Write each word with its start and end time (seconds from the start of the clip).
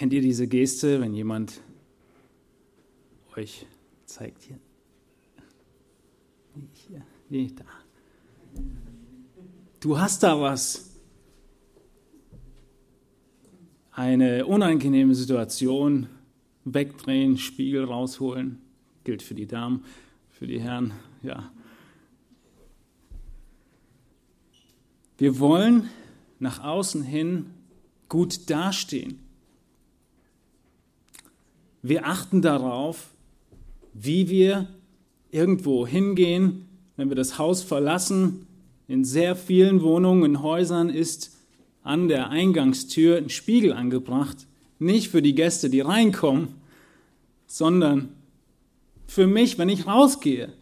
Kennt 0.00 0.14
ihr 0.14 0.22
diese 0.22 0.46
Geste, 0.46 0.98
wenn 1.02 1.12
jemand 1.12 1.60
euch 3.36 3.66
zeigt 4.06 4.44
hier? 4.44 4.58
Hier, 6.72 7.02
nee, 7.28 7.50
da. 7.54 7.66
Du 9.78 9.98
hast 9.98 10.22
da 10.22 10.40
was. 10.40 10.98
Eine 13.90 14.46
unangenehme 14.46 15.14
Situation, 15.14 16.06
wegdrehen, 16.64 17.36
Spiegel 17.36 17.84
rausholen, 17.84 18.58
gilt 19.04 19.22
für 19.22 19.34
die 19.34 19.46
Damen, 19.46 19.84
für 20.30 20.46
die 20.46 20.62
Herren, 20.62 20.94
ja. 21.22 21.52
Wir 25.18 25.38
wollen 25.38 25.90
nach 26.38 26.64
außen 26.64 27.02
hin 27.02 27.50
gut 28.08 28.48
dastehen. 28.48 29.29
Wir 31.82 32.06
achten 32.06 32.42
darauf, 32.42 33.08
wie 33.94 34.28
wir 34.28 34.68
irgendwo 35.30 35.86
hingehen, 35.86 36.68
wenn 36.96 37.08
wir 37.08 37.16
das 37.16 37.38
Haus 37.38 37.62
verlassen. 37.62 38.46
In 38.86 39.04
sehr 39.04 39.36
vielen 39.36 39.82
Wohnungen, 39.82 40.24
in 40.24 40.42
Häusern 40.42 40.90
ist 40.90 41.36
an 41.82 42.08
der 42.08 42.28
Eingangstür 42.28 43.16
ein 43.16 43.30
Spiegel 43.30 43.72
angebracht. 43.72 44.46
Nicht 44.78 45.08
für 45.08 45.22
die 45.22 45.34
Gäste, 45.34 45.70
die 45.70 45.80
reinkommen, 45.80 46.48
sondern 47.46 48.10
für 49.06 49.26
mich, 49.26 49.58
wenn 49.58 49.68
ich 49.68 49.86
rausgehe. 49.86 50.52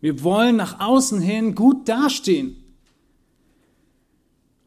Wir 0.00 0.22
wollen 0.24 0.56
nach 0.56 0.80
außen 0.80 1.20
hin 1.20 1.54
gut 1.54 1.88
dastehen. 1.88 2.56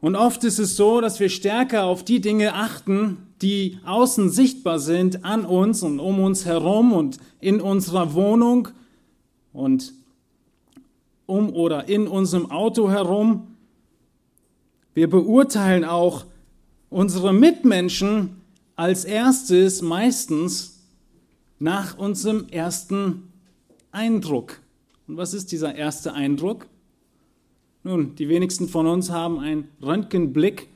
Und 0.06 0.14
oft 0.14 0.44
ist 0.44 0.60
es 0.60 0.76
so, 0.76 1.00
dass 1.00 1.18
wir 1.18 1.28
stärker 1.28 1.82
auf 1.82 2.04
die 2.04 2.20
Dinge 2.20 2.54
achten, 2.54 3.16
die 3.42 3.80
außen 3.84 4.30
sichtbar 4.30 4.78
sind, 4.78 5.24
an 5.24 5.44
uns 5.44 5.82
und 5.82 5.98
um 5.98 6.20
uns 6.20 6.44
herum 6.44 6.92
und 6.92 7.18
in 7.40 7.60
unserer 7.60 8.14
Wohnung 8.14 8.68
und 9.52 9.92
um 11.26 11.52
oder 11.52 11.88
in 11.88 12.06
unserem 12.06 12.52
Auto 12.52 12.88
herum. 12.88 13.56
Wir 14.94 15.10
beurteilen 15.10 15.84
auch 15.84 16.24
unsere 16.88 17.34
Mitmenschen 17.34 18.36
als 18.76 19.04
erstes 19.04 19.82
meistens 19.82 20.84
nach 21.58 21.98
unserem 21.98 22.46
ersten 22.50 23.32
Eindruck. 23.90 24.60
Und 25.08 25.16
was 25.16 25.34
ist 25.34 25.50
dieser 25.50 25.74
erste 25.74 26.12
Eindruck? 26.12 26.68
Nun, 27.86 28.16
die 28.16 28.28
wenigsten 28.28 28.68
von 28.68 28.88
uns 28.88 29.10
haben 29.10 29.38
einen 29.38 29.68
Röntgenblick 29.80 30.66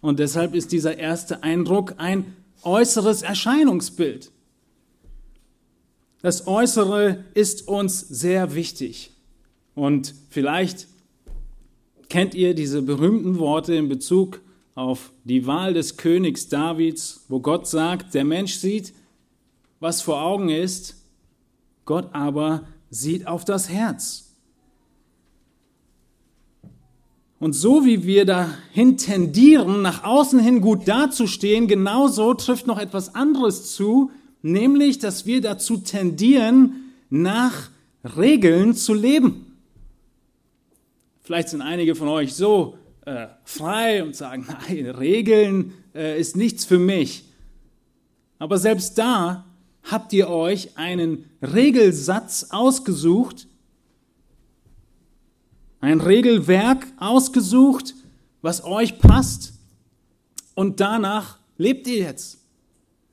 und 0.00 0.18
deshalb 0.18 0.52
ist 0.52 0.72
dieser 0.72 0.98
erste 0.98 1.44
Eindruck 1.44 1.94
ein 1.98 2.34
äußeres 2.64 3.22
Erscheinungsbild. 3.22 4.32
Das 6.22 6.48
Äußere 6.48 7.24
ist 7.34 7.68
uns 7.68 8.00
sehr 8.00 8.56
wichtig. 8.56 9.12
Und 9.76 10.12
vielleicht 10.28 10.88
kennt 12.08 12.34
ihr 12.34 12.52
diese 12.52 12.82
berühmten 12.82 13.38
Worte 13.38 13.76
in 13.76 13.88
Bezug 13.88 14.40
auf 14.74 15.12
die 15.22 15.46
Wahl 15.46 15.72
des 15.72 15.96
Königs 15.96 16.48
Davids, 16.48 17.26
wo 17.28 17.38
Gott 17.38 17.68
sagt, 17.68 18.12
der 18.12 18.24
Mensch 18.24 18.56
sieht, 18.56 18.92
was 19.78 20.02
vor 20.02 20.20
Augen 20.20 20.48
ist, 20.48 20.96
Gott 21.84 22.08
aber 22.12 22.66
sieht 22.90 23.28
auf 23.28 23.44
das 23.44 23.68
Herz. 23.68 24.25
Und 27.38 27.52
so 27.52 27.84
wie 27.84 28.06
wir 28.06 28.24
dahin 28.24 28.96
tendieren, 28.96 29.82
nach 29.82 30.04
außen 30.04 30.38
hin 30.38 30.62
gut 30.62 30.88
dazustehen, 30.88 31.68
genauso 31.68 32.32
trifft 32.34 32.66
noch 32.66 32.78
etwas 32.78 33.14
anderes 33.14 33.74
zu, 33.74 34.10
nämlich, 34.40 34.98
dass 34.98 35.26
wir 35.26 35.42
dazu 35.42 35.76
tendieren, 35.76 36.92
nach 37.10 37.70
Regeln 38.16 38.74
zu 38.74 38.94
leben. 38.94 39.46
Vielleicht 41.22 41.50
sind 41.50 41.60
einige 41.60 41.94
von 41.94 42.08
euch 42.08 42.34
so 42.34 42.78
äh, 43.04 43.26
frei 43.44 44.02
und 44.02 44.16
sagen, 44.16 44.46
nein, 44.68 44.86
Regeln 44.86 45.72
äh, 45.94 46.18
ist 46.18 46.36
nichts 46.36 46.64
für 46.64 46.78
mich. 46.78 47.24
Aber 48.38 48.58
selbst 48.58 48.96
da 48.96 49.44
habt 49.82 50.12
ihr 50.12 50.28
euch 50.28 50.76
einen 50.76 51.24
Regelsatz 51.42 52.48
ausgesucht, 52.50 53.46
ein 55.86 56.00
Regelwerk 56.00 56.84
ausgesucht, 56.96 57.94
was 58.42 58.64
euch 58.64 58.98
passt 58.98 59.52
und 60.56 60.80
danach 60.80 61.38
lebt 61.58 61.86
ihr 61.86 61.98
jetzt. 61.98 62.40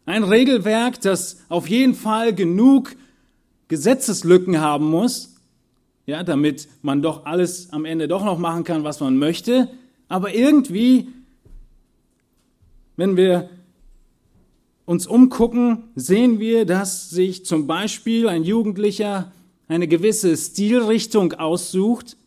Ein 0.08 0.24
Regelwerk, 0.24 1.00
das 1.02 1.38
auf 1.50 1.70
jeden 1.70 1.94
Fall 1.94 2.34
genug 2.34 2.96
Gesetzeslücken 3.68 4.60
haben 4.60 4.90
muss, 4.90 5.36
ja, 6.08 6.24
damit 6.24 6.68
man 6.82 7.04
doch 7.04 7.28
alles 7.28 7.72
am 7.72 7.86
Ende 7.86 8.08
doch 8.08 8.26
noch 8.26 8.40
machen 8.40 8.64
kann, 8.64 8.84
was 8.84 9.00
man 9.02 9.18
möchte, 9.18 9.70
aber 10.10 10.34
irgendwie, 10.34 11.10
wenn 12.96 13.16
wir 13.16 13.52
uns 14.86 15.06
umgucken, 15.06 15.84
sehen 15.94 16.40
wir, 16.40 16.66
dass 16.66 17.12
sich 17.12 17.46
zum 17.46 17.68
Beispiel 17.68 18.28
ein 18.28 18.44
Jugendlicher 18.44 19.32
eine 19.68 19.88
gewisse 19.88 20.36
Stilrichtung 20.36 21.34
aussucht, 21.34 22.18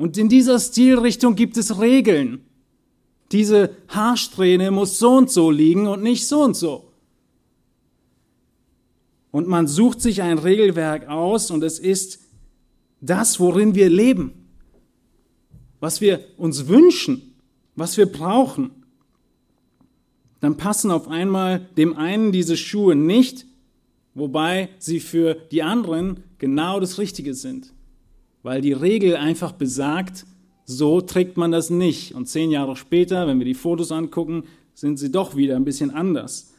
und 0.00 0.16
in 0.16 0.30
dieser 0.30 0.58
Stilrichtung 0.58 1.34
gibt 1.34 1.58
es 1.58 1.78
Regeln. 1.78 2.40
Diese 3.32 3.76
Haarsträhne 3.88 4.70
muss 4.70 4.98
so 4.98 5.10
und 5.10 5.30
so 5.30 5.50
liegen 5.50 5.86
und 5.86 6.02
nicht 6.02 6.26
so 6.26 6.42
und 6.42 6.56
so. 6.56 6.90
Und 9.30 9.46
man 9.46 9.66
sucht 9.66 10.00
sich 10.00 10.22
ein 10.22 10.38
Regelwerk 10.38 11.06
aus 11.06 11.50
und 11.50 11.62
es 11.62 11.78
ist 11.78 12.20
das, 13.02 13.40
worin 13.40 13.74
wir 13.74 13.90
leben, 13.90 14.32
was 15.80 16.00
wir 16.00 16.24
uns 16.38 16.66
wünschen, 16.66 17.34
was 17.76 17.98
wir 17.98 18.10
brauchen. 18.10 18.70
Dann 20.40 20.56
passen 20.56 20.90
auf 20.90 21.08
einmal 21.08 21.68
dem 21.76 21.94
einen 21.94 22.32
diese 22.32 22.56
Schuhe 22.56 22.96
nicht, 22.96 23.44
wobei 24.14 24.70
sie 24.78 24.98
für 24.98 25.34
die 25.34 25.62
anderen 25.62 26.24
genau 26.38 26.80
das 26.80 26.96
Richtige 26.96 27.34
sind 27.34 27.74
weil 28.42 28.60
die 28.60 28.72
Regel 28.72 29.16
einfach 29.16 29.52
besagt, 29.52 30.26
so 30.64 31.00
trägt 31.00 31.36
man 31.36 31.50
das 31.50 31.70
nicht. 31.70 32.14
Und 32.14 32.26
zehn 32.26 32.50
Jahre 32.50 32.76
später, 32.76 33.26
wenn 33.26 33.38
wir 33.38 33.46
die 33.46 33.54
Fotos 33.54 33.92
angucken, 33.92 34.44
sind 34.74 34.98
sie 34.98 35.10
doch 35.10 35.36
wieder 35.36 35.56
ein 35.56 35.64
bisschen 35.64 35.90
anders. 35.90 36.52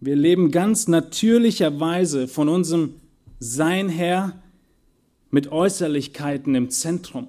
Wir 0.00 0.14
leben 0.14 0.50
ganz 0.50 0.86
natürlicherweise 0.86 2.28
von 2.28 2.48
unserem 2.48 2.94
Sein 3.40 3.88
her 3.88 4.40
mit 5.30 5.50
Äußerlichkeiten 5.50 6.54
im 6.54 6.70
Zentrum. 6.70 7.28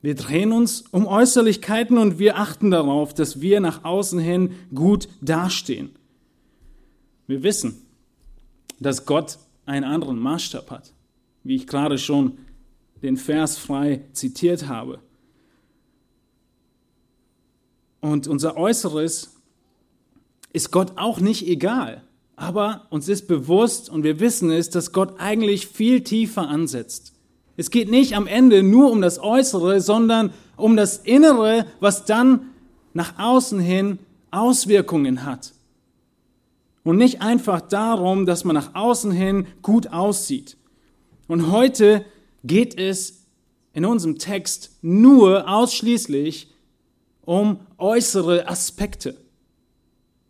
Wir 0.00 0.14
drehen 0.14 0.52
uns 0.52 0.82
um 0.92 1.06
Äußerlichkeiten 1.06 1.98
und 1.98 2.18
wir 2.18 2.38
achten 2.38 2.70
darauf, 2.70 3.12
dass 3.12 3.40
wir 3.40 3.60
nach 3.60 3.84
außen 3.84 4.18
hin 4.18 4.52
gut 4.74 5.08
dastehen. 5.20 5.90
Wir 7.26 7.42
wissen, 7.42 7.82
dass 8.78 9.04
Gott 9.04 9.38
einen 9.66 9.84
anderen 9.84 10.18
Maßstab 10.18 10.70
hat, 10.70 10.92
wie 11.44 11.56
ich 11.56 11.66
gerade 11.66 11.98
schon 11.98 12.38
den 13.02 13.16
Vers 13.16 13.58
frei 13.58 14.04
zitiert 14.12 14.68
habe. 14.68 15.00
Und 18.00 18.28
unser 18.28 18.56
Äußeres 18.56 19.34
ist 20.52 20.70
Gott 20.70 20.92
auch 20.96 21.20
nicht 21.20 21.46
egal, 21.46 22.02
aber 22.36 22.86
uns 22.90 23.08
ist 23.08 23.26
bewusst 23.26 23.90
und 23.90 24.04
wir 24.04 24.20
wissen 24.20 24.50
es, 24.50 24.70
dass 24.70 24.92
Gott 24.92 25.18
eigentlich 25.18 25.66
viel 25.66 26.02
tiefer 26.02 26.48
ansetzt. 26.48 27.12
Es 27.56 27.70
geht 27.70 27.90
nicht 27.90 28.14
am 28.14 28.26
Ende 28.26 28.62
nur 28.62 28.90
um 28.90 29.00
das 29.00 29.18
Äußere, 29.18 29.80
sondern 29.80 30.32
um 30.56 30.76
das 30.76 30.98
Innere, 30.98 31.66
was 31.80 32.04
dann 32.04 32.50
nach 32.94 33.18
außen 33.18 33.58
hin 33.58 33.98
Auswirkungen 34.30 35.24
hat 35.24 35.52
und 36.86 36.98
nicht 36.98 37.20
einfach 37.20 37.60
darum, 37.60 38.26
dass 38.26 38.44
man 38.44 38.54
nach 38.54 38.76
außen 38.76 39.10
hin 39.10 39.48
gut 39.60 39.88
aussieht. 39.88 40.56
Und 41.26 41.50
heute 41.50 42.04
geht 42.44 42.78
es 42.78 43.26
in 43.72 43.84
unserem 43.84 44.18
Text 44.18 44.78
nur 44.82 45.48
ausschließlich 45.48 46.48
um 47.22 47.58
äußere 47.76 48.48
Aspekte. 48.48 49.16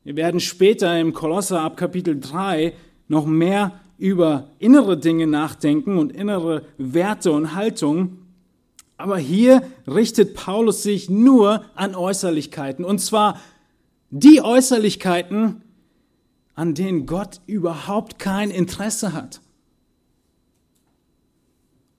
Wir 0.02 0.16
werden 0.16 0.40
später 0.40 0.98
im 0.98 1.12
Kolosser 1.12 1.60
ab 1.60 1.76
Kapitel 1.76 2.18
3 2.18 2.72
noch 3.06 3.26
mehr 3.26 3.78
über 3.98 4.48
innere 4.58 4.96
Dinge 4.96 5.26
nachdenken 5.26 5.98
und 5.98 6.10
innere 6.10 6.62
Werte 6.78 7.32
und 7.32 7.54
Haltungen. 7.54 8.26
Aber 8.96 9.18
hier 9.18 9.62
richtet 9.86 10.32
Paulus 10.32 10.82
sich 10.82 11.10
nur 11.10 11.66
an 11.74 11.94
Äußerlichkeiten. 11.94 12.82
Und 12.82 13.00
zwar 13.00 13.38
die 14.08 14.40
Äußerlichkeiten, 14.40 15.60
an 16.56 16.74
denen 16.74 17.06
Gott 17.06 17.40
überhaupt 17.46 18.18
kein 18.18 18.50
Interesse 18.50 19.12
hat. 19.12 19.40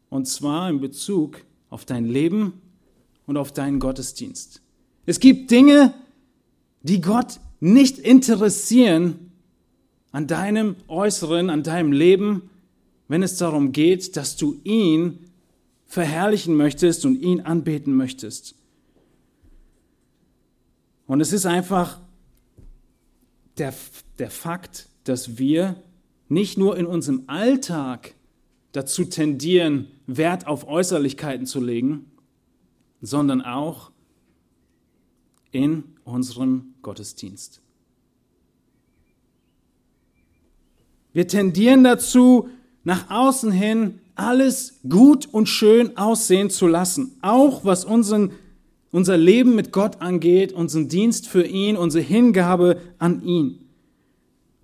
Und 0.09 0.27
zwar 0.27 0.69
in 0.69 0.81
Bezug 0.81 1.42
auf 1.69 1.86
dein 1.86 2.06
Leben 2.06 2.54
und 3.25 3.38
auf 3.38 3.54
deinen 3.54 3.80
Gottesdienst. 3.80 4.62
Es 5.06 5.19
gibt 5.19 5.51
Dinge, 5.51 5.94
die 6.81 7.01
Gott 7.01 7.39
nicht 7.59 8.00
interessieren 8.00 9.31
an 10.12 10.27
deinem 10.27 10.75
Äußeren, 10.88 11.50
an 11.50 11.63
deinem 11.63 11.92
Leben, 11.92 12.50
wenn 13.07 13.24
es 13.24 13.38
darum 13.38 13.71
geht, 13.71 14.18
dass 14.18 14.38
du 14.38 14.60
ihn 14.63 15.19
verherrlichen 15.86 16.56
möchtest 16.56 17.06
und 17.06 17.21
ihn 17.21 17.42
anbeten 17.42 17.95
möchtest. 17.95 18.56
Und 21.06 21.21
es 21.21 21.31
ist 21.31 21.45
einfach 21.45 22.00
der, 23.57 23.74
der 24.19 24.29
Fakt, 24.29 24.87
dass 25.03 25.37
wir 25.37 25.75
nicht 26.29 26.57
nur 26.57 26.77
in 26.77 26.85
unserem 26.85 27.23
Alltag 27.27 28.15
dazu 28.71 29.05
tendieren, 29.05 29.87
Wert 30.05 30.47
auf 30.47 30.67
Äußerlichkeiten 30.67 31.45
zu 31.45 31.61
legen, 31.61 32.11
sondern 33.01 33.41
auch 33.41 33.91
in 35.51 35.83
unserem 36.03 36.73
Gottesdienst. 36.81 37.61
Wir 41.13 41.27
tendieren 41.27 41.83
dazu, 41.83 42.49
nach 42.83 43.09
außen 43.09 43.51
hin 43.51 43.99
alles 44.15 44.79
gut 44.87 45.27
und 45.31 45.47
schön 45.47 45.97
aussehen 45.97 46.49
zu 46.49 46.67
lassen, 46.67 47.17
auch 47.21 47.65
was 47.65 47.85
unseren, 47.85 48.31
unser 48.91 49.17
Leben 49.17 49.55
mit 49.55 49.71
Gott 49.71 50.01
angeht, 50.01 50.53
unseren 50.53 50.87
Dienst 50.87 51.27
für 51.27 51.43
ihn, 51.45 51.75
unsere 51.75 52.03
Hingabe 52.03 52.79
an 52.97 53.23
ihn. 53.23 53.66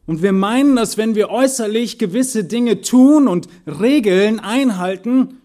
Und 0.06 0.22
wir 0.22 0.34
meinen, 0.34 0.76
dass 0.76 0.98
wenn 0.98 1.16
wir 1.16 1.30
äußerlich 1.30 1.98
gewisse 1.98 2.44
Dinge 2.44 2.82
tun 2.82 3.28
und 3.28 3.48
Regeln 3.66 4.40
einhalten, 4.40 5.38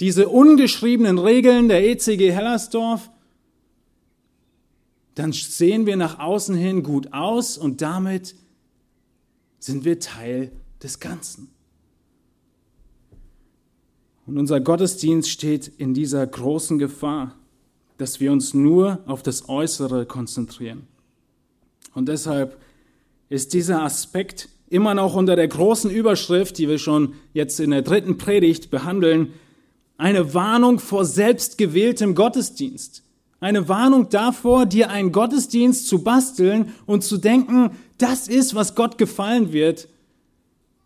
diese 0.00 0.28
ungeschriebenen 0.28 1.18
Regeln 1.18 1.68
der 1.68 1.86
ECG 1.86 2.32
Hellersdorf, 2.32 3.10
dann 5.14 5.32
sehen 5.32 5.84
wir 5.84 5.96
nach 5.96 6.18
außen 6.18 6.54
hin 6.54 6.82
gut 6.82 7.12
aus 7.12 7.58
und 7.58 7.82
damit 7.82 8.34
sind 9.58 9.84
wir 9.84 10.00
Teil 10.00 10.50
des 10.82 11.00
Ganzen. 11.00 11.50
Und 14.26 14.38
unser 14.38 14.60
Gottesdienst 14.60 15.28
steht 15.28 15.68
in 15.68 15.92
dieser 15.92 16.26
großen 16.26 16.78
Gefahr, 16.78 17.34
dass 17.98 18.20
wir 18.20 18.32
uns 18.32 18.54
nur 18.54 19.00
auf 19.06 19.22
das 19.22 19.48
Äußere 19.48 20.06
konzentrieren. 20.06 20.86
Und 21.92 22.08
deshalb 22.08 22.56
ist 23.30 23.54
dieser 23.54 23.82
Aspekt 23.82 24.50
immer 24.68 24.94
noch 24.94 25.14
unter 25.14 25.36
der 25.36 25.48
großen 25.48 25.90
Überschrift, 25.90 26.58
die 26.58 26.68
wir 26.68 26.78
schon 26.78 27.14
jetzt 27.32 27.58
in 27.60 27.70
der 27.70 27.82
dritten 27.82 28.18
Predigt 28.18 28.70
behandeln, 28.70 29.32
eine 29.96 30.34
Warnung 30.34 30.78
vor 30.78 31.04
selbstgewähltem 31.04 32.14
Gottesdienst. 32.14 33.02
Eine 33.38 33.68
Warnung 33.68 34.10
davor, 34.10 34.66
dir 34.66 34.90
einen 34.90 35.12
Gottesdienst 35.12 35.88
zu 35.88 36.02
basteln 36.02 36.74
und 36.86 37.04
zu 37.04 37.16
denken, 37.16 37.70
das 37.98 38.28
ist, 38.28 38.54
was 38.54 38.74
Gott 38.74 38.98
gefallen 38.98 39.52
wird. 39.52 39.88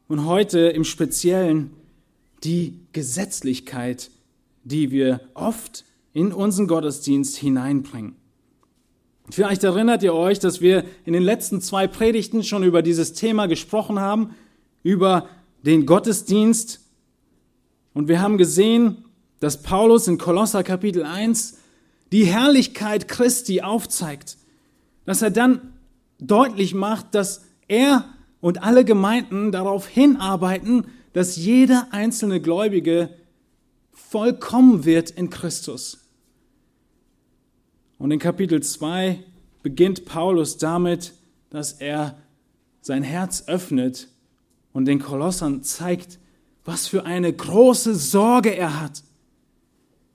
Und 0.06 0.26
heute 0.26 0.60
im 0.60 0.84
Speziellen 0.84 1.70
die 2.44 2.78
Gesetzlichkeit, 2.92 4.10
die 4.64 4.90
wir 4.90 5.20
oft 5.34 5.84
in 6.12 6.32
unseren 6.32 6.66
Gottesdienst 6.66 7.36
hineinbringen. 7.36 8.16
Vielleicht 9.30 9.64
erinnert 9.64 10.02
ihr 10.02 10.14
euch, 10.14 10.38
dass 10.38 10.60
wir 10.60 10.84
in 11.06 11.14
den 11.14 11.22
letzten 11.22 11.60
zwei 11.60 11.86
Predigten 11.86 12.42
schon 12.42 12.62
über 12.62 12.82
dieses 12.82 13.14
Thema 13.14 13.46
gesprochen 13.46 13.98
haben, 13.98 14.34
über 14.82 15.28
den 15.62 15.86
Gottesdienst. 15.86 16.80
Und 17.94 18.08
wir 18.08 18.20
haben 18.20 18.36
gesehen, 18.36 19.04
dass 19.40 19.62
Paulus 19.62 20.08
in 20.08 20.18
Kolosser 20.18 20.62
Kapitel 20.62 21.04
1 21.04 21.58
die 22.12 22.26
Herrlichkeit 22.26 23.08
Christi 23.08 23.62
aufzeigt, 23.62 24.36
dass 25.06 25.22
er 25.22 25.30
dann 25.30 25.72
deutlich 26.18 26.74
macht, 26.74 27.14
dass 27.14 27.44
er 27.66 28.04
und 28.40 28.62
alle 28.62 28.84
Gemeinden 28.84 29.52
darauf 29.52 29.88
hinarbeiten, 29.88 30.86
dass 31.14 31.36
jeder 31.36 31.88
einzelne 31.92 32.40
Gläubige 32.40 33.08
vollkommen 33.92 34.84
wird 34.84 35.10
in 35.10 35.30
Christus. 35.30 36.03
Und 37.98 38.10
in 38.10 38.18
Kapitel 38.18 38.62
2 38.62 39.18
beginnt 39.62 40.04
Paulus 40.04 40.58
damit, 40.58 41.12
dass 41.50 41.72
er 41.72 42.16
sein 42.80 43.02
Herz 43.02 43.44
öffnet 43.46 44.08
und 44.72 44.86
den 44.86 44.98
Kolossern 44.98 45.62
zeigt, 45.62 46.18
was 46.64 46.86
für 46.86 47.04
eine 47.04 47.32
große 47.32 47.94
Sorge 47.94 48.56
er 48.56 48.80
hat. 48.80 49.02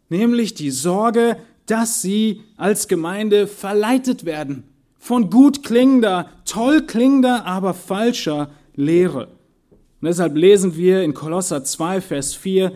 Nämlich 0.10 0.54
die 0.54 0.72
Sorge, 0.72 1.38
dass 1.66 2.02
sie 2.02 2.42
als 2.58 2.88
Gemeinde 2.88 3.48
verleitet 3.48 4.26
werden 4.26 4.64
von 5.00 5.30
gut 5.30 5.64
klingender, 5.64 6.30
toll 6.46 6.86
klingender, 6.86 7.46
aber 7.46 7.74
falscher 7.74 8.52
Lehre. 8.76 9.28
Und 10.02 10.08
deshalb 10.08 10.36
lesen 10.36 10.76
wir 10.76 11.04
in 11.04 11.14
Kolosser 11.14 11.64
2, 11.64 12.02
Vers 12.02 12.36
4, 12.36 12.74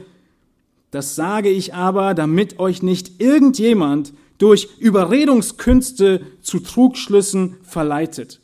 das 0.90 1.16
sage 1.16 1.50
ich 1.50 1.74
aber, 1.74 2.14
damit 2.14 2.60
euch 2.60 2.82
nicht 2.82 3.22
irgendjemand 3.22 4.14
durch 4.44 4.68
Überredungskünste 4.78 6.20
zu 6.42 6.60
Trugschlüssen 6.60 7.56
verleitet. 7.64 8.42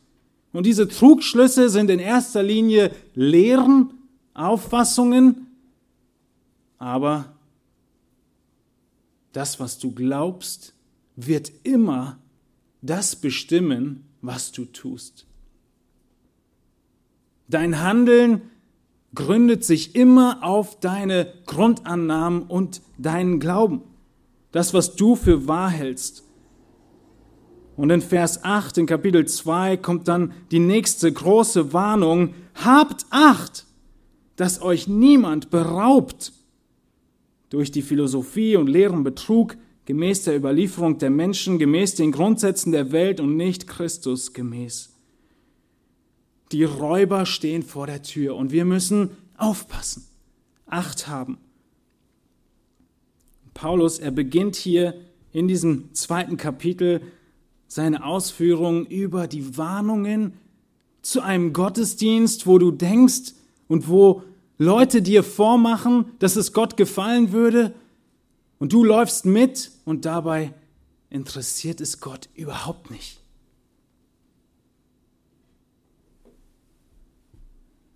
Und 0.53 0.65
diese 0.65 0.87
Trugschlüsse 0.87 1.67
sind 1.67 1.89
in 1.89 1.99
erster 1.99 2.41
Linie 2.41 2.91
Lehren, 3.15 3.91
Auffassungen, 4.33 5.47
aber 6.77 7.35
das, 9.33 9.59
was 9.59 9.77
du 9.77 9.91
glaubst, 9.91 10.73
wird 11.17 11.51
immer 11.63 12.17
das 12.81 13.17
bestimmen, 13.17 14.05
was 14.21 14.53
du 14.53 14.63
tust. 14.63 15.25
Dein 17.49 17.81
Handeln 17.81 18.43
gründet 19.13 19.65
sich 19.65 19.95
immer 19.95 20.45
auf 20.45 20.79
deine 20.79 21.33
Grundannahmen 21.45 22.43
und 22.43 22.81
deinen 22.97 23.41
Glauben. 23.41 23.88
Das, 24.51 24.73
was 24.73 24.95
du 24.95 25.15
für 25.15 25.47
wahr 25.47 25.69
hältst. 25.69 26.23
Und 27.75 27.91
in 27.91 28.01
Vers 28.01 28.43
8 28.43 28.79
in 28.79 28.85
Kapitel 28.87 29.25
2 29.25 29.77
kommt 29.77 30.07
dann 30.07 30.33
die 30.51 30.59
nächste 30.59 31.11
große 31.11 31.71
Warnung. 31.71 32.33
Habt 32.55 33.05
Acht, 33.09 33.65
dass 34.35 34.61
euch 34.61 34.87
niemand 34.87 35.49
beraubt 35.49 36.33
durch 37.49 37.71
die 37.71 37.81
Philosophie 37.81 38.55
und 38.55 38.67
leeren 38.67 39.03
Betrug 39.03 39.55
gemäß 39.85 40.23
der 40.23 40.35
Überlieferung 40.35 40.97
der 40.97 41.09
Menschen, 41.09 41.57
gemäß 41.57 41.95
den 41.95 42.11
Grundsätzen 42.11 42.71
der 42.71 42.91
Welt 42.91 43.19
und 43.19 43.37
nicht 43.37 43.65
Christus 43.65 44.33
gemäß. 44.33 44.93
Die 46.51 46.63
Räuber 46.63 47.25
stehen 47.25 47.63
vor 47.63 47.87
der 47.87 48.03
Tür 48.03 48.35
und 48.35 48.51
wir 48.51 48.65
müssen 48.65 49.11
aufpassen, 49.37 50.05
Acht 50.67 51.07
haben. 51.07 51.37
Paulus, 53.53 53.99
er 53.99 54.11
beginnt 54.11 54.55
hier 54.55 54.93
in 55.31 55.47
diesem 55.47 55.93
zweiten 55.93 56.37
Kapitel 56.37 57.01
seine 57.67 58.03
Ausführungen 58.03 58.85
über 58.85 59.27
die 59.27 59.57
Warnungen 59.57 60.33
zu 61.01 61.21
einem 61.21 61.53
Gottesdienst, 61.53 62.47
wo 62.47 62.57
du 62.57 62.71
denkst 62.71 63.33
und 63.67 63.87
wo 63.87 64.23
Leute 64.57 65.01
dir 65.01 65.23
vormachen, 65.23 66.05
dass 66.19 66.35
es 66.35 66.51
Gott 66.51 66.77
gefallen 66.77 67.31
würde 67.31 67.73
und 68.57 68.73
du 68.73 68.83
läufst 68.83 69.25
mit 69.25 69.71
und 69.85 70.05
dabei 70.05 70.53
interessiert 71.09 71.79
es 71.79 72.01
Gott 72.01 72.29
überhaupt 72.35 72.91
nicht. 72.91 73.21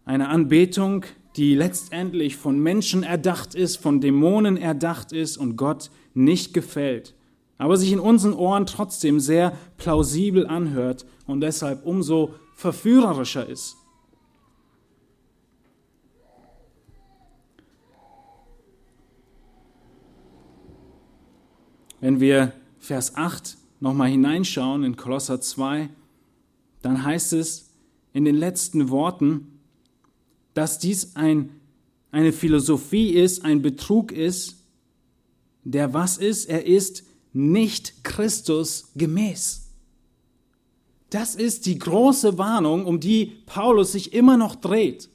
Eine 0.05 0.29
Anbetung, 0.29 1.05
die 1.35 1.55
letztendlich 1.55 2.37
von 2.37 2.59
Menschen 2.59 3.03
erdacht 3.03 3.55
ist, 3.55 3.77
von 3.77 4.01
Dämonen 4.01 4.57
erdacht 4.57 5.11
ist 5.11 5.37
und 5.37 5.57
Gott 5.57 5.89
nicht 6.13 6.53
gefällt, 6.53 7.15
aber 7.57 7.77
sich 7.77 7.91
in 7.91 7.99
unseren 7.99 8.33
Ohren 8.33 8.65
trotzdem 8.65 9.19
sehr 9.19 9.57
plausibel 9.77 10.45
anhört 10.45 11.05
und 11.25 11.41
deshalb 11.41 11.85
umso 11.85 12.35
verführerischer 12.55 13.47
ist. 13.47 13.77
Wenn 21.99 22.19
wir 22.19 22.51
Vers 22.79 23.15
8 23.15 23.57
nochmal 23.79 24.09
hineinschauen 24.09 24.83
in 24.83 24.97
Kolosser 24.97 25.39
2, 25.39 25.87
dann 26.81 27.03
heißt 27.05 27.31
es 27.31 27.71
in 28.11 28.25
den 28.25 28.35
letzten 28.35 28.89
Worten, 28.89 29.52
dass 30.53 30.79
dies 30.79 31.15
ein, 31.15 31.49
eine 32.11 32.31
Philosophie 32.31 33.09
ist, 33.09 33.43
ein 33.43 33.61
Betrug 33.61 34.11
ist, 34.11 34.63
der 35.63 35.93
was 35.93 36.17
ist? 36.17 36.45
Er 36.45 36.65
ist 36.65 37.03
nicht 37.31 38.03
Christus 38.03 38.91
gemäß. 38.95 39.69
Das 41.09 41.35
ist 41.35 41.65
die 41.65 41.77
große 41.77 42.37
Warnung, 42.37 42.85
um 42.85 42.99
die 42.99 43.37
Paulus 43.45 43.91
sich 43.91 44.13
immer 44.13 44.37
noch 44.37 44.55
dreht. 44.55 45.09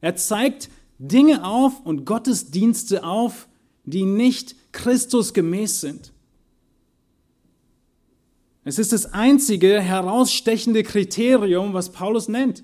Er 0.00 0.16
zeigt 0.16 0.70
Dinge 0.98 1.44
auf 1.44 1.84
und 1.84 2.04
Gottesdienste 2.04 3.04
auf, 3.04 3.48
die 3.84 4.04
nicht 4.04 4.56
Christus 4.72 5.32
gemäß 5.32 5.80
sind. 5.80 6.12
Es 8.64 8.78
ist 8.78 8.92
das 8.92 9.12
einzige 9.12 9.80
herausstechende 9.80 10.82
Kriterium, 10.82 11.72
was 11.72 11.90
Paulus 11.90 12.28
nennt, 12.28 12.62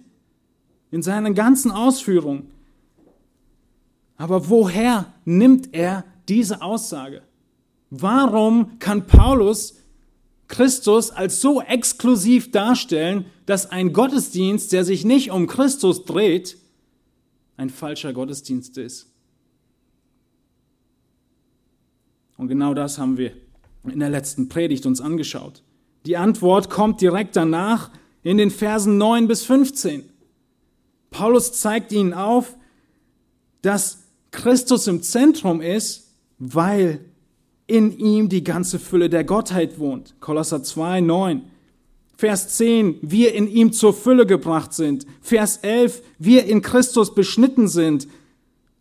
in 0.97 1.03
seinen 1.03 1.35
ganzen 1.35 1.71
Ausführungen. 1.71 2.51
Aber 4.17 4.49
woher 4.49 5.13
nimmt 5.27 5.75
er 5.75 6.05
diese 6.27 6.63
Aussage? 6.63 7.21
Warum 7.91 8.79
kann 8.79 9.07
Paulus 9.07 9.77
Christus 10.49 11.11
als 11.11 11.43
so 11.43 11.61
exklusiv 11.61 12.51
darstellen, 12.51 13.27
dass 13.45 13.71
ein 13.71 13.93
Gottesdienst, 13.93 14.73
der 14.73 14.87
sich 14.87 15.05
nicht 15.05 15.31
um 15.31 15.47
Christus 15.47 16.07
dreht, 16.07 16.57
ein 17.59 17.69
falscher 17.69 18.15
Gottesdienst 18.15 18.79
ist? 18.79 19.13
Und 22.39 22.49
genau 22.49 22.73
das 22.73 22.99
haben 22.99 23.19
wir 23.19 23.33
in 23.85 24.01
der 24.01 24.11
letzten 24.11 24.49
Predigt 24.49 24.87
uns 24.87 25.03
angeschaut. 25.03 25.63
Die 26.07 26.17
Antwort 26.17 26.71
kommt 26.71 27.03
direkt 27.03 27.37
danach 27.37 27.91
in 28.23 28.39
den 28.39 28.51
Versen 28.51 28.97
9 28.97 29.29
bis 29.29 29.45
15. 29.45 30.16
Paulus 31.17 31.55
zeigt 31.55 31.93
ihnen 31.93 32.13
auf, 32.13 32.57
dass 33.63 34.01
Christus 34.33 34.87
im 34.87 35.03
Zentrum 35.03 35.63
ist, 35.63 36.11
weil 36.39 37.01
in 37.67 37.99
ihm 37.99 38.29
die 38.29 38.45
ganze 38.45 38.79
Fülle 38.79 39.09
der 39.09 39.25
Gottheit 39.25 39.79
wohnt. 39.79 40.15
Kolosser 40.21 40.63
2, 40.63 41.01
9. 41.01 41.43
Vers 42.19 42.59
10, 42.59 42.99
wir 43.01 43.33
in 43.33 43.49
ihm 43.49 43.73
zur 43.73 43.95
Fülle 43.95 44.27
gebracht 44.27 44.75
sind. 44.75 45.07
Vers 45.23 45.61
11, 45.63 46.03
wir 46.19 46.45
in 46.45 46.61
Christus 46.61 47.15
beschnitten 47.15 47.67
sind. 47.67 48.09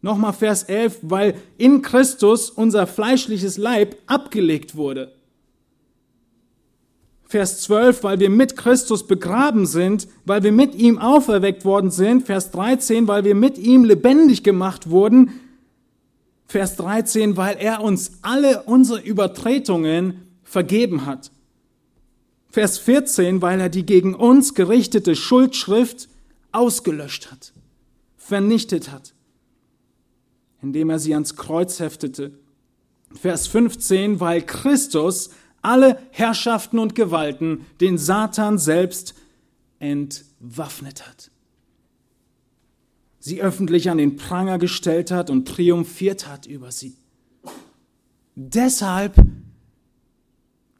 Nochmal 0.01 0.33
Vers 0.33 0.63
11, 0.63 0.97
weil 1.03 1.35
in 1.57 1.81
Christus 1.81 2.49
unser 2.49 2.85
fleischliches 2.85 3.55
Leib 3.55 3.95
abgelegt 4.07 4.75
wurde. 4.75 5.14
Vers 7.35 7.59
12, 7.63 8.03
weil 8.03 8.21
wir 8.21 8.29
mit 8.29 8.55
Christus 8.55 9.05
begraben 9.05 9.65
sind, 9.65 10.07
weil 10.23 10.43
wir 10.43 10.53
mit 10.53 10.73
ihm 10.73 10.97
auferweckt 10.97 11.65
worden 11.65 11.91
sind. 11.91 12.25
Vers 12.25 12.49
13, 12.51 13.09
weil 13.09 13.25
wir 13.25 13.35
mit 13.35 13.57
ihm 13.57 13.83
lebendig 13.83 14.41
gemacht 14.41 14.89
wurden. 14.89 15.41
Vers 16.47 16.77
13, 16.77 17.35
weil 17.35 17.57
er 17.57 17.83
uns 17.83 18.19
alle 18.21 18.63
unsere 18.63 19.01
Übertretungen 19.01 20.21
vergeben 20.45 21.05
hat. 21.05 21.29
Vers 22.51 22.77
14, 22.77 23.41
weil 23.41 23.59
er 23.59 23.67
die 23.67 23.85
gegen 23.85 24.15
uns 24.15 24.53
gerichtete 24.53 25.13
Schuldschrift 25.13 26.07
ausgelöscht 26.53 27.33
hat, 27.33 27.51
vernichtet 28.15 28.93
hat, 28.93 29.13
indem 30.61 30.89
er 30.89 30.99
sie 30.99 31.13
ans 31.13 31.35
Kreuz 31.35 31.81
heftete. 31.81 32.31
Vers 33.13 33.47
15, 33.47 34.21
weil 34.21 34.41
Christus 34.41 35.31
alle 35.65 35.99
Herrschaften 36.11 36.79
und 36.79 36.95
Gewalten 36.95 37.65
den 37.81 37.97
Satan 37.97 38.57
selbst 38.57 39.15
entwaffnet 39.79 41.07
hat 41.07 41.31
sie 43.25 43.41
öffentlich 43.41 43.89
an 43.89 43.97
den 43.97 44.17
Pranger 44.17 44.59
gestellt 44.59 45.09
hat 45.09 45.31
und 45.31 45.47
triumphiert 45.47 46.27
hat 46.27 46.45
über 46.45 46.71
sie. 46.71 46.95
Deshalb 48.35 49.15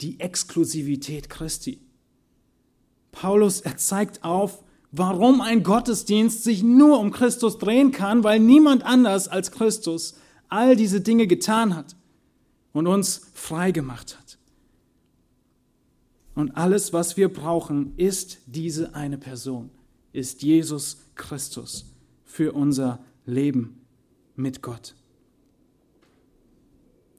die 0.00 0.20
Exklusivität 0.20 1.28
Christi. 1.28 1.80
Paulus, 3.10 3.62
er 3.62 3.78
zeigt 3.78 4.22
auf, 4.22 4.62
warum 4.92 5.40
ein 5.40 5.64
Gottesdienst 5.64 6.44
sich 6.44 6.62
nur 6.62 7.00
um 7.00 7.10
Christus 7.10 7.58
drehen 7.58 7.90
kann, 7.90 8.22
weil 8.22 8.38
niemand 8.38 8.84
anders 8.84 9.26
als 9.26 9.50
Christus 9.50 10.14
all 10.48 10.76
diese 10.76 11.00
Dinge 11.00 11.26
getan 11.26 11.74
hat 11.74 11.96
und 12.72 12.86
uns 12.86 13.22
frei 13.34 13.72
gemacht 13.72 14.16
hat. 14.16 14.25
Und 16.36 16.56
alles, 16.56 16.92
was 16.92 17.16
wir 17.16 17.32
brauchen, 17.32 17.94
ist 17.96 18.38
diese 18.46 18.94
eine 18.94 19.16
Person, 19.16 19.70
ist 20.12 20.42
Jesus 20.42 20.98
Christus 21.14 21.92
für 22.24 22.52
unser 22.52 23.00
Leben 23.24 23.80
mit 24.36 24.60
Gott. 24.60 24.94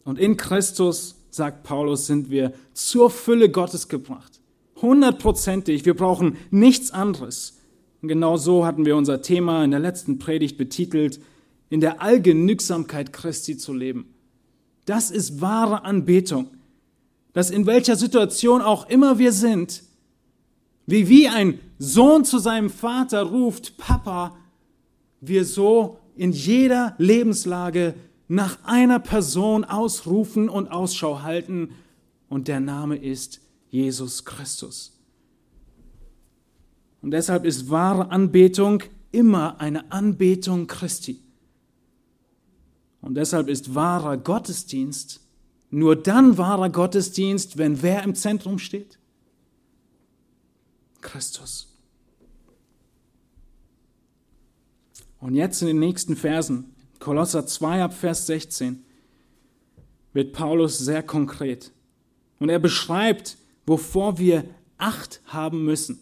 Und 0.03 0.19
in 0.19 0.37
Christus, 0.37 1.15
sagt 1.31 1.63
Paulus, 1.63 2.05
sind 2.05 2.29
wir 2.29 2.53
zur 2.73 3.09
Fülle 3.09 3.49
Gottes 3.49 3.89
gebracht. 3.89 4.39
Hundertprozentig. 4.81 5.83
Wir 5.85 5.95
brauchen 5.95 6.37
nichts 6.51 6.91
anderes. 6.91 7.57
Und 8.03 8.09
genau 8.09 8.37
so 8.37 8.67
hatten 8.67 8.85
wir 8.85 8.95
unser 8.95 9.23
Thema 9.23 9.63
in 9.63 9.71
der 9.71 9.79
letzten 9.79 10.19
Predigt 10.19 10.59
betitelt, 10.59 11.19
in 11.69 11.81
der 11.81 12.03
Allgenügsamkeit 12.03 13.11
Christi 13.13 13.57
zu 13.57 13.73
leben. 13.73 14.13
Das 14.85 15.09
ist 15.09 15.41
wahre 15.41 15.83
Anbetung. 15.83 16.51
Dass 17.37 17.51
in 17.51 17.67
welcher 17.67 17.95
Situation 17.95 18.63
auch 18.63 18.89
immer 18.89 19.19
wir 19.19 19.31
sind, 19.31 19.83
wie 20.87 21.07
wie 21.07 21.27
ein 21.27 21.59
Sohn 21.77 22.25
zu 22.25 22.39
seinem 22.39 22.71
Vater 22.71 23.21
ruft, 23.21 23.77
Papa, 23.77 24.35
wir 25.21 25.45
so 25.45 25.99
in 26.15 26.31
jeder 26.31 26.95
Lebenslage 26.97 27.93
nach 28.27 28.57
einer 28.63 28.97
Person 28.97 29.65
ausrufen 29.65 30.49
und 30.49 30.71
Ausschau 30.71 31.21
halten, 31.21 31.75
und 32.27 32.47
der 32.47 32.59
Name 32.59 32.95
ist 32.95 33.39
Jesus 33.69 34.25
Christus. 34.25 34.97
Und 37.03 37.11
deshalb 37.11 37.45
ist 37.45 37.69
wahre 37.69 38.09
Anbetung 38.09 38.81
immer 39.11 39.61
eine 39.61 39.91
Anbetung 39.91 40.65
Christi. 40.65 41.21
Und 42.99 43.13
deshalb 43.13 43.47
ist 43.47 43.75
wahrer 43.75 44.17
Gottesdienst 44.17 45.26
nur 45.69 45.95
dann 45.95 46.37
wahrer 46.37 46.69
Gottesdienst, 46.69 47.57
wenn 47.57 47.81
wer 47.81 48.03
im 48.03 48.15
Zentrum 48.15 48.59
steht? 48.59 48.97
Christus. 51.01 51.67
Und 55.19 55.35
jetzt 55.35 55.61
in 55.61 55.67
den 55.67 55.79
nächsten 55.79 56.15
Versen, 56.15 56.75
Kolosser 56.99 57.45
2 57.45 57.83
ab 57.83 57.93
Vers 57.93 58.27
16, 58.27 58.83
wird 60.13 60.33
Paulus 60.33 60.77
sehr 60.77 61.03
konkret. 61.03 61.71
Und 62.39 62.49
er 62.49 62.59
beschreibt, 62.59 63.37
wovor 63.65 64.17
wir 64.17 64.45
Acht 64.77 65.21
haben 65.25 65.65
müssen. 65.65 65.99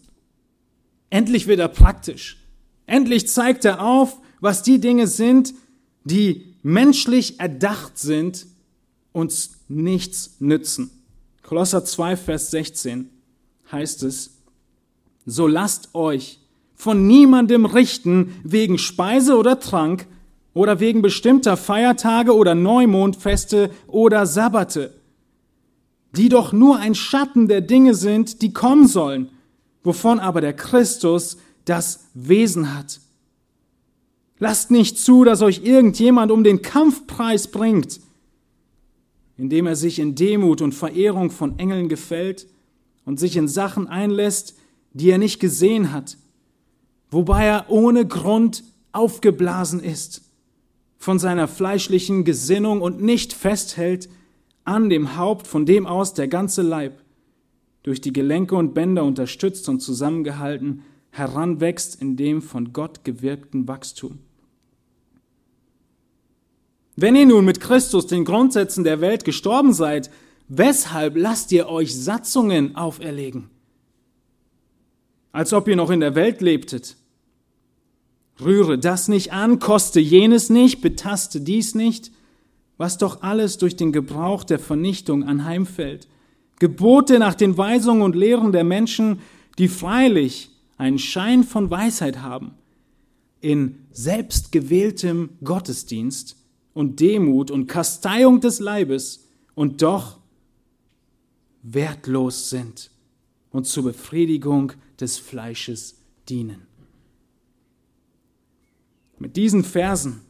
Endlich 1.08 1.46
wird 1.46 1.60
er 1.60 1.68
praktisch. 1.68 2.44
Endlich 2.84 3.26
zeigt 3.28 3.64
er 3.64 3.80
auf, 3.80 4.20
was 4.40 4.62
die 4.62 4.80
Dinge 4.80 5.06
sind, 5.06 5.54
die 6.04 6.54
menschlich 6.62 7.40
erdacht 7.40 7.96
sind, 7.98 8.46
uns 9.12 9.55
nichts 9.68 10.36
nützen. 10.38 10.90
Kolosser 11.42 11.84
2, 11.84 12.16
Vers 12.16 12.50
16 12.50 13.10
heißt 13.70 14.02
es, 14.02 14.32
so 15.26 15.46
lasst 15.46 15.94
euch 15.94 16.38
von 16.74 17.06
niemandem 17.06 17.66
richten 17.66 18.34
wegen 18.44 18.78
Speise 18.78 19.36
oder 19.36 19.58
Trank 19.58 20.06
oder 20.54 20.80
wegen 20.80 21.02
bestimmter 21.02 21.56
Feiertage 21.56 22.34
oder 22.34 22.54
Neumondfeste 22.54 23.70
oder 23.86 24.26
Sabbate, 24.26 24.94
die 26.12 26.28
doch 26.28 26.52
nur 26.52 26.78
ein 26.78 26.94
Schatten 26.94 27.48
der 27.48 27.60
Dinge 27.60 27.94
sind, 27.94 28.42
die 28.42 28.52
kommen 28.52 28.86
sollen, 28.86 29.30
wovon 29.82 30.18
aber 30.18 30.40
der 30.40 30.54
Christus 30.54 31.38
das 31.64 32.06
Wesen 32.14 32.74
hat. 32.74 33.00
Lasst 34.38 34.70
nicht 34.70 34.98
zu, 34.98 35.24
dass 35.24 35.42
euch 35.42 35.64
irgendjemand 35.64 36.30
um 36.30 36.44
den 36.44 36.62
Kampfpreis 36.62 37.48
bringt, 37.48 38.00
indem 39.36 39.66
er 39.66 39.76
sich 39.76 39.98
in 39.98 40.14
Demut 40.14 40.62
und 40.62 40.72
Verehrung 40.72 41.30
von 41.30 41.58
Engeln 41.58 41.88
gefällt 41.88 42.46
und 43.04 43.20
sich 43.20 43.36
in 43.36 43.48
Sachen 43.48 43.86
einlässt, 43.86 44.56
die 44.92 45.10
er 45.10 45.18
nicht 45.18 45.40
gesehen 45.40 45.92
hat, 45.92 46.16
wobei 47.10 47.44
er 47.44 47.66
ohne 47.68 48.06
Grund 48.06 48.64
aufgeblasen 48.92 49.80
ist 49.80 50.22
von 50.98 51.18
seiner 51.18 51.48
fleischlichen 51.48 52.24
Gesinnung 52.24 52.80
und 52.80 53.00
nicht 53.00 53.32
festhält 53.32 54.08
an 54.64 54.90
dem 54.90 55.16
Haupt, 55.16 55.46
von 55.46 55.66
dem 55.66 55.86
aus 55.86 56.14
der 56.14 56.26
ganze 56.26 56.62
Leib, 56.62 57.00
durch 57.82 58.00
die 58.00 58.12
Gelenke 58.12 58.56
und 58.56 58.74
Bänder 58.74 59.04
unterstützt 59.04 59.68
und 59.68 59.80
zusammengehalten, 59.80 60.82
heranwächst 61.10 62.00
in 62.00 62.16
dem 62.16 62.42
von 62.42 62.72
Gott 62.72 63.04
gewirkten 63.04 63.68
Wachstum. 63.68 64.18
Wenn 66.96 67.14
ihr 67.14 67.26
nun 67.26 67.44
mit 67.44 67.60
Christus 67.60 68.06
den 68.06 68.24
Grundsätzen 68.24 68.82
der 68.82 69.00
Welt 69.00 69.24
gestorben 69.24 69.72
seid, 69.72 70.10
weshalb 70.48 71.16
lasst 71.16 71.52
ihr 71.52 71.68
euch 71.68 71.94
Satzungen 71.94 72.74
auferlegen? 72.74 73.50
als 75.36 75.52
ob 75.52 75.68
ihr 75.68 75.76
noch 75.76 75.90
in 75.90 76.00
der 76.00 76.14
Welt 76.14 76.40
lebtet. 76.40 76.96
Rühre 78.40 78.78
das 78.78 79.06
nicht 79.06 79.34
an, 79.34 79.58
koste 79.58 80.00
jenes 80.00 80.48
nicht, 80.48 80.80
betaste 80.80 81.42
dies 81.42 81.74
nicht, 81.74 82.10
was 82.78 82.96
doch 82.96 83.20
alles 83.20 83.58
durch 83.58 83.76
den 83.76 83.92
Gebrauch 83.92 84.44
der 84.44 84.58
Vernichtung 84.58 85.24
anheimfällt. 85.24 86.08
Gebote 86.58 87.18
nach 87.18 87.34
den 87.34 87.58
Weisungen 87.58 88.00
und 88.00 88.16
Lehren 88.16 88.50
der 88.50 88.64
Menschen, 88.64 89.20
die 89.58 89.68
freilich 89.68 90.48
einen 90.78 90.98
Schein 90.98 91.44
von 91.44 91.70
Weisheit 91.70 92.22
haben, 92.22 92.52
in 93.42 93.86
selbstgewähltem 93.90 95.28
Gottesdienst 95.44 96.36
und 96.76 97.00
Demut 97.00 97.50
und 97.50 97.68
Kasteiung 97.68 98.42
des 98.42 98.60
Leibes 98.60 99.24
und 99.54 99.80
doch 99.80 100.18
wertlos 101.62 102.50
sind 102.50 102.90
und 103.50 103.66
zur 103.66 103.84
Befriedigung 103.84 104.72
des 105.00 105.16
Fleisches 105.16 105.96
dienen. 106.28 106.66
Mit 109.18 109.36
diesen 109.36 109.64
Versen, 109.64 110.20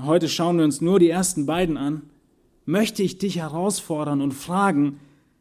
heute 0.00 0.28
schauen 0.28 0.58
wir 0.58 0.64
uns 0.64 0.80
nur 0.80 1.00
die 1.00 1.10
ersten 1.10 1.44
beiden 1.44 1.76
an, 1.76 2.02
möchte 2.66 3.02
ich 3.02 3.18
dich 3.18 3.38
herausfordern 3.38 4.20
und 4.20 4.32
fragen, 4.32 5.00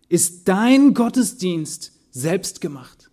ist 0.09 0.47
dein 0.47 0.95
Gottesdienst 0.95 1.91
selbst 2.09 2.59
gemacht? 2.59 3.11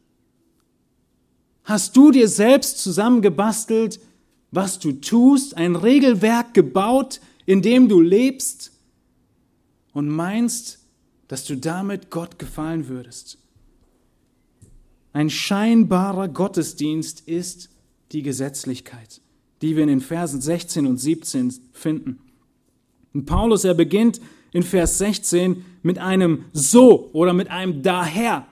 Hast 1.64 1.98
du 1.98 2.12
dir 2.12 2.28
selbst 2.28 2.78
zusammengebastelt, 2.78 4.00
was 4.50 4.78
du 4.78 4.92
tust, 4.92 5.54
ein 5.58 5.76
Regelwerk 5.76 6.54
gebaut, 6.54 7.20
in 7.46 7.62
dem 7.62 7.88
du 7.88 8.00
lebst 8.00 8.72
und 9.92 10.08
meinst, 10.08 10.80
dass 11.28 11.44
du 11.44 11.56
damit 11.56 12.10
Gott 12.10 12.38
gefallen 12.38 12.88
würdest? 12.88 13.38
Ein 15.12 15.30
scheinbarer 15.30 16.28
Gottesdienst 16.28 17.20
ist 17.28 17.68
die 18.12 18.22
Gesetzlichkeit, 18.22 19.20
die 19.60 19.76
wir 19.76 19.82
in 19.82 19.88
den 19.88 20.00
Versen 20.00 20.40
16 20.40 20.86
und 20.86 20.98
17 20.98 21.52
finden. 21.72 22.20
Und 23.12 23.26
Paulus, 23.26 23.64
er 23.64 23.74
beginnt 23.74 24.20
in 24.52 24.62
Vers 24.62 24.98
16 24.98 25.64
mit 25.82 25.98
einem 25.98 26.46
so 26.52 27.10
oder 27.12 27.32
mit 27.32 27.50
einem 27.50 27.82
daher. 27.82 28.46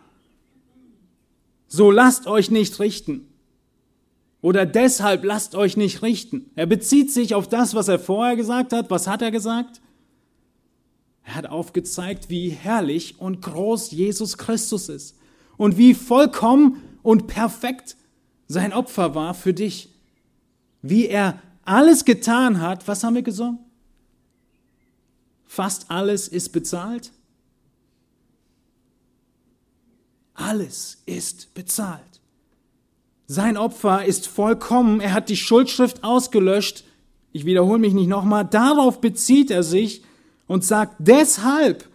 So 1.66 1.90
lasst 1.90 2.26
euch 2.26 2.50
nicht 2.50 2.78
richten. 2.80 3.29
Oder 4.42 4.64
deshalb 4.64 5.24
lasst 5.24 5.54
euch 5.54 5.76
nicht 5.76 6.02
richten. 6.02 6.50
Er 6.54 6.66
bezieht 6.66 7.12
sich 7.12 7.34
auf 7.34 7.48
das, 7.48 7.74
was 7.74 7.88
er 7.88 7.98
vorher 7.98 8.36
gesagt 8.36 8.72
hat. 8.72 8.90
Was 8.90 9.06
hat 9.06 9.22
er 9.22 9.30
gesagt? 9.30 9.80
Er 11.24 11.34
hat 11.34 11.46
aufgezeigt, 11.46 12.30
wie 12.30 12.48
herrlich 12.48 13.20
und 13.20 13.42
groß 13.42 13.90
Jesus 13.90 14.38
Christus 14.38 14.88
ist 14.88 15.16
und 15.56 15.76
wie 15.76 15.94
vollkommen 15.94 16.82
und 17.02 17.26
perfekt 17.26 17.96
sein 18.48 18.72
Opfer 18.72 19.14
war 19.14 19.34
für 19.34 19.54
dich. 19.54 19.90
Wie 20.82 21.06
er 21.06 21.40
alles 21.64 22.04
getan 22.04 22.60
hat. 22.60 22.88
Was 22.88 23.04
haben 23.04 23.14
wir 23.14 23.22
gesungen? 23.22 23.58
Fast 25.46 25.90
alles 25.90 26.26
ist 26.28 26.48
bezahlt. 26.48 27.12
Alles 30.34 31.02
ist 31.06 31.52
bezahlt. 31.54 32.09
Sein 33.32 33.56
Opfer 33.56 34.04
ist 34.04 34.26
vollkommen. 34.26 35.00
Er 35.00 35.12
hat 35.12 35.28
die 35.28 35.36
Schuldschrift 35.36 36.02
ausgelöscht. 36.02 36.82
Ich 37.30 37.44
wiederhole 37.44 37.78
mich 37.78 37.94
nicht 37.94 38.08
nochmal. 38.08 38.44
Darauf 38.44 39.00
bezieht 39.00 39.52
er 39.52 39.62
sich 39.62 40.02
und 40.48 40.64
sagt, 40.64 40.96
deshalb 40.98 41.88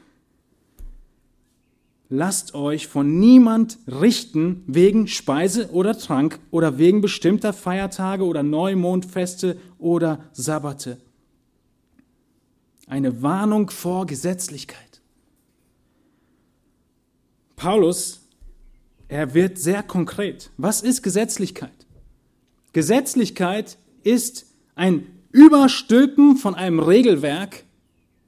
lasst 2.07 2.55
euch 2.55 2.87
von 2.87 3.19
niemand 3.19 3.79
richten 3.85 4.63
wegen 4.65 5.09
Speise 5.09 5.71
oder 5.71 5.97
Trank 5.97 6.39
oder 6.51 6.77
wegen 6.77 7.01
bestimmter 7.01 7.51
Feiertage 7.51 8.23
oder 8.23 8.41
Neumondfeste 8.41 9.57
oder 9.77 10.23
Sabbate. 10.31 11.01
Eine 12.87 13.21
Warnung 13.21 13.71
vor 13.71 14.05
Gesetzlichkeit. 14.05 15.01
Paulus, 17.57 18.24
er 19.07 19.33
wird 19.33 19.57
sehr 19.57 19.83
konkret. 19.83 20.49
Was 20.57 20.81
ist 20.81 21.03
Gesetzlichkeit? 21.03 21.85
Gesetzlichkeit 22.73 23.77
ist 24.03 24.45
ein 24.75 25.07
Überstülpen 25.31 26.37
von 26.37 26.55
einem 26.55 26.79
Regelwerk, 26.79 27.63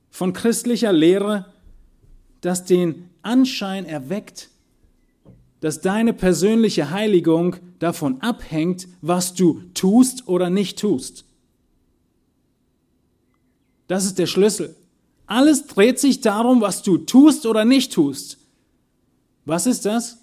von 0.10 0.34
christlicher 0.34 0.94
Lehre, 0.94 1.46
das 2.42 2.66
den 2.66 3.10
Anschein 3.22 3.86
erweckt, 3.86 4.50
dass 5.60 5.82
deine 5.82 6.14
persönliche 6.14 6.92
Heiligung 6.92 7.56
davon 7.80 8.22
abhängt, 8.22 8.88
was 9.02 9.34
du 9.34 9.62
tust 9.74 10.28
oder 10.28 10.50
nicht 10.50 10.80
tust. 10.80 11.26
Das 13.88 14.06
ist 14.06 14.20
der 14.20 14.28
Schlüssel. 14.28 14.76
Alles 15.26 15.68
dreht 15.68 16.00
sich 16.00 16.22
darum, 16.22 16.62
was 16.62 16.84
du 16.84 16.98
tust 16.98 17.46
oder 17.46 17.66
nicht 17.66 17.94
tust. 17.94 18.38
Was 19.46 19.66
ist 19.66 19.86
das? 19.86 20.20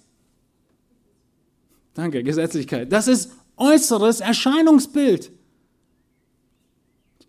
Danke, 1.95 2.23
Gesetzlichkeit. 2.23 2.91
Das 2.91 3.07
ist 3.07 3.31
äußeres 3.57 4.19
Erscheinungsbild. 4.19 5.31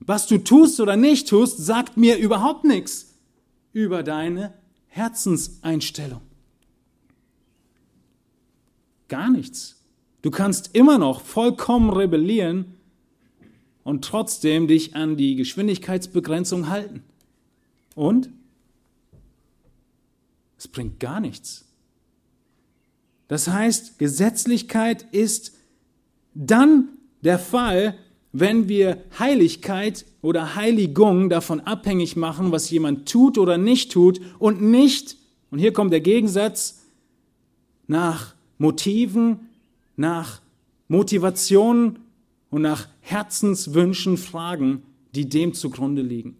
Was 0.00 0.26
du 0.26 0.38
tust 0.38 0.80
oder 0.80 0.96
nicht 0.96 1.28
tust, 1.28 1.58
sagt 1.58 1.96
mir 1.96 2.18
überhaupt 2.18 2.64
nichts 2.64 3.14
über 3.72 4.02
deine 4.02 4.52
Herzenseinstellung. 4.88 6.20
Gar 9.08 9.30
nichts. 9.30 9.84
Du 10.22 10.30
kannst 10.30 10.74
immer 10.74 10.98
noch 10.98 11.20
vollkommen 11.20 11.90
rebellieren 11.90 12.74
und 13.84 14.04
trotzdem 14.04 14.66
dich 14.66 14.96
an 14.96 15.16
die 15.16 15.36
Geschwindigkeitsbegrenzung 15.36 16.68
halten. 16.68 17.04
Und? 17.94 18.30
Es 20.58 20.66
bringt 20.66 20.98
gar 20.98 21.20
nichts. 21.20 21.65
Das 23.28 23.48
heißt, 23.48 23.98
Gesetzlichkeit 23.98 25.06
ist 25.12 25.52
dann 26.34 26.88
der 27.22 27.38
Fall, 27.38 27.96
wenn 28.32 28.68
wir 28.68 29.02
Heiligkeit 29.18 30.04
oder 30.22 30.54
Heiligung 30.54 31.30
davon 31.30 31.60
abhängig 31.60 32.16
machen, 32.16 32.52
was 32.52 32.70
jemand 32.70 33.08
tut 33.08 33.38
oder 33.38 33.58
nicht 33.58 33.92
tut 33.92 34.20
und 34.38 34.60
nicht, 34.60 35.16
und 35.50 35.58
hier 35.58 35.72
kommt 35.72 35.92
der 35.92 36.00
Gegensatz, 36.00 36.82
nach 37.86 38.34
Motiven, 38.58 39.48
nach 39.96 40.42
Motivationen 40.88 41.98
und 42.50 42.62
nach 42.62 42.88
Herzenswünschen 43.00 44.16
fragen, 44.16 44.82
die 45.14 45.28
dem 45.28 45.54
zugrunde 45.54 46.02
liegen. 46.02 46.36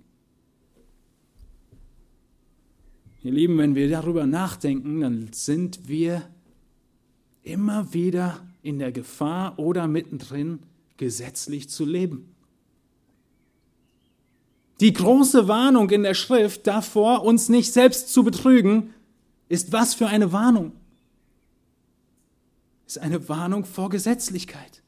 Ihr 3.23 3.33
Lieben, 3.33 3.59
wenn 3.59 3.75
wir 3.75 3.89
darüber 3.89 4.27
nachdenken, 4.27 5.01
dann 5.01 5.29
sind 5.33 5.89
wir 5.89 6.23
immer 7.47 7.93
wieder 7.93 8.41
in 8.63 8.79
der 8.79 8.93
Gefahr 8.93 9.59
oder 9.59 9.87
mittendrin, 9.87 10.59
gesetzlich 10.97 11.69
zu 11.69 11.85
leben. 11.85 12.35
Die 14.81 14.93
große 14.93 15.49
Warnung 15.49 15.89
in 15.91 16.03
der 16.03 16.15
Schrift 16.15 16.67
davor, 16.67 17.23
uns 17.23 17.49
nicht 17.49 17.73
selbst 17.73 18.13
zu 18.13 18.25
betrügen, 18.25 18.93
ist 19.49 19.73
was 19.73 19.95
für 19.95 20.09
eine 20.09 20.33
Warnung? 20.33 20.73
Ist 22.87 22.99
eine 22.99 23.29
Warnung 23.29 23.65
vor 23.65 23.89
Gesetzlichkeit. 23.89 24.83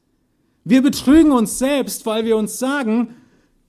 Wir 0.63 0.81
betrügen 0.81 1.31
uns 1.31 1.57
selbst, 1.57 2.05
weil 2.05 2.25
wir 2.25 2.37
uns 2.37 2.59
sagen, 2.59 3.15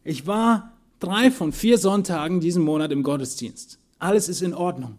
ich 0.05 0.26
war 0.26 0.72
drei 0.98 1.31
von 1.31 1.53
vier 1.53 1.79
Sonntagen 1.79 2.40
diesen 2.40 2.62
Monat 2.62 2.90
im 2.92 3.03
Gottesdienst. 3.03 3.79
Alles 3.98 4.29
ist 4.29 4.42
in 4.42 4.53
Ordnung. 4.53 4.98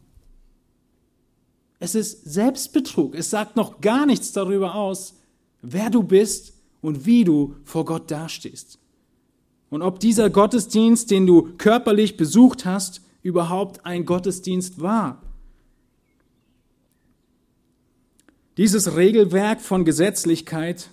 Es 1.81 1.95
ist 1.95 2.25
Selbstbetrug. 2.25 3.15
Es 3.15 3.31
sagt 3.31 3.55
noch 3.55 3.81
gar 3.81 4.05
nichts 4.05 4.31
darüber 4.33 4.75
aus, 4.75 5.15
wer 5.63 5.89
du 5.89 6.03
bist 6.03 6.53
und 6.79 7.07
wie 7.07 7.23
du 7.23 7.55
vor 7.63 7.85
Gott 7.85 8.11
dastehst. 8.11 8.77
Und 9.71 9.81
ob 9.81 9.99
dieser 9.99 10.29
Gottesdienst, 10.29 11.09
den 11.09 11.25
du 11.25 11.53
körperlich 11.57 12.17
besucht 12.17 12.65
hast, 12.65 13.01
überhaupt 13.23 13.83
ein 13.83 14.05
Gottesdienst 14.05 14.79
war. 14.79 15.23
Dieses 18.57 18.95
Regelwerk 18.95 19.59
von 19.59 19.83
Gesetzlichkeit 19.83 20.91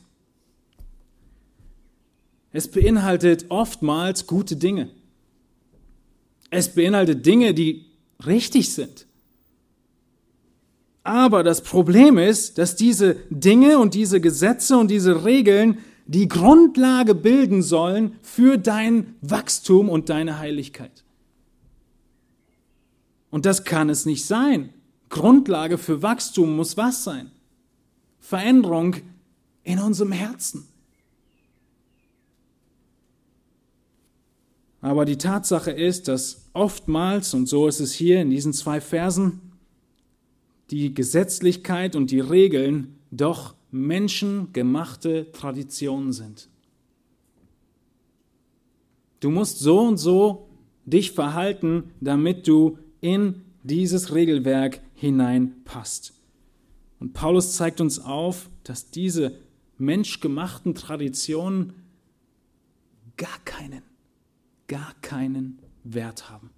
es 2.51 2.67
beinhaltet 2.67 3.45
oftmals 3.51 4.27
gute 4.27 4.57
Dinge. 4.57 4.89
Es 6.49 6.75
beinhaltet 6.75 7.27
Dinge, 7.27 7.53
die 7.53 7.85
richtig 8.25 8.73
sind. 8.73 9.05
Aber 11.09 11.43
das 11.43 11.63
Problem 11.63 12.19
ist, 12.19 12.59
dass 12.59 12.77
diese 12.77 13.15
Dinge 13.31 13.79
und 13.79 13.95
diese 13.95 14.21
Gesetze 14.21 14.77
und 14.77 14.91
diese 14.91 15.25
Regeln 15.25 15.79
die 16.05 16.29
Grundlage 16.29 17.15
bilden 17.15 17.63
sollen 17.63 18.17
für 18.21 18.59
dein 18.59 19.17
Wachstum 19.23 19.89
und 19.89 20.11
deine 20.11 20.39
Heiligkeit. 20.39 21.05
Und 23.31 23.47
das 23.47 23.65
kann 23.65 23.89
es 23.89 24.05
nicht 24.05 24.27
sein. 24.27 24.69
Grundlage 25.09 25.79
für 25.79 26.03
Wachstum 26.03 26.55
muss 26.55 26.77
was 26.77 27.05
sein? 27.05 27.31
Veränderung 28.19 28.97
in 29.65 29.79
unserem 29.79 30.13
Herzen. 30.13 30.69
Aber 34.83 35.07
die 35.07 35.17
Tatsache 35.17 35.71
ist, 35.71 36.07
dass 36.07 36.51
oftmals, 36.53 37.33
und 37.33 37.49
so 37.49 37.67
ist 37.67 37.81
es 37.81 37.95
hier 37.95 38.21
in 38.21 38.29
diesen 38.29 38.53
zwei 38.53 38.83
Versen, 38.83 39.48
die 40.71 40.95
Gesetzlichkeit 40.95 41.97
und 41.97 42.11
die 42.11 42.21
Regeln 42.21 42.99
doch 43.11 43.55
menschengemachte 43.71 45.31
Traditionen 45.33 46.13
sind. 46.13 46.49
Du 49.21 49.31
musst 49.31 49.59
so 49.59 49.81
und 49.81 49.97
so 49.97 50.49
dich 50.85 51.13
verhalten, 51.13 51.91
damit 52.01 52.47
du 52.47 52.79
in 53.01 53.43
dieses 53.63 54.15
Regelwerk 54.15 54.81
hineinpasst. 54.95 56.15
Und 57.01 57.13
Paulus 57.13 57.55
zeigt 57.55 57.81
uns 57.81 57.99
auf, 57.99 58.49
dass 58.65 58.91
diese 58.91 59.39
menschgemachten 59.77 60.75
Traditionen 60.75 61.75
gar 63.17 63.39
keinen, 63.45 63.83
gar 64.67 64.95
keinen 65.03 65.59
Wert 65.85 66.31
haben. 66.31 66.51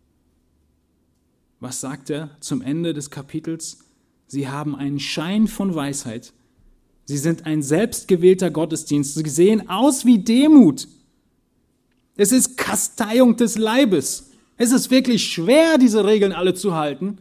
Was 1.60 1.80
sagt 1.80 2.08
er 2.08 2.36
zum 2.40 2.62
Ende 2.62 2.94
des 2.94 3.10
Kapitels? 3.10 3.89
Sie 4.30 4.46
haben 4.46 4.76
einen 4.76 5.00
Schein 5.00 5.48
von 5.48 5.74
Weisheit. 5.74 6.32
Sie 7.04 7.18
sind 7.18 7.46
ein 7.46 7.64
selbstgewählter 7.64 8.52
Gottesdienst. 8.52 9.14
Sie 9.14 9.28
sehen 9.28 9.68
aus 9.68 10.04
wie 10.04 10.20
Demut. 10.20 10.86
Es 12.14 12.30
ist 12.30 12.56
Kasteiung 12.56 13.36
des 13.36 13.58
Leibes. 13.58 14.30
Es 14.56 14.70
ist 14.70 14.92
wirklich 14.92 15.32
schwer, 15.32 15.78
diese 15.78 16.04
Regeln 16.04 16.30
alle 16.30 16.54
zu 16.54 16.76
halten. 16.76 17.18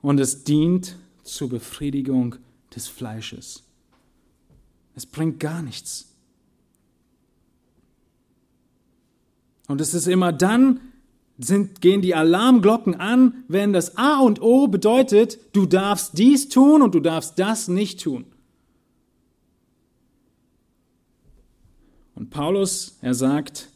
Und 0.00 0.18
es 0.18 0.42
dient 0.42 0.96
zur 1.22 1.50
Befriedigung 1.50 2.36
des 2.74 2.88
Fleisches. 2.88 3.64
Es 4.94 5.04
bringt 5.04 5.38
gar 5.38 5.60
nichts. 5.60 6.14
Und 9.68 9.82
es 9.82 9.92
ist 9.92 10.06
immer 10.06 10.32
dann, 10.32 10.80
sind, 11.42 11.80
gehen 11.80 12.02
die 12.02 12.14
Alarmglocken 12.14 12.94
an, 12.94 13.44
wenn 13.48 13.72
das 13.72 13.96
A 13.96 14.20
und 14.20 14.40
O 14.40 14.68
bedeutet, 14.68 15.38
du 15.52 15.66
darfst 15.66 16.18
dies 16.18 16.48
tun 16.48 16.82
und 16.82 16.94
du 16.94 17.00
darfst 17.00 17.38
das 17.38 17.68
nicht 17.68 18.02
tun. 18.02 18.24
Und 22.14 22.30
Paulus, 22.30 22.98
er 23.00 23.14
sagt, 23.14 23.68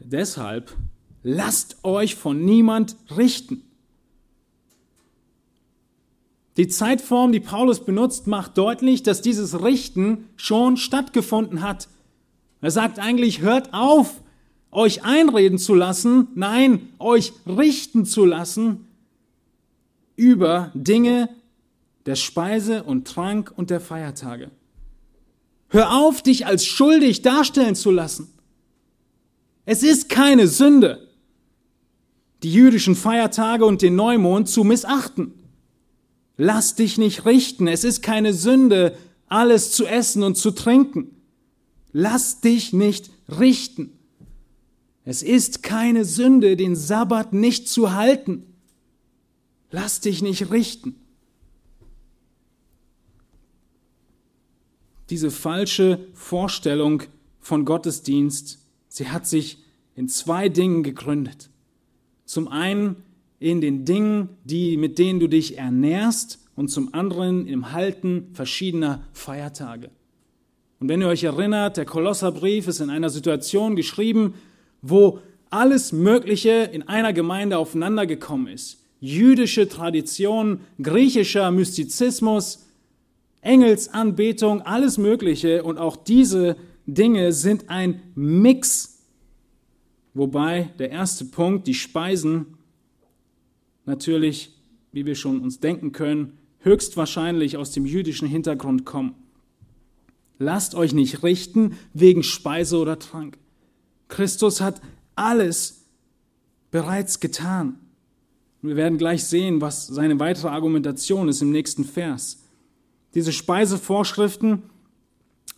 deshalb 0.00 0.74
lasst 1.22 1.84
euch 1.84 2.14
von 2.14 2.44
niemand 2.44 2.96
richten. 3.16 3.62
Die 6.56 6.66
Zeitform, 6.66 7.30
die 7.30 7.38
Paulus 7.38 7.84
benutzt, 7.84 8.26
macht 8.26 8.58
deutlich, 8.58 9.04
dass 9.04 9.22
dieses 9.22 9.62
Richten 9.62 10.24
schon 10.34 10.76
stattgefunden 10.76 11.62
hat. 11.62 11.88
Er 12.60 12.72
sagt 12.72 12.98
eigentlich, 12.98 13.40
hört 13.40 13.72
auf, 13.72 14.20
euch 14.70 15.04
einreden 15.04 15.58
zu 15.58 15.74
lassen, 15.74 16.28
nein, 16.34 16.88
euch 16.98 17.32
richten 17.46 18.04
zu 18.04 18.24
lassen 18.24 18.86
über 20.16 20.70
Dinge 20.74 21.28
der 22.06 22.16
Speise 22.16 22.82
und 22.82 23.06
Trank 23.06 23.52
und 23.56 23.70
der 23.70 23.80
Feiertage. 23.80 24.50
Hör 25.68 25.94
auf, 25.96 26.22
dich 26.22 26.46
als 26.46 26.64
schuldig 26.64 27.22
darstellen 27.22 27.74
zu 27.74 27.90
lassen. 27.90 28.32
Es 29.64 29.82
ist 29.82 30.08
keine 30.08 30.46
Sünde, 30.46 31.08
die 32.42 32.52
jüdischen 32.52 32.96
Feiertage 32.96 33.66
und 33.66 33.82
den 33.82 33.96
Neumond 33.96 34.48
zu 34.48 34.64
missachten. 34.64 35.34
Lass 36.38 36.74
dich 36.74 36.96
nicht 36.96 37.26
richten. 37.26 37.66
Es 37.66 37.84
ist 37.84 38.02
keine 38.02 38.32
Sünde, 38.32 38.96
alles 39.26 39.72
zu 39.72 39.84
essen 39.84 40.22
und 40.22 40.36
zu 40.36 40.52
trinken. 40.52 41.16
Lass 41.92 42.40
dich 42.40 42.72
nicht 42.72 43.10
richten. 43.28 43.97
Es 45.08 45.22
ist 45.22 45.62
keine 45.62 46.04
Sünde, 46.04 46.54
den 46.54 46.76
Sabbat 46.76 47.32
nicht 47.32 47.66
zu 47.66 47.94
halten. 47.94 48.42
Lass 49.70 50.00
dich 50.00 50.20
nicht 50.20 50.50
richten. 50.50 50.96
Diese 55.08 55.30
falsche 55.30 55.98
Vorstellung 56.12 57.04
von 57.40 57.64
Gottesdienst, 57.64 58.58
sie 58.88 59.08
hat 59.08 59.26
sich 59.26 59.64
in 59.96 60.10
zwei 60.10 60.50
Dingen 60.50 60.82
gegründet. 60.82 61.48
Zum 62.26 62.46
einen 62.48 62.96
in 63.38 63.62
den 63.62 63.86
Dingen, 63.86 64.28
die, 64.44 64.76
mit 64.76 64.98
denen 64.98 65.20
du 65.20 65.26
dich 65.26 65.56
ernährst 65.56 66.38
und 66.54 66.68
zum 66.68 66.92
anderen 66.92 67.46
im 67.46 67.72
Halten 67.72 68.28
verschiedener 68.34 69.08
Feiertage. 69.14 69.90
Und 70.80 70.90
wenn 70.90 71.00
ihr 71.00 71.08
euch 71.08 71.24
erinnert, 71.24 71.78
der 71.78 71.86
Kolosserbrief 71.86 72.68
ist 72.68 72.80
in 72.80 72.90
einer 72.90 73.08
Situation 73.08 73.74
geschrieben, 73.74 74.34
wo 74.82 75.20
alles 75.50 75.92
Mögliche 75.92 76.70
in 76.72 76.82
einer 76.82 77.12
Gemeinde 77.12 77.58
aufeinander 77.58 78.06
gekommen 78.06 78.48
ist. 78.48 78.84
Jüdische 79.00 79.68
Tradition, 79.68 80.60
griechischer 80.82 81.50
Mystizismus, 81.50 82.66
Engelsanbetung, 83.40 84.62
alles 84.62 84.98
Mögliche. 84.98 85.62
Und 85.62 85.78
auch 85.78 85.96
diese 85.96 86.56
Dinge 86.86 87.32
sind 87.32 87.70
ein 87.70 88.02
Mix. 88.14 89.04
Wobei 90.14 90.70
der 90.78 90.90
erste 90.90 91.24
Punkt, 91.24 91.66
die 91.66 91.74
Speisen, 91.74 92.58
natürlich, 93.86 94.52
wie 94.92 95.06
wir 95.06 95.14
schon 95.14 95.40
uns 95.40 95.60
denken 95.60 95.92
können, 95.92 96.38
höchstwahrscheinlich 96.60 97.56
aus 97.56 97.70
dem 97.70 97.86
jüdischen 97.86 98.26
Hintergrund 98.26 98.84
kommen. 98.84 99.14
Lasst 100.38 100.74
euch 100.74 100.92
nicht 100.92 101.22
richten 101.22 101.76
wegen 101.94 102.22
Speise 102.22 102.78
oder 102.78 102.98
Trank. 102.98 103.38
Christus 104.08 104.60
hat 104.60 104.80
alles 105.14 105.84
bereits 106.70 107.20
getan. 107.20 107.78
Wir 108.60 108.76
werden 108.76 108.98
gleich 108.98 109.24
sehen, 109.24 109.60
was 109.60 109.86
seine 109.86 110.18
weitere 110.18 110.48
Argumentation 110.48 111.28
ist 111.28 111.42
im 111.42 111.50
nächsten 111.50 111.84
Vers. 111.84 112.44
Diese 113.14 113.32
Speisevorschriften 113.32 114.64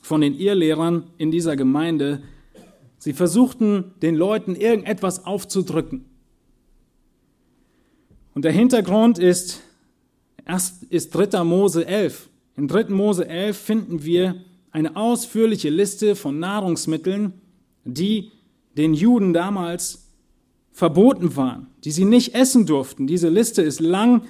von 0.02 0.20
den 0.20 0.34
Irrlehrern 0.34 1.04
in 1.16 1.30
dieser 1.30 1.56
Gemeinde, 1.56 2.22
sie 2.98 3.12
versuchten 3.12 3.94
den 4.02 4.14
Leuten 4.14 4.54
irgendetwas 4.54 5.24
aufzudrücken. 5.24 6.04
Und 8.34 8.44
der 8.44 8.52
Hintergrund 8.52 9.18
ist, 9.18 9.60
erst 10.46 10.84
ist 10.84 11.14
3. 11.14 11.42
Mose 11.44 11.86
11. 11.86 12.28
In 12.56 12.68
3. 12.68 12.84
Mose 12.90 13.26
11 13.26 13.56
finden 13.58 14.04
wir 14.04 14.44
eine 14.70 14.96
ausführliche 14.96 15.70
Liste 15.70 16.14
von 16.14 16.38
Nahrungsmitteln, 16.38 17.32
die 17.84 18.30
den 18.80 18.94
Juden 18.94 19.32
damals 19.34 20.08
verboten 20.72 21.36
waren, 21.36 21.66
die 21.84 21.90
sie 21.90 22.06
nicht 22.06 22.34
essen 22.34 22.64
durften. 22.64 23.06
Diese 23.06 23.28
Liste 23.28 23.60
ist 23.60 23.80
lang, 23.80 24.22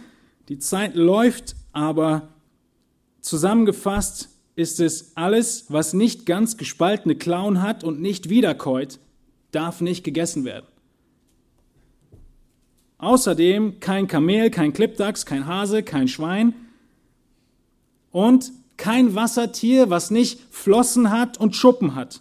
die 0.49 0.59
Zeit 0.59 0.97
läuft, 0.97 1.55
aber 1.73 2.29
zusammengefasst 3.21 4.29
ist 4.57 4.81
es 4.81 5.17
alles, 5.17 5.67
was 5.69 5.93
nicht 5.93 6.27
ganz 6.27 6.57
gespaltene 6.57 7.15
Klauen 7.15 7.63
hat 7.63 7.85
und 7.85 8.01
nicht 8.01 8.29
wiederkäut, 8.29 8.99
darf 9.53 9.81
nicht 9.81 10.03
gegessen 10.03 10.45
werden. 10.45 10.67
Außerdem 12.99 13.79
kein 13.79 14.09
Kamel, 14.09 14.51
kein 14.51 14.73
Klippdachs, 14.73 15.25
kein 15.25 15.47
Hase, 15.47 15.85
kein 15.85 16.09
Schwein 16.09 16.55
und 18.11 18.53
kein 18.77 19.15
Wassertier, 19.15 19.91
was 19.91 20.11
nicht 20.11 20.41
Flossen 20.51 21.11
hat 21.11 21.39
und 21.39 21.55
Schuppen 21.55 21.95
hat. 21.95 22.21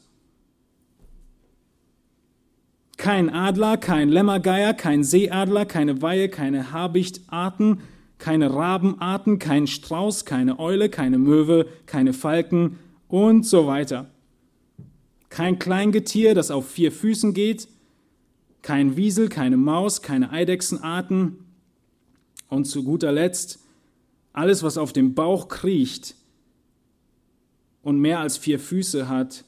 Kein 3.00 3.30
Adler, 3.30 3.78
kein 3.78 4.10
Lämmergeier, 4.10 4.74
kein 4.74 5.06
Seeadler, 5.06 5.66
keine 5.66 6.02
Weihe, 6.02 6.28
keine 6.28 6.74
Habichtarten, 6.74 7.80
keine 8.18 8.54
Rabenarten, 8.54 9.40
kein 9.40 9.68
Strauß, 9.68 10.26
keine 10.26 10.60
Eule, 10.60 10.90
keine 10.90 11.18
Möwe, 11.18 11.66
keine 11.86 12.12
Falken 12.12 12.78
und 13.08 13.46
so 13.46 13.68
weiter. 13.68 14.12
Kein 15.30 15.60
Kleingetier, 15.60 16.36
das 16.36 16.52
auf 16.52 16.70
vier 16.70 16.92
Füßen 16.92 17.34
geht, 17.34 17.70
kein 18.64 18.98
Wiesel, 18.98 19.30
keine 19.30 19.56
Maus, 19.56 20.02
keine 20.02 20.32
Eidechsenarten 20.32 21.38
und 22.50 22.66
zu 22.66 22.84
guter 22.84 23.14
Letzt 23.14 23.60
alles, 24.34 24.62
was 24.62 24.78
auf 24.78 24.92
dem 24.92 25.14
Bauch 25.14 25.48
kriecht 25.48 26.16
und 27.82 27.98
mehr 27.98 28.20
als 28.20 28.36
vier 28.36 28.60
Füße 28.60 29.08
hat, 29.08 29.46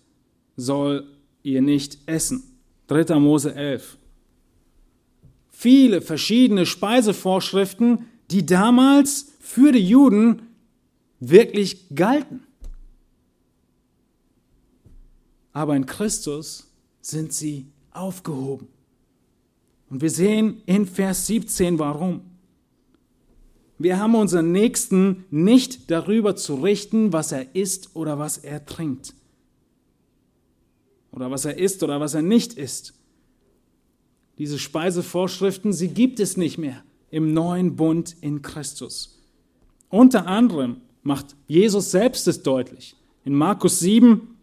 soll 0.55 1.05
ihr 1.43 1.61
nicht 1.61 1.97
essen. 2.05 2.50
3. 2.91 3.19
Mose 3.19 3.55
11. 3.55 3.97
Viele 5.49 6.01
verschiedene 6.01 6.65
Speisevorschriften, 6.65 8.05
die 8.31 8.45
damals 8.45 9.31
für 9.39 9.71
die 9.71 9.87
Juden 9.87 10.41
wirklich 11.21 11.95
galten. 11.95 12.43
Aber 15.53 15.73
in 15.77 15.85
Christus 15.85 16.69
sind 16.99 17.31
sie 17.31 17.67
aufgehoben. 17.91 18.67
Und 19.89 20.01
wir 20.01 20.09
sehen 20.09 20.61
in 20.65 20.85
Vers 20.85 21.27
17 21.27 21.79
warum. 21.79 22.19
Wir 23.77 23.99
haben 23.99 24.15
unseren 24.15 24.51
Nächsten 24.51 25.23
nicht 25.31 25.89
darüber 25.89 26.35
zu 26.35 26.55
richten, 26.55 27.13
was 27.13 27.31
er 27.31 27.55
isst 27.55 27.95
oder 27.95 28.19
was 28.19 28.37
er 28.37 28.65
trinkt 28.65 29.13
oder 31.11 31.31
was 31.31 31.45
er 31.45 31.57
isst 31.57 31.83
oder 31.83 31.99
was 31.99 32.13
er 32.13 32.21
nicht 32.21 32.53
isst. 32.53 32.93
Diese 34.37 34.57
Speisevorschriften, 34.57 35.73
sie 35.73 35.89
gibt 35.89 36.19
es 36.19 36.37
nicht 36.37 36.57
mehr 36.57 36.83
im 37.09 37.33
neuen 37.33 37.75
Bund 37.75 38.15
in 38.21 38.41
Christus. 38.41 39.19
Unter 39.89 40.25
anderem 40.27 40.77
macht 41.03 41.35
Jesus 41.47 41.91
selbst 41.91 42.27
es 42.27 42.41
deutlich. 42.43 42.95
In 43.25 43.35
Markus 43.35 43.79
7 43.79 44.35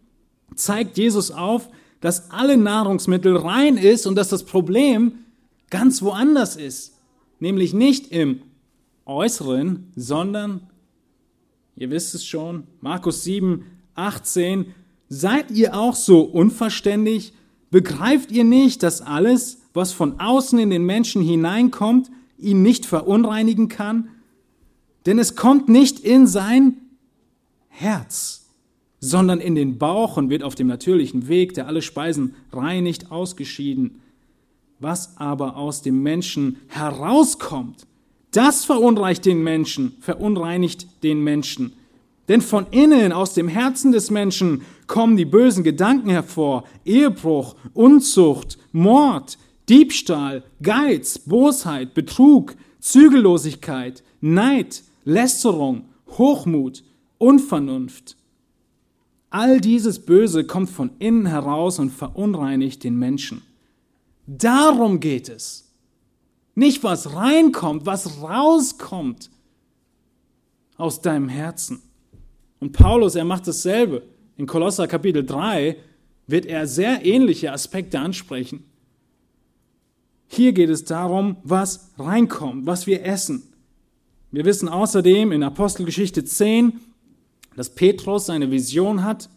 zeigt 0.55 0.97
Jesus 0.97 1.31
auf, 1.31 1.69
dass 2.01 2.31
alle 2.31 2.55
Nahrungsmittel 2.55 3.35
rein 3.35 3.77
ist 3.77 4.07
und 4.07 4.15
dass 4.15 4.29
das 4.29 4.43
Problem 4.45 5.13
ganz 5.69 6.01
woanders 6.01 6.55
ist, 6.55 6.97
nämlich 7.39 7.73
nicht 7.73 8.11
im 8.11 8.41
Äußeren, 9.05 9.91
sondern, 9.95 10.69
ihr 11.75 11.89
wisst 11.89 12.13
es 12.15 12.25
schon, 12.25 12.67
Markus 12.79 13.23
7, 13.23 13.65
18, 13.95 14.73
seid 15.09 15.51
ihr 15.51 15.75
auch 15.75 15.95
so 15.95 16.21
unverständlich? 16.21 17.33
Begreift 17.71 18.31
ihr 18.31 18.43
nicht, 18.43 18.83
dass 18.83 19.01
alles, 19.01 19.61
was 19.73 19.91
von 19.91 20.19
außen 20.19 20.57
in 20.57 20.69
den 20.69 20.85
Menschen 20.85 21.21
hineinkommt, 21.21 22.09
ihn 22.37 22.61
nicht 22.61 22.85
verunreinigen 22.85 23.67
kann? 23.67 24.09
Denn 25.05 25.19
es 25.19 25.35
kommt 25.35 25.69
nicht 25.69 25.99
in 25.99 26.27
sein 26.27 26.77
Herz, 27.67 28.47
sondern 28.99 29.39
in 29.39 29.55
den 29.55 29.77
Bauch 29.77 30.17
und 30.17 30.29
wird 30.29 30.43
auf 30.43 30.55
dem 30.55 30.67
natürlichen 30.67 31.27
Weg, 31.27 31.53
der 31.53 31.67
alle 31.67 31.81
Speisen 31.81 32.35
reinigt, 32.51 33.11
ausgeschieden. 33.11 34.01
Was 34.79 35.17
aber 35.17 35.57
aus 35.57 35.81
dem 35.81 36.03
Menschen 36.03 36.57
herauskommt, 36.67 37.85
das 38.31 38.65
verunreinigt 38.65 39.25
den 39.25 39.43
Menschen, 39.43 39.93
verunreinigt 39.99 41.03
den 41.03 41.23
Menschen. 41.23 41.73
Denn 42.29 42.41
von 42.41 42.67
innen, 42.69 43.11
aus 43.11 43.33
dem 43.33 43.47
Herzen 43.47 43.91
des 43.91 44.11
Menschen, 44.11 44.61
kommen 44.87 45.17
die 45.17 45.25
bösen 45.25 45.63
Gedanken 45.63 46.11
hervor. 46.11 46.63
Ehebruch, 46.85 47.55
Unzucht, 47.73 48.59
Mord, 48.71 49.39
Diebstahl, 49.67 50.43
Geiz, 50.61 51.19
Bosheit, 51.19 51.95
Betrug, 51.95 52.55
Zügellosigkeit, 52.79 54.03
Neid, 54.21 54.83
Lästerung, 55.03 55.89
Hochmut, 56.17 56.83
Unvernunft. 57.17 58.15
All 59.31 59.59
dieses 59.59 60.05
Böse 60.05 60.43
kommt 60.43 60.69
von 60.69 60.91
innen 60.99 61.25
heraus 61.25 61.79
und 61.79 61.91
verunreinigt 61.91 62.83
den 62.83 62.97
Menschen. 62.97 63.41
Darum 64.27 64.99
geht 64.99 65.29
es. 65.29 65.71
Nicht 66.53 66.83
was 66.83 67.15
reinkommt, 67.15 67.85
was 67.85 68.21
rauskommt 68.21 69.31
aus 70.77 71.01
deinem 71.01 71.29
Herzen. 71.29 71.81
Und 72.59 72.73
Paulus, 72.73 73.15
er 73.15 73.25
macht 73.25 73.47
dasselbe. 73.47 74.03
In 74.37 74.45
Kolosser 74.45 74.87
Kapitel 74.87 75.25
3 75.25 75.77
wird 76.27 76.45
er 76.45 76.67
sehr 76.67 77.05
ähnliche 77.05 77.51
Aspekte 77.51 77.99
ansprechen. 77.99 78.63
Hier 80.27 80.53
geht 80.53 80.69
es 80.69 80.83
darum, 80.83 81.37
was 81.43 81.91
reinkommt, 81.97 82.65
was 82.65 82.85
wir 82.85 83.03
essen. 83.03 83.43
Wir 84.31 84.45
wissen 84.45 84.69
außerdem 84.69 85.31
in 85.31 85.41
Apostelgeschichte 85.41 86.23
10, 86.23 86.79
dass 87.55 87.73
Petrus 87.73 88.27
seine 88.27 88.51
Vision 88.51 89.03
hat 89.03 89.29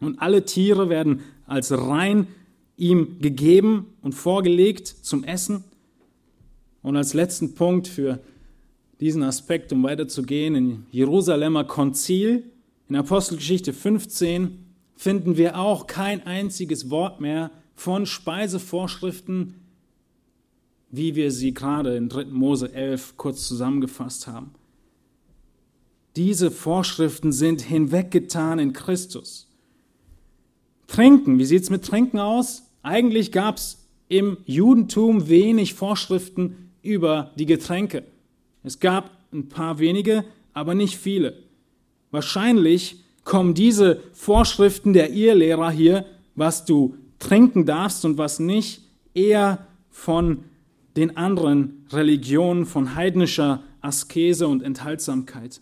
und 0.00 0.20
alle 0.20 0.46
Tiere 0.46 0.88
werden 0.88 1.20
als 1.46 1.70
rein 1.70 2.28
ihm 2.78 3.18
gegeben 3.20 3.94
und 4.00 4.14
vorgelegt 4.14 4.88
zum 4.88 5.22
Essen. 5.24 5.64
Und 6.82 6.96
als 6.96 7.12
letzten 7.12 7.54
Punkt 7.54 7.86
für 7.86 8.20
diesen 9.00 9.22
Aspekt, 9.22 9.72
um 9.72 9.82
weiterzugehen, 9.82 10.54
in 10.54 10.86
Jerusalemer 10.90 11.64
Konzil, 11.64 12.44
in 12.92 12.96
Apostelgeschichte 12.96 13.72
15, 13.72 14.66
finden 14.96 15.38
wir 15.38 15.58
auch 15.58 15.86
kein 15.86 16.26
einziges 16.26 16.90
Wort 16.90 17.22
mehr 17.22 17.50
von 17.74 18.04
Speisevorschriften, 18.04 19.54
wie 20.90 21.14
wir 21.14 21.30
sie 21.30 21.54
gerade 21.54 21.96
in 21.96 22.10
3. 22.10 22.26
Mose 22.26 22.70
11 22.70 23.16
kurz 23.16 23.48
zusammengefasst 23.48 24.26
haben. 24.26 24.50
Diese 26.16 26.50
Vorschriften 26.50 27.32
sind 27.32 27.62
hinweggetan 27.62 28.58
in 28.58 28.74
Christus. 28.74 29.48
Trinken, 30.86 31.38
wie 31.38 31.46
sieht 31.46 31.62
es 31.62 31.70
mit 31.70 31.86
Trinken 31.86 32.18
aus? 32.18 32.64
Eigentlich 32.82 33.32
gab 33.32 33.56
es 33.56 33.88
im 34.08 34.36
Judentum 34.44 35.30
wenig 35.30 35.72
Vorschriften 35.72 36.72
über 36.82 37.30
die 37.38 37.46
Getränke. 37.46 38.04
Es 38.62 38.80
gab 38.80 39.12
ein 39.32 39.48
paar 39.48 39.78
wenige, 39.78 40.26
aber 40.52 40.74
nicht 40.74 40.98
viele. 40.98 41.41
Wahrscheinlich 42.12 43.02
kommen 43.24 43.54
diese 43.54 44.00
Vorschriften 44.12 44.92
der 44.92 45.12
Irrlehrer 45.12 45.70
hier, 45.70 46.04
was 46.36 46.64
du 46.64 46.94
trinken 47.18 47.66
darfst 47.66 48.04
und 48.04 48.18
was 48.18 48.38
nicht, 48.38 48.82
eher 49.14 49.66
von 49.90 50.44
den 50.96 51.16
anderen 51.16 51.86
Religionen, 51.90 52.66
von 52.66 52.94
heidnischer 52.94 53.62
Askese 53.80 54.46
und 54.46 54.62
Enthaltsamkeit. 54.62 55.60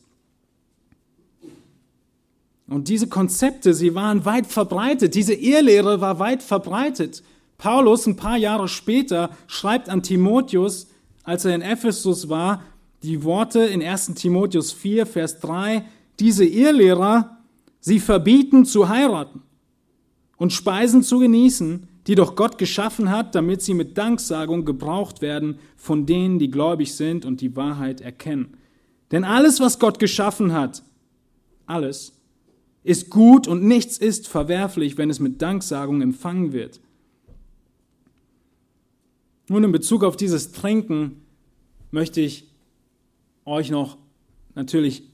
Und 2.69 2.89
diese 2.89 3.09
Konzepte, 3.09 3.75
sie 3.75 3.95
waren 3.95 4.25
weit 4.25 4.47
verbreitet. 4.47 5.15
Diese 5.15 5.35
Irrlehre 5.35 6.01
war 6.01 6.19
weit 6.19 6.43
verbreitet. 6.43 7.23
Paulus, 7.59 8.07
ein 8.07 8.17
paar 8.17 8.37
Jahre 8.37 8.69
später, 8.69 9.31
schreibt 9.49 9.89
an 9.89 10.03
Timotheus, 10.03 10.89
als 11.25 11.45
er 11.45 11.55
in 11.55 11.63
Ephesus 11.63 12.29
war, 12.29 12.63
die 13.03 13.25
Worte 13.25 13.61
in 13.61 13.83
1 13.83 14.15
Timotheus 14.15 14.73
4, 14.73 15.07
Vers 15.07 15.41
3, 15.41 15.85
diese 16.21 16.45
Irrlehrer, 16.45 17.39
sie 17.81 17.99
verbieten 17.99 18.65
zu 18.65 18.89
heiraten 18.89 19.43
und 20.37 20.53
Speisen 20.53 21.03
zu 21.03 21.19
genießen, 21.19 21.89
die 22.07 22.15
doch 22.15 22.37
Gott 22.37 22.59
geschaffen 22.59 23.11
hat, 23.11 23.35
damit 23.35 23.63
sie 23.63 23.75
mit 23.75 23.99
Danksagung 23.99 24.65
gebraucht 24.65 25.23
werden 25.23 25.59
von 25.77 26.07
denen, 26.07 26.39
die 26.39 26.51
gläubig 26.51 26.95
sind 26.95 27.25
und 27.25 27.41
die 27.41 27.57
Wahrheit 27.57 28.01
erkennen. 28.01 28.57
Denn 29.11 29.25
alles, 29.25 29.61
was 29.61 29.79
Gott 29.79 29.99
geschaffen 29.99 30.53
hat, 30.53 30.83
alles, 31.67 32.13
ist 32.83 33.11
gut 33.11 33.47
und 33.47 33.63
nichts 33.63 33.99
ist 33.99 34.29
verwerflich, 34.29 34.97
wenn 34.97 35.11
es 35.11 35.21
mit 35.21 35.43
Danksagung 35.43 36.01
empfangen 36.01 36.53
wird. 36.53 36.81
Nun 39.49 39.65
in 39.65 39.73
Bezug 39.73 40.05
auf 40.05 40.17
dieses 40.17 40.53
Trinken 40.53 41.23
möchte 41.91 42.21
ich 42.21 42.49
euch 43.45 43.71
noch 43.71 43.99
natürlich 44.55 45.10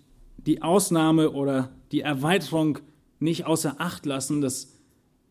die 0.46 0.62
Ausnahme 0.62 1.32
oder 1.32 1.70
die 1.92 2.00
Erweiterung 2.00 2.78
nicht 3.18 3.46
außer 3.46 3.76
Acht 3.78 4.06
lassen, 4.06 4.40
dass 4.40 4.76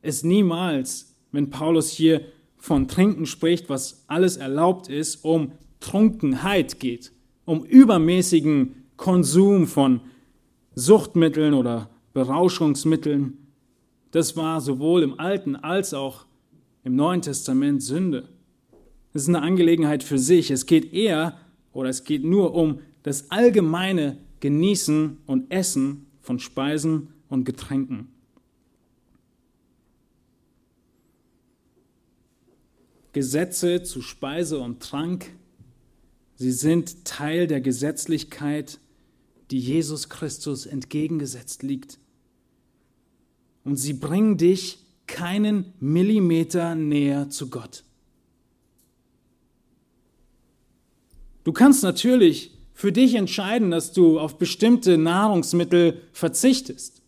es 0.02 0.24
niemals, 0.24 1.16
wenn 1.32 1.50
Paulus 1.50 1.90
hier 1.90 2.22
von 2.58 2.88
Trinken 2.88 3.26
spricht, 3.26 3.70
was 3.70 4.04
alles 4.08 4.38
erlaubt 4.38 4.90
ist, 4.90 5.24
um 5.24 5.52
Trunkenheit 5.80 6.80
geht, 6.80 7.12
um 7.46 7.64
übermäßigen 7.64 8.86
Konsum 8.98 9.68
von 9.68 10.02
Suchtmitteln 10.74 11.54
oder 11.54 11.90
Berauschungsmitteln. 12.14 13.38
Das 14.12 14.36
war 14.36 14.62
sowohl 14.62 15.04
im 15.04 15.20
Alten 15.20 15.56
als 15.56 15.94
auch 15.94 16.26
im 16.84 16.96
Neuen 16.96 17.22
Testament 17.22 17.84
Sünde. 17.84 18.30
Das 19.14 19.24
ist 19.24 19.30
eine 19.30 19.42
Angelegenheit 19.42 20.04
für 20.04 20.18
sich. 20.18 20.52
Es 20.52 20.66
geht 20.66 20.94
eher 20.94 21.38
oder 21.72 21.90
es 21.90 22.04
geht 22.04 22.24
nur 22.24 22.54
um 22.54 22.80
das 23.04 23.32
allgemeine 23.32 24.18
Genießen 24.40 25.18
und 25.26 25.52
Essen 25.52 26.08
von 26.22 26.40
Speisen 26.40 27.14
und 27.30 27.46
Getränken. 27.46 28.10
Gesetze 33.14 33.84
zu 33.84 34.02
Speise 34.02 34.60
und 34.60 34.82
Trank, 34.82 35.32
sie 36.36 36.52
sind 36.52 37.06
Teil 37.06 37.48
der 37.48 37.62
Gesetzlichkeit, 37.62 38.80
die 39.52 39.60
Jesus 39.60 40.10
Christus 40.10 40.66
entgegengesetzt 40.66 41.64
liegt. 41.64 41.98
Und 43.64 43.78
sie 43.78 43.94
bringen 43.94 44.38
dich 44.38 44.80
keinen 45.08 45.74
Millimeter 45.80 46.76
näher 46.76 47.30
zu 47.30 47.50
Gott. 47.50 47.84
Du 51.46 51.54
kannst 51.54 51.84
natürlich 51.84 52.55
für 52.76 52.92
dich 52.92 53.16
entscheiden, 53.16 53.72
dass 53.72 53.92
du 53.94 54.20
auf 54.20 54.38
bestimmte 54.38 55.00
Nahrungsmittel 55.00 56.04
verzichtest, 56.12 57.02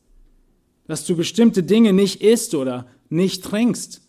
dass 0.88 1.06
du 1.06 1.16
bestimmte 1.16 1.62
Dinge 1.62 1.94
nicht 1.94 2.22
isst 2.22 2.56
oder 2.56 2.88
nicht 3.10 3.44
trinkst. 3.44 4.02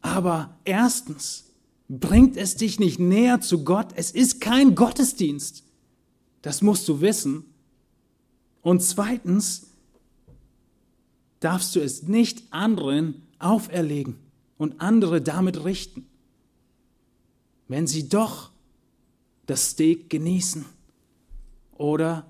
Aber 0.00 0.56
erstens 0.64 1.50
bringt 1.88 2.36
es 2.36 2.54
dich 2.54 2.78
nicht 2.78 3.00
näher 3.00 3.40
zu 3.40 3.64
Gott. 3.64 3.88
Es 3.96 4.12
ist 4.12 4.40
kein 4.40 4.76
Gottesdienst. 4.76 5.64
Das 6.42 6.62
musst 6.62 6.86
du 6.88 7.00
wissen. 7.00 7.44
Und 8.62 8.82
zweitens 8.82 9.72
darfst 11.40 11.74
du 11.74 11.80
es 11.80 12.04
nicht 12.04 12.44
anderen 12.50 13.22
auferlegen 13.40 14.16
und 14.58 14.80
andere 14.80 15.20
damit 15.20 15.64
richten 15.64 16.06
wenn 17.68 17.86
sie 17.86 18.08
doch 18.08 18.50
das 19.46 19.70
Steak 19.70 20.10
genießen 20.10 20.64
oder 21.76 22.26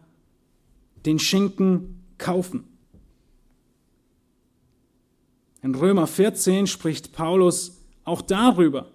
den 1.04 1.18
Schinken 1.18 2.02
kaufen. 2.18 2.64
In 5.62 5.74
Römer 5.74 6.06
14 6.06 6.66
spricht 6.66 7.12
Paulus 7.12 7.78
auch 8.04 8.22
darüber, 8.22 8.90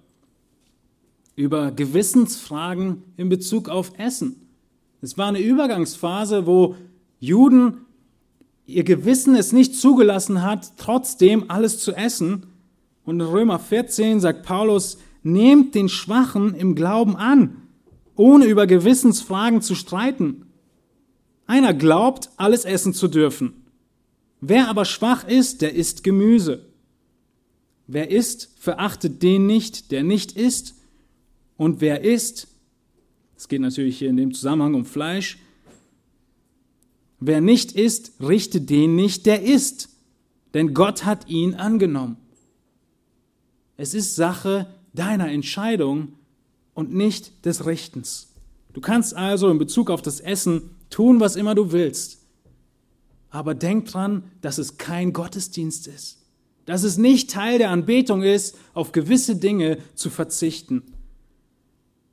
über 1.36 1.72
Gewissensfragen 1.72 3.04
in 3.18 3.30
Bezug 3.30 3.68
auf 3.68 3.92
Essen. 3.98 4.48
Es 5.02 5.18
war 5.18 5.28
eine 5.28 5.40
Übergangsphase, 5.40 6.46
wo 6.46 6.76
Juden 7.20 7.86
ihr 8.68 8.84
Gewissen 8.84 9.36
es 9.36 9.52
nicht 9.52 9.76
zugelassen 9.76 10.44
hat, 10.44 10.78
trotzdem 10.78 11.50
alles 11.50 11.80
zu 11.80 11.94
essen. 11.94 12.46
Und 13.04 13.20
in 13.20 13.26
Römer 13.26 13.60
14 13.60 14.20
sagt 14.20 14.46
Paulus, 14.46 14.98
nehmt 15.24 15.76
den 15.76 15.90
Schwachen 15.90 16.54
im 16.54 16.76
Glauben 16.76 17.16
an 17.16 17.61
ohne 18.22 18.46
über 18.46 18.68
Gewissensfragen 18.68 19.64
zu 19.64 19.74
streiten. 19.74 20.46
Einer 21.48 21.74
glaubt, 21.74 22.30
alles 22.38 22.66
essen 22.66 22.94
zu 22.94 23.08
dürfen. 23.08 23.54
Wer 24.42 24.70
aber 24.70 24.86
schwach 24.86 25.28
ist, 25.28 25.64
der 25.64 25.74
isst 25.74 26.04
Gemüse. 26.04 26.68
Wer 27.88 28.12
isst, 28.12 28.52
verachtet 28.60 29.24
den 29.24 29.48
nicht, 29.48 29.92
der 29.92 30.04
nicht 30.04 30.34
isst. 30.34 30.76
Und 31.58 31.82
wer 31.82 32.04
isst, 32.04 32.48
es 33.36 33.48
geht 33.48 33.62
natürlich 33.62 33.98
hier 33.98 34.12
in 34.12 34.18
dem 34.18 34.36
Zusammenhang 34.36 34.76
um 34.76 34.86
Fleisch, 34.86 35.40
wer 37.20 37.42
nicht 37.42 37.72
isst, 37.72 38.14
richte 38.22 38.62
den 38.62 38.96
nicht, 38.96 39.26
der 39.26 39.42
isst, 39.42 39.90
denn 40.54 40.76
Gott 40.76 41.06
hat 41.06 41.28
ihn 41.28 41.56
angenommen. 41.56 42.18
Es 43.78 43.96
ist 43.96 44.16
Sache 44.16 44.68
deiner 44.94 45.32
Entscheidung 45.32 46.20
und 46.74 46.94
nicht 46.94 47.46
des 47.46 47.66
Richtens. 47.66 48.34
Du 48.74 48.82
kannst 48.82 49.16
also 49.16 49.50
in 49.50 49.58
Bezug 49.58 49.90
auf 49.90 50.02
das 50.02 50.20
Essen 50.20 50.76
tun, 50.90 51.20
was 51.20 51.36
immer 51.36 51.56
du 51.56 51.72
willst. 51.72 52.20
Aber 53.30 53.54
denk 53.54 53.86
dran, 53.86 54.24
dass 54.42 54.58
es 54.58 54.78
kein 54.78 55.14
Gottesdienst 55.14 55.88
ist. 55.88 56.20
Dass 56.66 56.84
es 56.84 56.98
nicht 56.98 57.32
Teil 57.32 57.58
der 57.58 57.72
Anbetung 57.72 58.24
ist, 58.24 58.58
auf 58.74 58.92
gewisse 58.92 59.36
Dinge 59.36 59.78
zu 59.96 60.10
verzichten. 60.10 60.84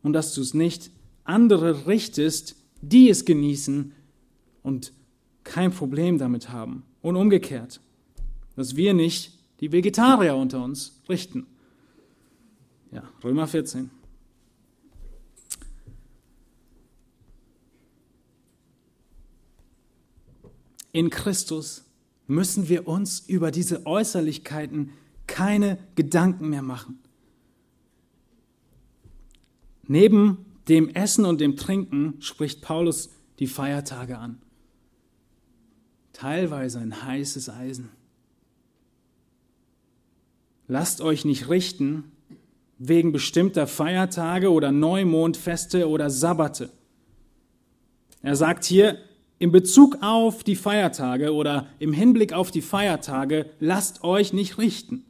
Und 0.02 0.12
dass 0.12 0.34
du 0.34 0.40
es 0.40 0.54
nicht 0.54 0.90
andere 1.24 1.86
richtest, 1.86 2.56
die 2.80 3.10
es 3.10 3.24
genießen 3.24 3.92
und 4.62 4.92
kein 5.44 5.72
Problem 5.72 6.18
damit 6.18 6.50
haben. 6.50 6.84
Und 7.02 7.16
umgekehrt, 7.16 7.80
dass 8.56 8.76
wir 8.76 8.94
nicht 8.94 9.32
die 9.60 9.72
Vegetarier 9.72 10.36
unter 10.36 10.62
uns 10.62 11.00
richten. 11.08 11.46
Ja, 12.92 13.02
Römer 13.22 13.46
14. 13.46 13.90
In 20.98 21.10
Christus 21.10 21.84
müssen 22.26 22.68
wir 22.68 22.88
uns 22.88 23.20
über 23.20 23.52
diese 23.52 23.86
Äußerlichkeiten 23.86 24.90
keine 25.28 25.78
Gedanken 25.94 26.48
mehr 26.48 26.62
machen. 26.62 26.98
Neben 29.84 30.44
dem 30.66 30.88
Essen 30.88 31.24
und 31.24 31.40
dem 31.40 31.54
Trinken 31.54 32.20
spricht 32.20 32.62
Paulus 32.62 33.10
die 33.38 33.46
Feiertage 33.46 34.18
an. 34.18 34.42
Teilweise 36.12 36.80
ein 36.80 37.04
heißes 37.04 37.48
Eisen. 37.48 37.90
Lasst 40.66 41.00
euch 41.00 41.24
nicht 41.24 41.48
richten 41.48 42.10
wegen 42.76 43.12
bestimmter 43.12 43.68
Feiertage 43.68 44.50
oder 44.50 44.72
Neumondfeste 44.72 45.88
oder 45.88 46.10
Sabbate. 46.10 46.70
Er 48.20 48.34
sagt 48.34 48.64
hier, 48.64 48.98
in 49.38 49.52
Bezug 49.52 49.98
auf 50.00 50.42
die 50.42 50.56
Feiertage 50.56 51.32
oder 51.32 51.66
im 51.78 51.92
Hinblick 51.92 52.32
auf 52.32 52.50
die 52.50 52.62
Feiertage, 52.62 53.46
lasst 53.60 54.02
euch 54.02 54.32
nicht 54.32 54.58
richten. 54.58 55.04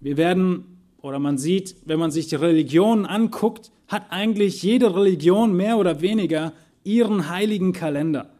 Wir 0.00 0.16
werden, 0.16 0.78
oder 1.02 1.18
man 1.18 1.38
sieht, 1.38 1.76
wenn 1.84 1.98
man 1.98 2.10
sich 2.10 2.28
die 2.28 2.36
Religionen 2.36 3.06
anguckt, 3.06 3.72
hat 3.88 4.10
eigentlich 4.10 4.62
jede 4.62 4.94
Religion 4.94 5.56
mehr 5.56 5.78
oder 5.78 6.00
weniger 6.00 6.52
ihren 6.84 7.28
heiligen 7.28 7.72
Kalender. 7.72 8.30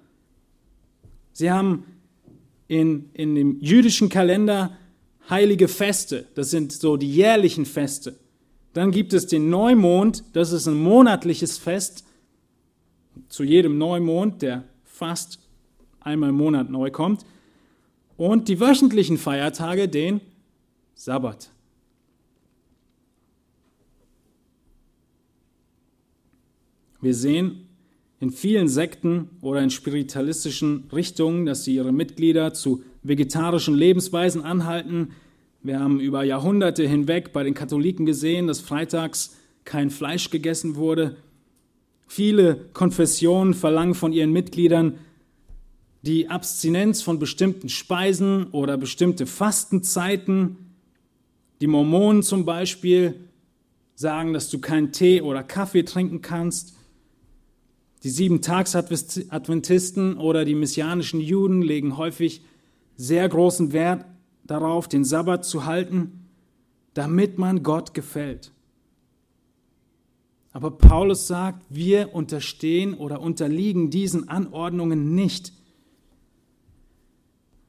Sie 1.32 1.50
haben 1.50 1.84
in, 2.68 3.10
in 3.14 3.34
dem 3.34 3.60
jüdischen 3.60 4.08
Kalender 4.08 4.76
heilige 5.28 5.68
Feste, 5.68 6.26
das 6.34 6.50
sind 6.50 6.72
so 6.72 6.96
die 6.96 7.10
jährlichen 7.10 7.66
Feste. 7.66 8.16
Dann 8.72 8.90
gibt 8.90 9.12
es 9.12 9.26
den 9.26 9.50
Neumond, 9.50 10.22
das 10.34 10.52
ist 10.52 10.66
ein 10.66 10.80
monatliches 10.80 11.58
Fest, 11.58 12.05
zu 13.28 13.44
jedem 13.44 13.78
Neumond, 13.78 14.42
der 14.42 14.64
fast 14.84 15.38
einmal 16.00 16.30
im 16.30 16.36
Monat 16.36 16.70
neu 16.70 16.90
kommt, 16.90 17.24
und 18.16 18.48
die 18.48 18.60
wöchentlichen 18.60 19.18
Feiertage, 19.18 19.88
den 19.88 20.20
Sabbat. 20.94 21.50
Wir 27.00 27.14
sehen 27.14 27.66
in 28.18 28.30
vielen 28.30 28.68
Sekten 28.68 29.28
oder 29.42 29.62
in 29.62 29.70
spiritualistischen 29.70 30.88
Richtungen, 30.92 31.44
dass 31.44 31.64
sie 31.64 31.74
ihre 31.74 31.92
Mitglieder 31.92 32.54
zu 32.54 32.82
vegetarischen 33.02 33.74
Lebensweisen 33.74 34.42
anhalten. 34.42 35.10
Wir 35.62 35.78
haben 35.80 36.00
über 36.00 36.24
Jahrhunderte 36.24 36.88
hinweg 36.88 37.32
bei 37.32 37.42
den 37.42 37.54
Katholiken 37.54 38.06
gesehen, 38.06 38.46
dass 38.46 38.60
freitags 38.60 39.36
kein 39.64 39.90
Fleisch 39.90 40.30
gegessen 40.30 40.76
wurde. 40.76 41.16
Viele 42.06 42.68
Konfessionen 42.72 43.54
verlangen 43.54 43.94
von 43.94 44.12
ihren 44.12 44.32
Mitgliedern 44.32 44.98
die 46.02 46.28
Abstinenz 46.28 47.02
von 47.02 47.18
bestimmten 47.18 47.68
Speisen 47.68 48.46
oder 48.52 48.76
bestimmte 48.76 49.26
Fastenzeiten. 49.26 50.56
Die 51.60 51.66
Mormonen 51.66 52.22
zum 52.22 52.44
Beispiel 52.44 53.16
sagen, 53.96 54.32
dass 54.32 54.48
du 54.48 54.60
keinen 54.60 54.92
Tee 54.92 55.20
oder 55.20 55.42
Kaffee 55.42 55.82
trinken 55.82 56.22
kannst. 56.22 56.76
Die 58.04 58.10
Sieben-Tags-Adventisten 58.10 60.16
oder 60.16 60.44
die 60.44 60.54
messianischen 60.54 61.20
Juden 61.20 61.60
legen 61.60 61.96
häufig 61.96 62.42
sehr 62.96 63.28
großen 63.28 63.72
Wert 63.72 64.04
darauf, 64.44 64.86
den 64.86 65.04
Sabbat 65.04 65.44
zu 65.44 65.64
halten, 65.64 66.28
damit 66.94 67.38
man 67.38 67.64
Gott 67.64 67.94
gefällt. 67.94 68.52
Aber 70.56 70.70
Paulus 70.70 71.26
sagt, 71.26 71.66
wir 71.68 72.14
unterstehen 72.14 72.94
oder 72.94 73.20
unterliegen 73.20 73.90
diesen 73.90 74.30
Anordnungen 74.30 75.14
nicht. 75.14 75.52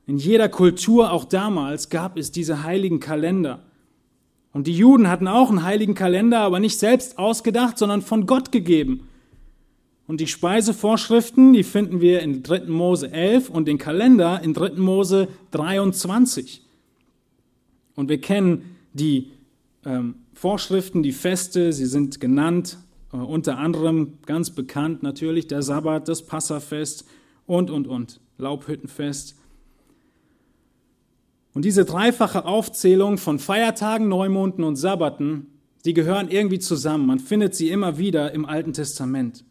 In 0.06 0.16
jeder 0.16 0.48
Kultur, 0.48 1.12
auch 1.12 1.26
damals, 1.26 1.90
gab 1.90 2.18
es 2.18 2.32
diese 2.32 2.64
heiligen 2.64 3.02
Kalender. 3.02 3.62
Und 4.54 4.68
die 4.68 4.78
Juden 4.78 5.10
hatten 5.10 5.28
auch 5.28 5.50
einen 5.50 5.64
heiligen 5.64 5.96
Kalender, 5.96 6.40
aber 6.40 6.62
nicht 6.62 6.80
selbst 6.80 7.20
ausgedacht, 7.20 7.78
sondern 7.78 8.02
von 8.02 8.26
Gott 8.26 8.54
gegeben. 8.54 9.10
Und 10.08 10.22
die 10.22 10.28
Speisevorschriften, 10.28 11.52
die 11.52 11.64
finden 11.64 12.00
wir 12.00 12.22
in 12.22 12.42
3. 12.42 12.68
Mose 12.68 13.12
11 13.12 13.50
und 13.50 13.68
den 13.68 13.80
Kalender 13.80 14.42
in 14.42 14.54
3. 14.54 14.76
Mose 14.78 15.28
23. 15.52 16.62
Und 17.96 18.08
wir 18.08 18.22
kennen 18.22 18.78
die 18.94 19.34
ähm, 19.84 20.16
Vorschriften, 20.38 21.02
die 21.02 21.14
Feste, 21.14 21.74
sie 21.74 21.88
sind 21.88 22.20
genannt, 22.20 22.78
äh, 23.12 23.18
unter 23.18 23.58
anderem 23.58 24.20
ganz 24.28 24.52
bekannt 24.52 25.02
natürlich 25.02 25.48
der 25.48 25.64
Sabbat, 25.64 26.08
das 26.08 26.28
Passafest 26.28 27.06
und, 27.48 27.72
und, 27.72 27.88
und, 27.88 28.20
Laubhüttenfest. 28.38 29.36
Und 31.56 31.66
diese 31.66 31.86
dreifache 31.86 32.46
Aufzählung 32.46 33.18
von 33.18 33.40
Feiertagen, 33.40 34.10
Neumonden 34.10 34.64
und 34.64 34.76
Sabbaten, 34.76 35.48
die 35.86 35.96
gehören 35.96 36.30
irgendwie 36.30 36.60
zusammen. 36.60 37.08
Man 37.08 37.18
findet 37.18 37.56
sie 37.56 37.72
immer 37.72 37.98
wieder 37.98 38.32
im 38.32 38.46
Alten 38.46 38.74
Testament. 38.74 39.44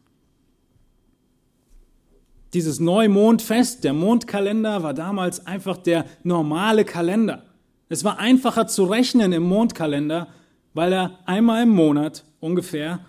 Dieses 2.54 2.78
Neumondfest, 2.78 3.82
der 3.82 3.92
Mondkalender, 3.92 4.84
war 4.84 4.94
damals 4.94 5.48
einfach 5.48 5.78
der 5.78 6.04
normale 6.22 6.84
Kalender. 6.84 7.42
Es 7.88 8.04
war 8.04 8.20
einfacher 8.20 8.68
zu 8.68 8.84
rechnen 8.84 9.32
im 9.32 9.42
Mondkalender, 9.42 10.28
weil 10.76 10.92
er 10.92 11.18
einmal 11.26 11.64
im 11.64 11.70
Monat 11.70 12.24
ungefähr 12.38 13.00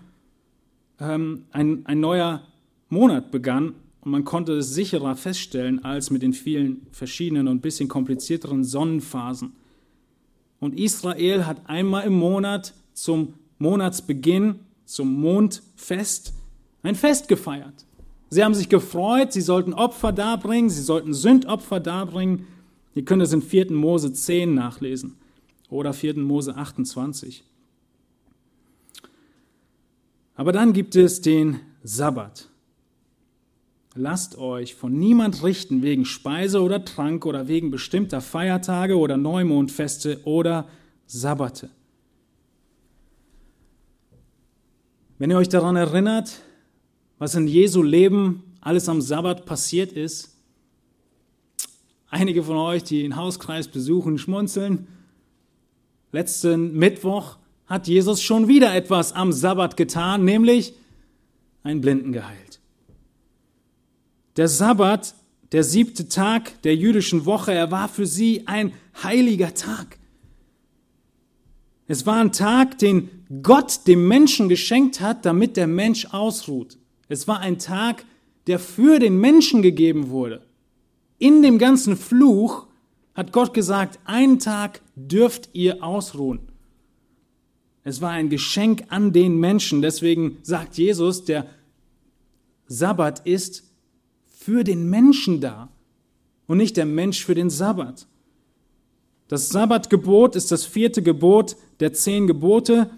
ähm, 0.99 1.45
ein, 1.51 1.86
ein 1.86 1.99
neuer 1.99 2.41
Monat 2.89 3.30
begann 3.30 3.75
und 4.01 4.12
man 4.12 4.23
konnte 4.23 4.53
es 4.53 4.73
sicherer 4.73 5.15
feststellen 5.15 5.84
als 5.84 6.10
mit 6.10 6.21
den 6.23 6.34
vielen 6.34 6.88
verschiedenen 6.91 7.47
und 7.47 7.62
bisschen 7.62 7.89
komplizierteren 7.89 8.63
Sonnenphasen. 8.63 9.52
Und 10.60 10.79
Israel 10.79 11.46
hat 11.46 11.69
einmal 11.69 12.06
im 12.06 12.13
Monat 12.13 12.73
zum 12.94 13.33
Monatsbeginn, 13.60 14.56
zum 14.85 15.19
Mondfest, 15.19 16.33
ein 16.83 16.96
Fest 16.96 17.27
gefeiert. 17.27 17.85
Sie 18.29 18.44
haben 18.44 18.56
sich 18.56 18.69
gefreut, 18.69 19.33
sie 19.33 19.42
sollten 19.42 19.73
Opfer 19.73 20.12
darbringen, 20.12 20.69
sie 20.69 20.81
sollten 20.81 21.13
Sündopfer 21.13 21.79
darbringen 21.79 22.48
Ihr 22.98 23.06
könnt 23.06 23.21
es 23.21 23.31
in 23.31 23.44
4. 23.44 23.73
Mose 23.73 24.12
10 24.12 24.56
nachlesen 24.56 25.17
oder 25.69 25.94
4. 25.94 26.17
Mose 26.17 26.56
28. 26.56 27.44
Aber 30.38 30.54
dann 30.54 30.71
gibt 30.71 30.96
es 30.96 31.19
den 31.19 31.60
Sabbat. 31.83 32.48
Lasst 33.94 34.38
euch 34.38 34.75
von 34.75 34.98
niemand 34.98 35.44
richten 35.44 35.81
wegen 35.81 36.06
Speise 36.06 36.62
oder 36.62 36.85
Trank 36.85 37.25
oder 37.25 37.50
wegen 37.50 37.69
bestimmter 37.69 38.21
Feiertage 38.21 38.98
oder 38.98 39.17
Neumondfeste 39.17 40.21
oder 40.23 40.69
Sabbate. 41.08 41.69
Wenn 45.17 45.31
ihr 45.31 45.38
euch 45.38 45.50
daran 45.50 45.75
erinnert, 45.75 46.42
was 47.17 47.35
in 47.35 47.48
Jesu 47.48 47.83
Leben 47.83 48.44
alles 48.62 48.88
am 48.88 49.02
Sabbat 49.02 49.46
passiert 49.46 49.92
ist, 49.92 50.38
Einige 52.10 52.42
von 52.42 52.56
euch, 52.56 52.83
die 52.83 53.02
den 53.02 53.17
Hauskreis 53.17 53.67
besuchen, 53.67 54.17
schmunzeln. 54.17 54.88
Letzten 56.13 56.73
Mittwoch 56.73 57.38
hat 57.68 57.88
Jesus 57.88 58.22
schon 58.22 58.48
wieder 58.48 58.74
etwas 58.74 59.13
am 59.13 59.32
Sabbat 59.32 59.78
getan, 59.78 60.24
nämlich 60.24 60.74
einen 61.63 61.82
Blinden 61.82 62.13
geheilt. 62.13 62.60
Der 64.38 64.48
Sabbat, 64.48 65.13
der 65.52 65.63
siebte 65.63 66.08
Tag 66.08 66.62
der 66.62 66.76
jüdischen 66.76 67.26
Woche, 67.26 67.54
er 67.54 67.72
war 67.72 67.90
für 67.90 68.06
sie 68.06 68.48
ein 68.48 68.74
heiliger 69.04 69.54
Tag. 69.54 69.98
Es 71.88 72.06
war 72.06 72.18
ein 72.18 72.32
Tag, 72.32 72.78
den 72.80 73.10
Gott 73.42 73.88
dem 73.88 74.08
Menschen 74.08 74.50
geschenkt 74.50 75.02
hat, 75.02 75.26
damit 75.26 75.58
der 75.58 75.68
Mensch 75.68 76.06
ausruht. 76.12 76.78
Es 77.10 77.28
war 77.28 77.40
ein 77.40 77.60
Tag, 77.60 78.06
der 78.48 78.60
für 78.60 79.00
den 79.00 79.18
Menschen 79.18 79.62
gegeben 79.62 80.10
wurde. 80.10 80.46
In 81.18 81.42
dem 81.42 81.58
ganzen 81.58 81.98
Fluch 81.98 82.68
hat 83.13 83.32
Gott 83.32 83.54
gesagt, 83.54 84.00
einen 84.06 84.40
Tag 84.40 84.82
dürft 84.96 85.50
ihr 85.54 85.84
ausruhen. 85.84 86.40
Es 87.88 88.02
war 88.02 88.10
ein 88.10 88.27
Geschenk 88.27 88.83
an 88.90 89.13
den 89.13 89.38
Menschen. 89.38 89.81
Deswegen 89.81 90.40
sagt 90.42 90.77
Jesus, 90.77 91.23
der 91.23 91.48
Sabbat 92.67 93.25
ist 93.25 93.63
für 94.27 94.65
den 94.65 94.90
Menschen 94.90 95.40
da 95.40 95.69
und 96.48 96.58
nicht 96.58 96.75
der 96.75 96.85
Mensch 96.85 97.23
für 97.23 97.33
den 97.33 97.50
Sabbat. 97.50 98.06
Das 99.29 99.48
Sabbatgebot 99.48 100.35
ist 100.35 100.52
das 100.52 100.65
vierte 100.65 101.02
Gebot 101.02 101.56
der 101.79 101.94
zehn 101.94 102.27
Gebote 102.27 102.90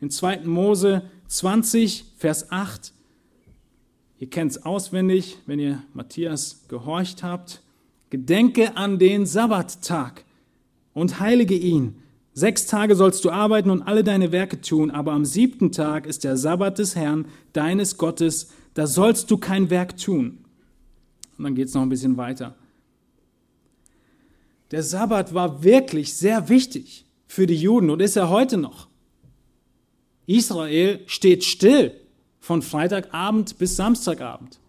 in 0.00 0.08
2. 0.08 0.46
Mose 0.46 1.02
20, 1.26 2.06
Vers 2.16 2.50
8. 2.50 2.94
Ihr 4.18 4.30
kennt 4.30 4.52
es 4.52 4.64
auswendig, 4.64 5.36
wenn 5.44 5.58
ihr 5.58 5.82
Matthias 5.92 6.64
gehorcht 6.68 7.22
habt. 7.22 7.60
Gedenke 8.08 8.78
an 8.78 8.98
den 8.98 9.26
Sabbattag 9.26 10.24
und 10.94 11.20
heilige 11.20 11.54
ihn. 11.54 11.96
Sechs 12.38 12.66
Tage 12.66 12.94
sollst 12.94 13.24
du 13.24 13.30
arbeiten 13.30 13.68
und 13.68 13.82
alle 13.82 14.04
deine 14.04 14.30
Werke 14.30 14.60
tun, 14.60 14.92
aber 14.92 15.10
am 15.10 15.24
siebten 15.24 15.72
Tag 15.72 16.06
ist 16.06 16.22
der 16.22 16.36
Sabbat 16.36 16.78
des 16.78 16.94
Herrn, 16.94 17.26
deines 17.52 17.98
Gottes, 17.98 18.52
da 18.74 18.86
sollst 18.86 19.32
du 19.32 19.38
kein 19.38 19.70
Werk 19.70 19.96
tun. 19.96 20.44
Und 21.36 21.42
dann 21.42 21.56
geht 21.56 21.66
es 21.66 21.74
noch 21.74 21.82
ein 21.82 21.88
bisschen 21.88 22.16
weiter. 22.16 22.54
Der 24.70 24.84
Sabbat 24.84 25.34
war 25.34 25.64
wirklich 25.64 26.14
sehr 26.14 26.48
wichtig 26.48 27.06
für 27.26 27.48
die 27.48 27.56
Juden 27.56 27.90
und 27.90 28.00
ist 28.00 28.14
er 28.14 28.30
heute 28.30 28.56
noch. 28.56 28.86
Israel 30.26 31.00
steht 31.06 31.42
still 31.42 31.92
von 32.38 32.62
Freitagabend 32.62 33.58
bis 33.58 33.74
Samstagabend. 33.74 34.60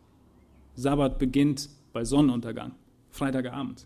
Sabbat 0.76 1.20
beginnt 1.20 1.70
bei 1.94 2.04
Sonnenuntergang. 2.04 2.72
Freitagabend. 3.12 3.86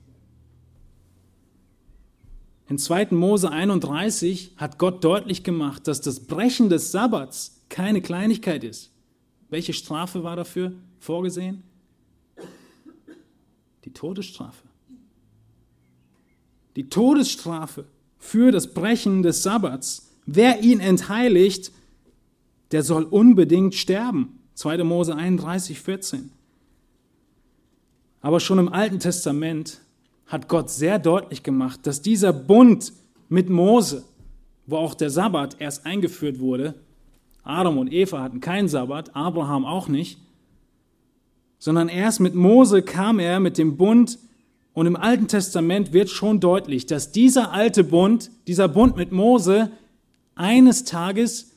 In 2.70 2.78
2. 2.78 3.08
Mose 3.12 3.52
31 3.52 4.54
hat 4.58 4.78
Gott 4.78 5.04
deutlich 5.04 5.44
gemacht, 5.44 5.88
dass 5.88 6.02
das 6.02 6.22
Brechen 6.22 6.70
des 6.70 6.92
Sabbats 6.92 7.62
keine 7.70 8.02
Kleinigkeit 8.02 8.64
ist. 8.64 8.92
Welche 9.50 9.74
Strafe 9.74 10.24
war 10.24 10.36
dafür 10.36 10.74
vorgesehen? 11.00 11.64
Die 13.86 13.92
Todesstrafe. 13.92 14.64
Die 16.76 16.90
Todesstrafe 16.90 17.86
für 18.18 18.52
das 18.52 18.74
Brechen 18.74 19.22
des 19.22 19.44
Sabbats. 19.44 20.10
Wer 20.26 20.64
ihn 20.64 20.80
entheiligt, 20.80 21.72
der 22.72 22.82
soll 22.82 23.04
unbedingt 23.04 23.76
sterben. 23.76 24.40
2. 24.56 24.84
Mose 24.84 25.16
31, 25.16 25.80
14. 25.82 26.32
Aber 28.22 28.40
schon 28.40 28.60
im 28.60 28.70
Alten 28.70 29.00
Testament 29.00 29.82
hat 30.34 30.48
Gott 30.48 30.72
sehr 30.72 30.98
deutlich 30.98 31.44
gemacht, 31.44 31.82
dass 31.84 32.02
dieser 32.02 32.34
Bund 32.34 32.92
mit 33.30 33.52
Mose, 33.52 34.04
wo 34.66 34.78
auch 34.78 34.96
der 34.96 35.12
Sabbat 35.12 35.58
erst 35.60 35.86
eingeführt 35.86 36.40
wurde, 36.40 36.74
Adam 37.44 37.78
und 37.78 37.94
Eva 37.94 38.24
hatten 38.24 38.40
keinen 38.40 38.68
Sabbat, 38.68 39.16
Abraham 39.16 39.64
auch 39.64 39.88
nicht, 39.88 40.18
sondern 41.60 41.88
erst 41.88 42.20
mit 42.20 42.34
Mose 42.34 42.82
kam 42.82 43.20
er 43.20 43.40
mit 43.40 43.60
dem 43.60 43.78
Bund 43.78 44.18
und 44.74 44.88
im 44.88 44.96
Alten 44.96 45.28
Testament 45.28 45.94
wird 45.94 46.10
schon 46.10 46.40
deutlich, 46.40 46.88
dass 46.88 47.12
dieser 47.12 47.52
alte 47.52 47.84
Bund, 47.84 48.32
dieser 48.48 48.68
Bund 48.68 48.98
mit 48.98 49.12
Mose 49.12 49.72
eines 50.34 50.84
Tages 50.84 51.52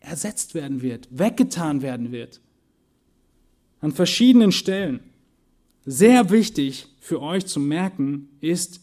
ersetzt 0.00 0.56
werden 0.56 0.82
wird, 0.82 1.06
weggetan 1.12 1.82
werden 1.82 2.10
wird. 2.10 2.40
An 3.80 3.92
verschiedenen 3.92 4.50
Stellen 4.50 4.98
sehr 5.90 6.28
wichtig 6.28 6.86
für 7.00 7.22
euch 7.22 7.46
zu 7.46 7.60
merken 7.60 8.28
ist 8.42 8.82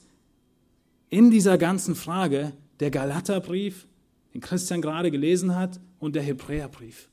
in 1.12 1.30
dieser 1.30 1.60
ganzen 1.60 1.94
Frage 1.94 2.52
der 2.80 2.90
Galaterbrief, 2.90 3.86
den 4.34 4.42
Christian 4.42 4.82
gerade 4.82 5.12
gelesen 5.12 5.56
hat, 5.56 5.80
und 6.00 6.16
der 6.16 6.24
Hebräerbrief. 6.24 7.08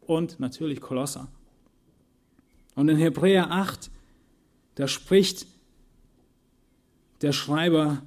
Und 0.00 0.40
natürlich 0.40 0.80
Kolosser. 0.80 1.28
Und 2.74 2.88
in 2.88 2.96
Hebräer 2.96 3.50
8, 3.50 3.90
da 4.76 4.88
spricht 4.88 5.46
der 7.20 7.32
Schreiber 7.32 8.02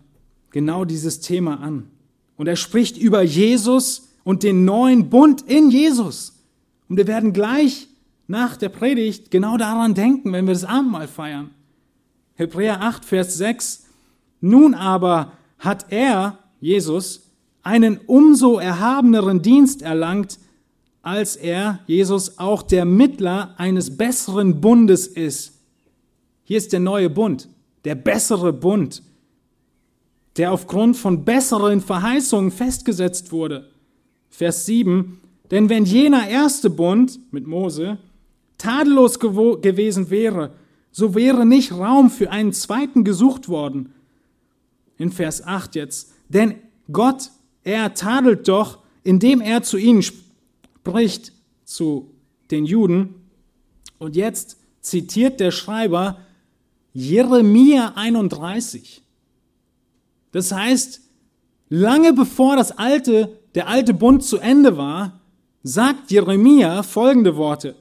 genau 0.49 0.83
dieses 0.83 1.19
Thema 1.19 1.59
an. 1.59 1.91
Und 2.37 2.47
er 2.47 2.55
spricht 2.55 2.97
über 2.97 3.21
Jesus 3.21 4.09
und 4.23 4.41
den 4.41 4.65
neuen 4.65 5.11
Bund 5.11 5.43
in 5.43 5.69
Jesus. 5.69 6.39
Und 6.89 6.97
wir 6.97 7.05
werden 7.05 7.33
gleich 7.33 7.87
nach 8.27 8.57
der 8.57 8.69
Predigt 8.69 9.31
genau 9.31 9.57
daran 9.57 9.93
denken, 9.93 10.31
wenn 10.31 10.47
wir 10.47 10.53
das 10.53 10.63
Abendmahl 10.63 11.07
feiern. 11.07 11.51
Hebräer 12.35 12.81
8, 12.81 13.05
Vers 13.05 13.37
6. 13.37 13.85
Nun 14.41 14.73
aber 14.73 15.33
hat 15.59 15.91
er, 15.91 16.39
Jesus, 16.59 17.31
einen 17.61 17.97
umso 18.07 18.59
erhabeneren 18.59 19.41
Dienst 19.41 19.81
erlangt, 19.81 20.39
als 21.01 21.35
er, 21.35 21.79
Jesus, 21.85 22.39
auch 22.39 22.61
der 22.63 22.85
Mittler 22.85 23.53
eines 23.57 23.97
besseren 23.97 24.61
Bundes 24.61 25.07
ist. 25.07 25.59
Hier 26.43 26.57
ist 26.57 26.73
der 26.73 26.79
neue 26.79 27.09
Bund, 27.09 27.49
der 27.85 27.95
bessere 27.95 28.53
Bund, 28.53 29.03
der 30.37 30.51
aufgrund 30.51 30.97
von 30.97 31.23
besseren 31.23 31.81
Verheißungen 31.81 32.51
festgesetzt 32.51 33.31
wurde. 33.31 33.69
Vers 34.29 34.65
7. 34.65 35.19
Denn 35.51 35.69
wenn 35.69 35.85
jener 35.85 36.27
erste 36.27 36.69
Bund 36.69 37.19
mit 37.31 37.45
Mose 37.45 37.97
tadellos 38.63 39.19
gewesen 39.19 40.09
wäre, 40.09 40.51
so 40.91 41.15
wäre 41.15 41.45
nicht 41.45 41.73
Raum 41.73 42.09
für 42.09 42.31
einen 42.31 42.53
zweiten 42.53 43.03
gesucht 43.03 43.49
worden. 43.49 43.93
In 44.97 45.11
Vers 45.11 45.45
8 45.45 45.75
jetzt. 45.75 46.13
Denn 46.29 46.55
Gott, 46.91 47.31
er 47.63 47.93
tadelt 47.93 48.47
doch, 48.47 48.79
indem 49.03 49.41
er 49.41 49.63
zu 49.63 49.77
ihnen 49.77 50.01
spricht, 50.01 51.33
zu 51.65 52.11
den 52.51 52.65
Juden. 52.65 53.15
Und 53.97 54.15
jetzt 54.15 54.57
zitiert 54.81 55.39
der 55.39 55.51
Schreiber 55.51 56.19
Jeremia 56.93 57.93
31. 57.95 59.01
Das 60.31 60.51
heißt, 60.51 61.01
lange 61.69 62.13
bevor 62.13 62.55
das 62.55 62.77
alte, 62.77 63.39
der 63.55 63.67
alte 63.67 63.93
Bund 63.93 64.23
zu 64.23 64.37
Ende 64.37 64.77
war, 64.77 65.19
sagt 65.63 66.11
Jeremia 66.11 66.83
folgende 66.83 67.35
Worte. 67.35 67.75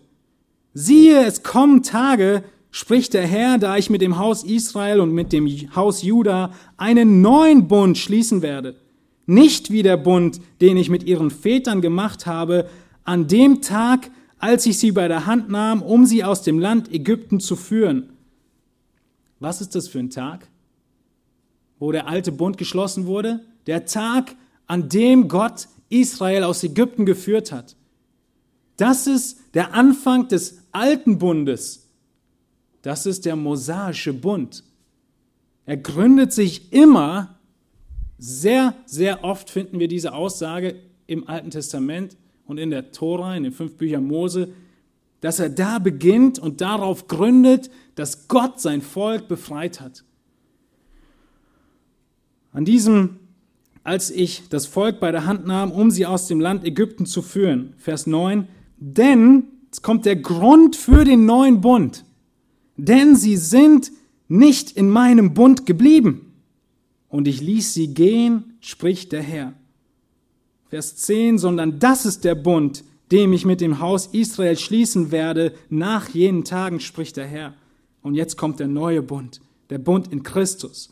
Siehe, 0.74 1.24
es 1.24 1.42
kommen 1.42 1.82
Tage, 1.82 2.44
spricht 2.70 3.12
der 3.14 3.26
Herr, 3.26 3.58
da 3.58 3.76
ich 3.76 3.90
mit 3.90 4.00
dem 4.00 4.18
Haus 4.18 4.42
Israel 4.42 5.00
und 5.00 5.12
mit 5.12 5.32
dem 5.32 5.46
Haus 5.76 6.02
Juda 6.02 6.52
einen 6.78 7.20
neuen 7.20 7.68
Bund 7.68 7.98
schließen 7.98 8.40
werde. 8.40 8.76
Nicht 9.26 9.70
wie 9.70 9.82
der 9.82 9.98
Bund, 9.98 10.40
den 10.60 10.76
ich 10.76 10.88
mit 10.88 11.04
ihren 11.04 11.30
Vätern 11.30 11.80
gemacht 11.80 12.26
habe, 12.26 12.68
an 13.04 13.28
dem 13.28 13.60
Tag, 13.60 14.10
als 14.38 14.66
ich 14.66 14.78
sie 14.78 14.92
bei 14.92 15.08
der 15.08 15.26
Hand 15.26 15.50
nahm, 15.50 15.82
um 15.82 16.06
sie 16.06 16.24
aus 16.24 16.42
dem 16.42 16.58
Land 16.58 16.92
Ägypten 16.92 17.38
zu 17.38 17.54
führen. 17.54 18.10
Was 19.38 19.60
ist 19.60 19.74
das 19.74 19.88
für 19.88 19.98
ein 19.98 20.10
Tag, 20.10 20.48
wo 21.78 21.92
der 21.92 22.08
alte 22.08 22.32
Bund 22.32 22.56
geschlossen 22.56 23.06
wurde? 23.06 23.40
Der 23.66 23.84
Tag, 23.86 24.34
an 24.66 24.88
dem 24.88 25.28
Gott 25.28 25.68
Israel 25.90 26.44
aus 26.44 26.64
Ägypten 26.64 27.04
geführt 27.04 27.52
hat. 27.52 27.76
Das 28.82 29.06
ist 29.06 29.38
der 29.54 29.74
Anfang 29.74 30.26
des 30.26 30.58
alten 30.72 31.18
Bundes. 31.18 31.88
Das 32.82 33.06
ist 33.06 33.26
der 33.26 33.36
mosaische 33.36 34.12
Bund. 34.12 34.64
Er 35.66 35.76
gründet 35.76 36.32
sich 36.32 36.72
immer, 36.72 37.38
sehr, 38.18 38.74
sehr 38.84 39.22
oft 39.22 39.50
finden 39.50 39.78
wir 39.78 39.86
diese 39.86 40.12
Aussage 40.14 40.74
im 41.06 41.28
Alten 41.28 41.50
Testament 41.50 42.16
und 42.44 42.58
in 42.58 42.70
der 42.70 42.90
Tora, 42.90 43.36
in 43.36 43.44
den 43.44 43.52
fünf 43.52 43.76
Büchern 43.76 44.02
Mose, 44.02 44.48
dass 45.20 45.38
er 45.38 45.50
da 45.50 45.78
beginnt 45.78 46.40
und 46.40 46.60
darauf 46.60 47.06
gründet, 47.06 47.70
dass 47.94 48.26
Gott 48.26 48.60
sein 48.60 48.82
Volk 48.82 49.28
befreit 49.28 49.80
hat. 49.80 50.02
An 52.52 52.64
diesem, 52.64 53.20
als 53.84 54.10
ich 54.10 54.48
das 54.48 54.66
Volk 54.66 54.98
bei 54.98 55.12
der 55.12 55.24
Hand 55.24 55.46
nahm, 55.46 55.70
um 55.70 55.92
sie 55.92 56.04
aus 56.04 56.26
dem 56.26 56.40
Land 56.40 56.64
Ägypten 56.64 57.06
zu 57.06 57.22
führen, 57.22 57.74
Vers 57.78 58.08
9, 58.08 58.48
denn 58.82 59.44
Jetzt 59.72 59.80
kommt 59.80 60.04
der 60.04 60.16
Grund 60.16 60.76
für 60.76 61.02
den 61.02 61.24
neuen 61.24 61.62
Bund. 61.62 62.04
Denn 62.76 63.16
sie 63.16 63.38
sind 63.38 63.90
nicht 64.28 64.72
in 64.72 64.90
meinem 64.90 65.32
Bund 65.32 65.64
geblieben. 65.64 66.34
Und 67.08 67.26
ich 67.26 67.40
ließ 67.40 67.72
sie 67.72 67.94
gehen, 67.94 68.52
spricht 68.60 69.12
der 69.12 69.22
Herr. 69.22 69.54
Vers 70.68 70.96
10, 70.96 71.38
sondern 71.38 71.78
das 71.78 72.04
ist 72.04 72.24
der 72.24 72.34
Bund, 72.34 72.84
dem 73.10 73.32
ich 73.32 73.46
mit 73.46 73.62
dem 73.62 73.78
Haus 73.78 74.08
Israel 74.12 74.58
schließen 74.58 75.10
werde 75.10 75.54
nach 75.70 76.10
jenen 76.10 76.44
Tagen, 76.44 76.78
spricht 76.78 77.16
der 77.16 77.26
Herr. 77.26 77.54
Und 78.02 78.14
jetzt 78.14 78.36
kommt 78.36 78.60
der 78.60 78.68
neue 78.68 79.00
Bund, 79.00 79.40
der 79.70 79.78
Bund 79.78 80.12
in 80.12 80.22
Christus. 80.22 80.90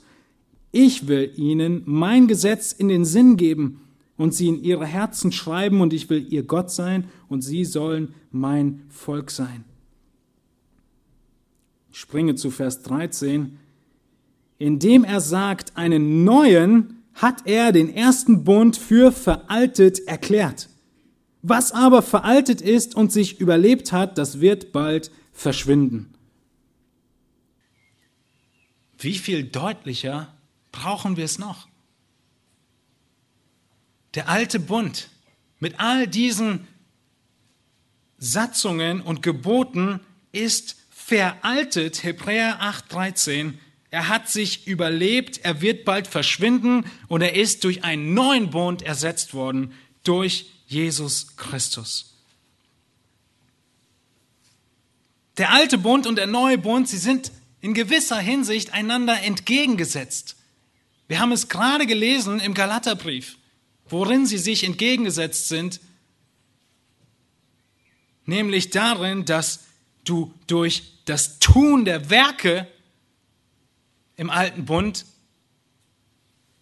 Ich 0.72 1.07
will 1.07 1.30
ihnen 1.36 1.82
mein 1.84 2.28
Gesetz 2.28 2.72
in 2.72 2.88
den 2.88 3.05
Sinn 3.05 3.36
geben 3.36 3.82
und 4.21 4.35
sie 4.35 4.49
in 4.49 4.62
ihre 4.62 4.85
Herzen 4.85 5.33
schreiben 5.33 5.81
und 5.81 5.95
ich 5.95 6.11
will 6.11 6.31
ihr 6.31 6.43
Gott 6.43 6.71
sein 6.71 7.09
und 7.31 7.41
sie 7.41 7.64
sollen 7.64 8.14
mein 8.31 8.83
Volk 8.91 9.31
sein. 9.31 9.64
Ich 11.91 12.01
springe 12.01 12.35
zu 12.35 12.51
Vers 12.51 12.83
13. 12.83 13.59
Indem 14.59 15.05
er 15.05 15.23
sagt, 15.23 15.75
einen 15.79 16.25
neuen 16.25 17.03
hat 17.14 17.47
er 17.47 17.73
den 17.73 17.89
ersten 17.89 18.45
Bund 18.45 18.77
für 18.77 19.11
veraltet 19.11 20.07
erklärt. 20.07 20.68
Was 21.41 21.73
aber 21.73 22.03
veraltet 22.03 22.61
ist 22.61 22.95
und 22.95 23.11
sich 23.12 23.41
überlebt 23.41 23.91
hat, 23.91 24.18
das 24.18 24.43
wird 24.43 24.71
bald 24.71 25.11
verschwinden. 25.33 26.12
Wie 28.99 29.16
viel 29.16 29.45
deutlicher 29.45 30.35
brauchen 30.73 31.16
wir 31.16 31.25
es 31.25 31.39
noch? 31.39 31.71
Der 34.15 34.29
alte 34.29 34.59
Bund 34.59 35.09
mit 35.59 35.79
all 35.79 36.07
diesen 36.07 36.67
Satzungen 38.19 39.01
und 39.01 39.23
Geboten 39.23 40.01
ist 40.33 40.77
veraltet, 40.91 42.03
Hebräer 42.03 42.61
8:13. 42.61 43.59
Er 43.91 44.09
hat 44.09 44.29
sich 44.29 44.67
überlebt, 44.67 45.41
er 45.43 45.61
wird 45.61 45.85
bald 45.85 46.07
verschwinden 46.07 46.85
und 47.09 47.23
er 47.23 47.35
ist 47.35 47.65
durch 47.65 47.83
einen 47.83 48.15
neuen 48.15 48.51
Bund 48.51 48.83
ersetzt 48.83 49.35
worden, 49.35 49.75
durch 50.05 50.47
Jesus 50.67 51.37
Christus. 51.37 52.15
Der 55.37 55.53
alte 55.53 55.79
Bund 55.79 56.07
und 56.07 56.17
der 56.17 56.27
neue 56.27 56.59
Bund, 56.59 56.89
sie 56.89 56.99
sind 56.99 57.33
in 57.61 57.75
gewisser 57.75 58.19
Hinsicht 58.19 58.73
einander 58.73 59.23
entgegengesetzt. 59.23 60.37
Wir 61.09 61.19
haben 61.19 61.33
es 61.33 61.49
gerade 61.49 61.87
gelesen 61.87 62.39
im 62.39 62.55
Galaterbrief, 62.55 63.39
worin 63.91 64.26
sie 64.26 64.38
sich 64.38 64.64
entgegengesetzt 64.64 65.49
sind, 65.49 65.80
nämlich 68.24 68.70
darin, 68.70 69.24
dass 69.24 69.61
du 70.05 70.32
durch 70.47 70.95
das 71.05 71.38
Tun 71.38 71.84
der 71.84 72.11
Werke 72.11 72.66
im 74.16 74.30
alten 74.30 74.64
Bund, 74.64 75.05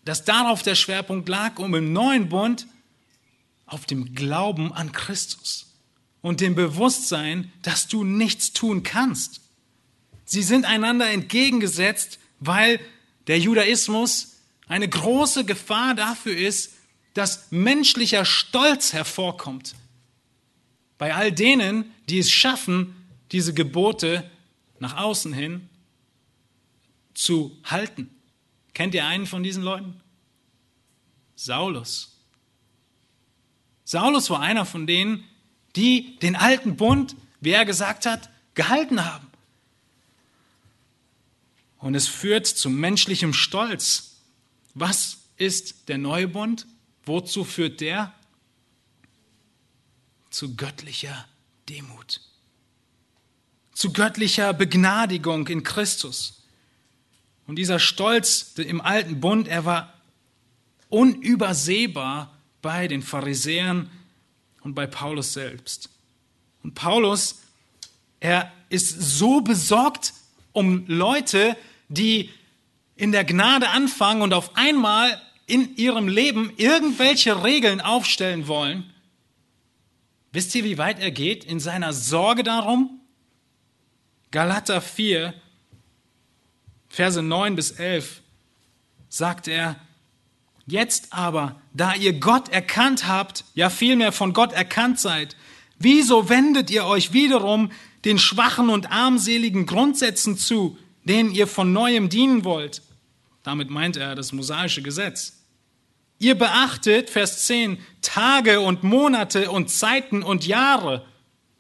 dass 0.04 0.24
darauf 0.24 0.62
der 0.62 0.74
Schwerpunkt 0.74 1.28
lag, 1.28 1.58
um 1.58 1.74
im 1.74 1.92
neuen 1.92 2.28
Bund 2.28 2.66
auf 3.66 3.84
dem 3.84 4.14
Glauben 4.14 4.72
an 4.72 4.92
Christus 4.92 5.66
und 6.22 6.40
dem 6.40 6.54
Bewusstsein, 6.54 7.52
dass 7.62 7.88
du 7.88 8.04
nichts 8.04 8.52
tun 8.52 8.82
kannst. 8.82 9.40
Sie 10.24 10.42
sind 10.42 10.64
einander 10.64 11.10
entgegengesetzt, 11.10 12.18
weil 12.40 12.80
der 13.26 13.38
Judaismus 13.38 14.36
eine 14.66 14.88
große 14.88 15.44
Gefahr 15.44 15.94
dafür 15.94 16.36
ist, 16.36 16.72
dass 17.14 17.50
menschlicher 17.50 18.24
Stolz 18.24 18.92
hervorkommt. 18.92 19.74
Bei 20.98 21.14
all 21.14 21.32
denen, 21.32 21.92
die 22.08 22.18
es 22.18 22.30
schaffen, 22.30 22.94
diese 23.32 23.54
Gebote 23.54 24.28
nach 24.80 24.96
außen 24.96 25.32
hin 25.32 25.68
zu 27.14 27.56
halten. 27.64 28.10
Kennt 28.74 28.94
ihr 28.94 29.06
einen 29.06 29.26
von 29.26 29.42
diesen 29.42 29.62
Leuten? 29.62 30.00
Saulus. 31.34 32.16
Saulus 33.84 34.28
war 34.30 34.40
einer 34.40 34.66
von 34.66 34.86
denen, 34.86 35.24
die 35.76 36.16
den 36.18 36.36
alten 36.36 36.76
Bund, 36.76 37.16
wie 37.40 37.50
er 37.50 37.64
gesagt 37.64 38.06
hat, 38.06 38.28
gehalten 38.54 39.04
haben. 39.04 39.26
Und 41.78 41.94
es 41.94 42.08
führt 42.08 42.46
zu 42.46 42.70
menschlichem 42.70 43.32
Stolz. 43.32 44.16
Was 44.74 45.18
ist 45.36 45.88
der 45.88 45.98
neue 45.98 46.28
Bund? 46.28 46.66
Wozu 47.08 47.42
führt 47.42 47.80
der? 47.80 48.12
Zu 50.30 50.54
göttlicher 50.54 51.26
Demut. 51.68 52.20
Zu 53.72 53.92
göttlicher 53.92 54.52
Begnadigung 54.52 55.48
in 55.48 55.62
Christus. 55.62 56.42
Und 57.46 57.56
dieser 57.56 57.78
Stolz 57.78 58.52
im 58.56 58.82
alten 58.82 59.20
Bund, 59.20 59.48
er 59.48 59.64
war 59.64 59.94
unübersehbar 60.90 62.38
bei 62.60 62.88
den 62.88 63.02
Pharisäern 63.02 63.90
und 64.60 64.74
bei 64.74 64.86
Paulus 64.86 65.32
selbst. 65.32 65.88
Und 66.62 66.74
Paulus, 66.74 67.40
er 68.20 68.52
ist 68.68 68.90
so 68.90 69.40
besorgt 69.40 70.12
um 70.52 70.86
Leute, 70.86 71.56
die 71.88 72.30
in 72.96 73.12
der 73.12 73.24
Gnade 73.24 73.70
anfangen 73.70 74.20
und 74.20 74.34
auf 74.34 74.56
einmal 74.56 75.22
in 75.48 75.76
ihrem 75.76 76.06
Leben 76.06 76.52
irgendwelche 76.56 77.42
Regeln 77.42 77.80
aufstellen 77.80 78.46
wollen. 78.46 78.92
Wisst 80.30 80.54
ihr, 80.54 80.62
wie 80.62 80.78
weit 80.78 81.00
er 81.00 81.10
geht 81.10 81.42
in 81.42 81.58
seiner 81.58 81.92
Sorge 81.92 82.42
darum? 82.42 83.00
Galater 84.30 84.80
4, 84.80 85.34
Verse 86.88 87.22
9 87.22 87.56
bis 87.56 87.72
11 87.72 88.22
sagt 89.08 89.48
er, 89.48 89.76
Jetzt 90.66 91.14
aber, 91.14 91.60
da 91.72 91.94
ihr 91.94 92.20
Gott 92.20 92.50
erkannt 92.50 93.08
habt, 93.08 93.44
ja 93.54 93.70
vielmehr 93.70 94.12
von 94.12 94.34
Gott 94.34 94.52
erkannt 94.52 95.00
seid, 95.00 95.34
wieso 95.78 96.28
wendet 96.28 96.70
ihr 96.70 96.84
euch 96.84 97.14
wiederum 97.14 97.72
den 98.04 98.18
schwachen 98.18 98.68
und 98.68 98.92
armseligen 98.92 99.64
Grundsätzen 99.64 100.36
zu, 100.36 100.76
denen 101.04 101.30
ihr 101.30 101.46
von 101.46 101.72
neuem 101.72 102.10
dienen 102.10 102.44
wollt? 102.44 102.82
Damit 103.42 103.70
meint 103.70 103.96
er 103.96 104.14
das 104.14 104.32
mosaische 104.32 104.82
Gesetz. 104.82 105.37
Ihr 106.18 106.36
beachtet, 106.36 107.10
Vers 107.10 107.46
10, 107.46 107.78
Tage 108.02 108.60
und 108.60 108.82
Monate 108.82 109.50
und 109.50 109.70
Zeiten 109.70 110.22
und 110.22 110.46
Jahre. 110.46 111.06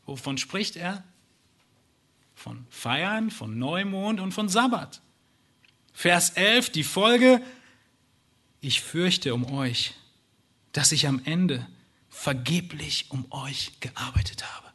Wovon 0.04 0.38
spricht 0.38 0.76
er? 0.76 1.04
Von 2.34 2.66
Feiern, 2.70 3.30
von 3.30 3.58
Neumond 3.58 4.20
und 4.20 4.32
von 4.32 4.48
Sabbat. 4.48 5.00
Vers 5.92 6.30
11, 6.30 6.70
die 6.70 6.84
Folge, 6.84 7.42
ich 8.60 8.80
fürchte 8.80 9.34
um 9.34 9.52
euch, 9.52 9.94
dass 10.72 10.92
ich 10.92 11.06
am 11.06 11.20
Ende 11.24 11.66
vergeblich 12.08 13.06
um 13.10 13.26
euch 13.30 13.72
gearbeitet 13.80 14.44
habe. 14.44 14.68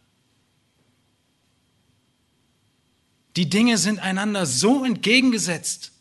Die 3.35 3.49
Dinge 3.49 3.77
sind 3.77 3.99
einander 3.99 4.45
so 4.45 4.85
entgegengesetzt 4.85 5.91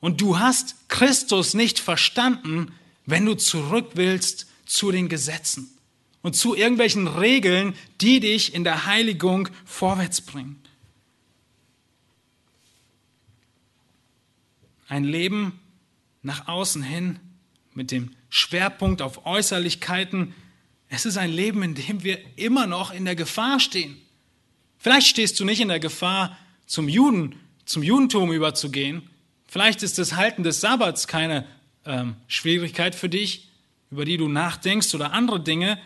und 0.00 0.20
du 0.20 0.38
hast 0.38 0.88
Christus 0.88 1.54
nicht 1.54 1.78
verstanden, 1.78 2.72
wenn 3.06 3.24
du 3.24 3.34
zurück 3.34 3.92
willst 3.94 4.46
zu 4.66 4.90
den 4.90 5.08
Gesetzen 5.08 5.70
und 6.22 6.34
zu 6.34 6.54
irgendwelchen 6.54 7.06
Regeln, 7.06 7.74
die 8.00 8.20
dich 8.20 8.52
in 8.52 8.64
der 8.64 8.86
Heiligung 8.86 9.48
vorwärts 9.64 10.20
bringen. 10.20 10.60
Ein 14.88 15.04
Leben 15.04 15.58
nach 16.22 16.48
außen 16.48 16.82
hin 16.82 17.20
mit 17.74 17.90
dem 17.90 18.10
Schwerpunkt 18.28 19.02
auf 19.02 19.24
Äußerlichkeiten. 19.24 20.34
Es 20.88 21.06
ist 21.06 21.16
ein 21.16 21.30
Leben, 21.30 21.62
in 21.62 21.74
dem 21.74 22.02
wir 22.02 22.18
immer 22.36 22.66
noch 22.66 22.92
in 22.92 23.04
der 23.04 23.16
Gefahr 23.16 23.60
stehen. 23.60 23.96
Vielleicht 24.78 25.06
stehst 25.06 25.38
du 25.40 25.44
nicht 25.44 25.60
in 25.60 25.68
der 25.68 25.80
Gefahr, 25.80 26.36
zum 26.66 26.88
Juden, 26.88 27.36
zum 27.64 27.82
Judentum 27.82 28.32
überzugehen. 28.32 29.08
Vielleicht 29.46 29.82
ist 29.82 29.98
das 29.98 30.14
Halten 30.14 30.42
des 30.42 30.60
Sabbats 30.60 31.06
keine 31.06 31.46
ähm, 31.86 32.16
Schwierigkeit 32.26 32.94
für 32.94 33.08
dich, 33.08 33.48
über 33.90 34.04
die 34.04 34.16
du 34.16 34.28
nachdenkst 34.28 34.94
oder 34.94 35.12
andere 35.12 35.40
Dinge, 35.40 35.78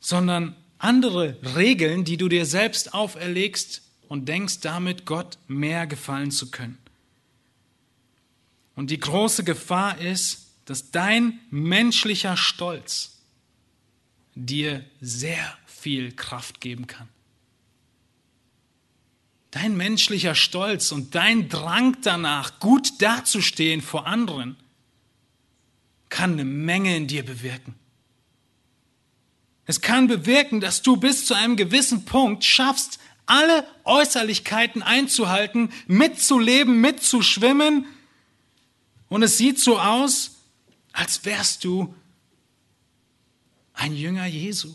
sondern 0.00 0.56
andere 0.78 1.36
Regeln, 1.56 2.04
die 2.04 2.16
du 2.16 2.28
dir 2.28 2.46
selbst 2.46 2.94
auferlegst 2.94 3.82
und 4.08 4.28
denkst 4.28 4.60
damit 4.60 5.04
Gott 5.04 5.38
mehr 5.46 5.86
gefallen 5.86 6.30
zu 6.30 6.50
können. 6.50 6.78
Und 8.74 8.90
die 8.90 8.98
große 8.98 9.44
Gefahr 9.44 9.98
ist, 9.98 10.48
dass 10.64 10.90
dein 10.90 11.40
menschlicher 11.50 12.36
Stolz 12.36 13.18
dir 14.34 14.84
sehr 15.00 15.58
viel 15.66 16.12
Kraft 16.12 16.60
geben 16.60 16.86
kann. 16.86 17.08
Dein 19.50 19.76
menschlicher 19.76 20.34
Stolz 20.34 20.92
und 20.92 21.14
dein 21.14 21.48
Drang 21.48 21.96
danach, 22.02 22.60
gut 22.60 23.02
dazustehen 23.02 23.82
vor 23.82 24.06
anderen, 24.06 24.56
kann 26.08 26.32
eine 26.32 26.44
Menge 26.44 26.96
in 26.96 27.06
dir 27.06 27.24
bewirken. 27.24 27.74
Es 29.66 29.80
kann 29.80 30.06
bewirken, 30.06 30.60
dass 30.60 30.82
du 30.82 30.96
bis 30.96 31.26
zu 31.26 31.34
einem 31.34 31.56
gewissen 31.56 32.04
Punkt 32.04 32.44
schaffst, 32.44 32.98
alle 33.26 33.64
Äußerlichkeiten 33.84 34.82
einzuhalten, 34.82 35.70
mitzuleben, 35.86 36.80
mitzuschwimmen, 36.80 37.86
und 39.10 39.24
es 39.24 39.36
sieht 39.36 39.58
so 39.58 39.78
aus, 39.78 40.36
als 40.92 41.24
wärst 41.24 41.64
du 41.64 41.94
ein 43.74 43.94
Jünger 43.94 44.26
Jesu. 44.26 44.74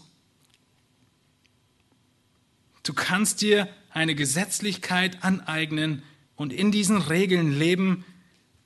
Du 2.83 2.93
kannst 2.93 3.41
dir 3.41 3.67
eine 3.95 4.13
Gesetzlichkeit 4.13 5.23
aneignen 5.23 6.03
und 6.35 6.51
in 6.53 6.71
diesen 6.71 6.97
Regeln 6.97 7.57
leben, 7.57 8.05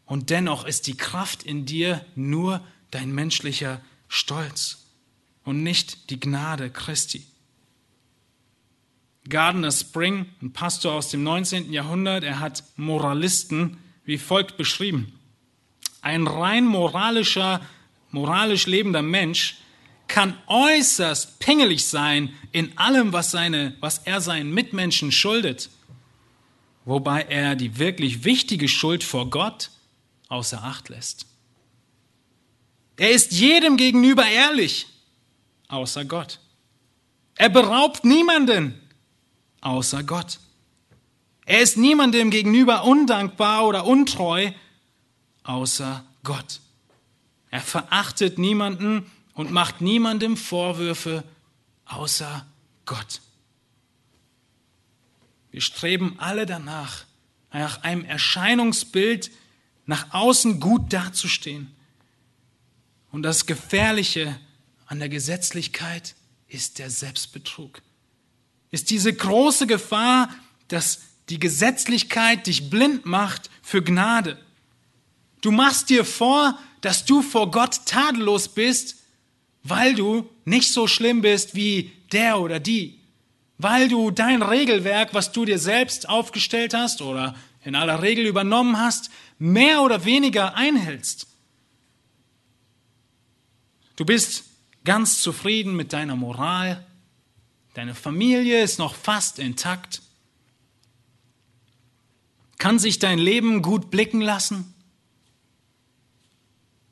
und 0.06 0.32
dennoch 0.32 0.66
ist 0.66 0.88
die 0.88 0.98
Kraft 0.98 1.44
in 1.44 1.68
dir 1.68 2.04
nur 2.16 2.66
dein 2.90 3.14
menschlicher 3.14 3.80
Stolz 4.08 4.88
und 5.44 5.62
nicht 5.62 6.10
die 6.10 6.20
Gnade 6.20 6.72
Christi. 6.72 7.28
Gardner 9.30 9.72
Spring, 9.72 10.26
ein 10.42 10.52
Pastor 10.52 10.94
aus 10.94 11.10
dem 11.10 11.22
19. 11.22 11.72
Jahrhundert, 11.72 12.24
er 12.24 12.40
hat 12.40 12.64
Moralisten 12.76 13.78
wie 14.04 14.18
folgt 14.18 14.58
beschrieben. 14.58 15.14
Ein 16.02 16.26
rein 16.26 16.66
moralischer, 16.66 17.62
moralisch 18.10 18.66
lebender 18.66 19.04
Mensch 19.04 19.59
kann 20.10 20.38
äußerst 20.48 21.40
pingelig 21.40 21.88
sein 21.88 22.34
in 22.52 22.78
allem, 22.78 23.14
was, 23.14 23.32
seine, 23.32 23.78
was 23.80 24.00
er 24.00 24.20
seinen 24.20 24.54
Mitmenschen 24.54 25.12
schuldet, 25.12 25.70
wobei 26.84 27.22
er 27.22 27.56
die 27.56 27.78
wirklich 27.78 28.26
wichtige 28.26 28.68
Schuld 28.68 29.04
vor 29.04 29.30
Gott 29.30 29.72
außer 30.28 30.64
Acht 30.64 30.90
lässt. 30.90 31.26
Er 32.98 33.12
ist 33.12 33.32
jedem 33.32 33.78
gegenüber 33.78 34.26
ehrlich, 34.28 34.88
außer 35.70 36.04
Gott. 36.04 36.40
Er 37.36 37.50
beraubt 37.50 38.04
niemanden, 38.04 38.78
außer 39.62 40.04
Gott. 40.04 40.40
Er 41.46 41.62
ist 41.62 41.78
niemandem 41.78 42.30
gegenüber 42.30 42.84
undankbar 42.84 43.66
oder 43.66 43.86
untreu, 43.86 44.52
außer 45.44 46.04
Gott. 46.24 46.60
Er 47.50 47.62
verachtet 47.62 48.38
niemanden 48.38 49.10
und 49.40 49.52
macht 49.52 49.80
niemandem 49.80 50.36
Vorwürfe, 50.36 51.24
außer 51.86 52.46
Gott. 52.86 53.22
Wir 55.50 55.62
streben 55.62 56.16
alle 56.18 56.46
danach, 56.46 57.06
nach 57.54 57.84
einem 57.84 58.04
Erscheinungsbild 58.04 59.32
nach 59.86 60.14
außen 60.14 60.60
gut 60.60 60.92
dazustehen. 60.92 61.74
Und 63.14 63.24
das 63.24 63.46
Gefährliche 63.46 64.38
an 64.88 65.00
der 65.00 65.08
Gesetzlichkeit 65.08 66.16
ist 66.50 66.78
der 66.78 66.90
Selbstbetrug. 66.90 67.82
Ist 68.72 68.90
diese 68.90 69.14
große 69.14 69.68
Gefahr, 69.68 70.36
dass 70.68 71.00
die 71.30 71.40
Gesetzlichkeit 71.40 72.46
dich 72.46 72.70
blind 72.70 73.06
macht 73.06 73.50
für 73.62 73.82
Gnade. 73.82 74.38
Du 75.40 75.52
machst 75.52 75.90
dir 75.90 76.04
vor, 76.04 76.60
dass 76.82 77.06
du 77.06 77.22
vor 77.22 77.52
Gott 77.52 77.86
tadellos 77.86 78.50
bist, 78.50 78.99
weil 79.70 79.96
du 79.96 80.30
nicht 80.46 80.72
so 80.72 80.88
schlimm 80.88 81.22
bist 81.22 81.56
wie 81.56 81.92
der 82.12 82.40
oder 82.40 82.60
die, 82.60 83.00
weil 83.58 83.90
du 83.90 84.12
dein 84.12 84.42
Regelwerk, 84.42 85.14
was 85.14 85.32
du 85.32 85.46
dir 85.46 85.60
selbst 85.60 86.08
aufgestellt 86.08 86.74
hast 86.74 87.02
oder 87.02 87.36
in 87.64 87.76
aller 87.76 88.02
Regel 88.02 88.26
übernommen 88.26 88.80
hast, 88.80 89.10
mehr 89.38 89.82
oder 89.82 90.06
weniger 90.06 90.56
einhältst. 90.56 91.28
Du 93.96 94.06
bist 94.06 94.46
ganz 94.86 95.22
zufrieden 95.22 95.76
mit 95.76 95.92
deiner 95.92 96.16
Moral, 96.16 96.86
deine 97.74 97.96
Familie 97.96 98.64
ist 98.64 98.80
noch 98.80 98.96
fast 98.96 99.40
intakt, 99.40 100.02
kann 102.58 102.80
sich 102.80 103.00
dein 103.00 103.20
Leben 103.20 103.62
gut 103.62 103.92
blicken 103.92 104.22
lassen. 104.22 104.74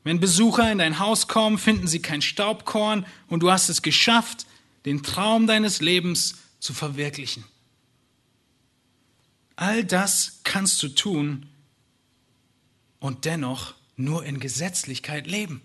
Wenn 0.07 0.21
Besucher 0.21 0.71
in 0.71 0.77
dein 0.77 0.99
Haus 0.99 1.27
kommen, 1.27 1.57
finden 1.57 1.85
sie 1.85 2.01
kein 2.01 2.21
Staubkorn 2.21 3.05
und 3.27 3.41
du 3.41 3.51
hast 3.51 3.67
es 3.67 3.81
geschafft, 3.81 4.45
den 4.85 5.03
Traum 5.03 5.47
deines 5.47 5.81
Lebens 5.81 6.35
zu 6.61 6.73
verwirklichen. 6.73 7.43
All 9.57 9.83
das 9.83 10.39
kannst 10.45 10.81
du 10.81 10.87
tun 10.87 11.47
und 12.99 13.25
dennoch 13.25 13.73
nur 13.97 14.23
in 14.23 14.39
Gesetzlichkeit 14.39 15.27
leben. 15.27 15.61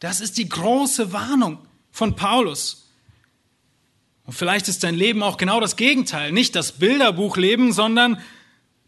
Das 0.00 0.20
ist 0.20 0.36
die 0.36 0.48
große 0.48 1.12
Warnung 1.12 1.58
von 1.92 2.16
Paulus. 2.16 2.88
Und 4.24 4.32
vielleicht 4.32 4.66
ist 4.66 4.82
dein 4.82 4.96
Leben 4.96 5.22
auch 5.22 5.36
genau 5.36 5.60
das 5.60 5.76
Gegenteil. 5.76 6.32
Nicht 6.32 6.56
das 6.56 6.72
Bilderbuchleben, 6.72 7.72
sondern 7.72 8.20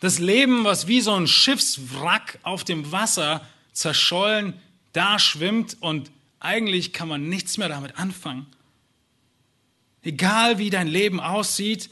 das 0.00 0.18
Leben, 0.18 0.64
was 0.64 0.88
wie 0.88 1.02
so 1.02 1.14
ein 1.14 1.28
Schiffswrack 1.28 2.40
auf 2.42 2.64
dem 2.64 2.90
Wasser 2.90 3.46
zerschollen 3.76 4.54
da 4.92 5.18
schwimmt 5.18 5.76
und 5.80 6.10
eigentlich 6.40 6.94
kann 6.94 7.08
man 7.08 7.28
nichts 7.28 7.58
mehr 7.58 7.68
damit 7.68 7.98
anfangen. 7.98 8.46
Egal 10.02 10.58
wie 10.58 10.70
dein 10.70 10.88
Leben 10.88 11.20
aussieht, 11.20 11.90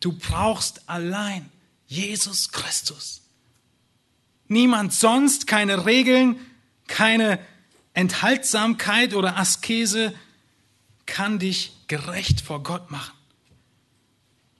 du 0.00 0.12
brauchst 0.12 0.88
allein 0.90 1.50
Jesus 1.86 2.50
Christus. 2.50 3.22
Niemand 4.48 4.92
sonst, 4.92 5.46
keine 5.46 5.86
Regeln, 5.86 6.36
keine 6.86 7.38
Enthaltsamkeit 7.94 9.14
oder 9.14 9.38
Askese 9.38 10.12
kann 11.06 11.38
dich 11.38 11.72
gerecht 11.86 12.42
vor 12.42 12.62
Gott 12.62 12.90
machen. 12.90 13.16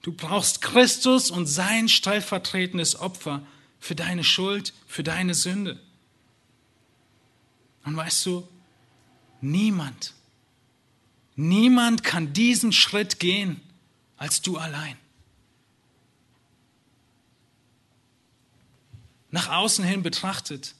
Du 0.01 0.11
brauchst 0.11 0.61
Christus 0.61 1.29
und 1.29 1.45
sein 1.45 1.87
stellvertretendes 1.87 2.99
Opfer 2.99 3.45
für 3.79 3.95
deine 3.95 4.23
Schuld, 4.23 4.73
für 4.87 5.03
deine 5.03 5.35
Sünde. 5.35 5.79
Und 7.83 7.95
weißt 7.95 8.25
du, 8.25 8.47
niemand, 9.41 10.13
niemand 11.35 12.03
kann 12.03 12.33
diesen 12.33 12.71
Schritt 12.71 13.19
gehen 13.19 13.61
als 14.17 14.41
du 14.41 14.57
allein. 14.57 14.97
nach 19.33 19.49
außen 19.49 19.83
hin 19.83 20.03
betrachtet, 20.03 20.75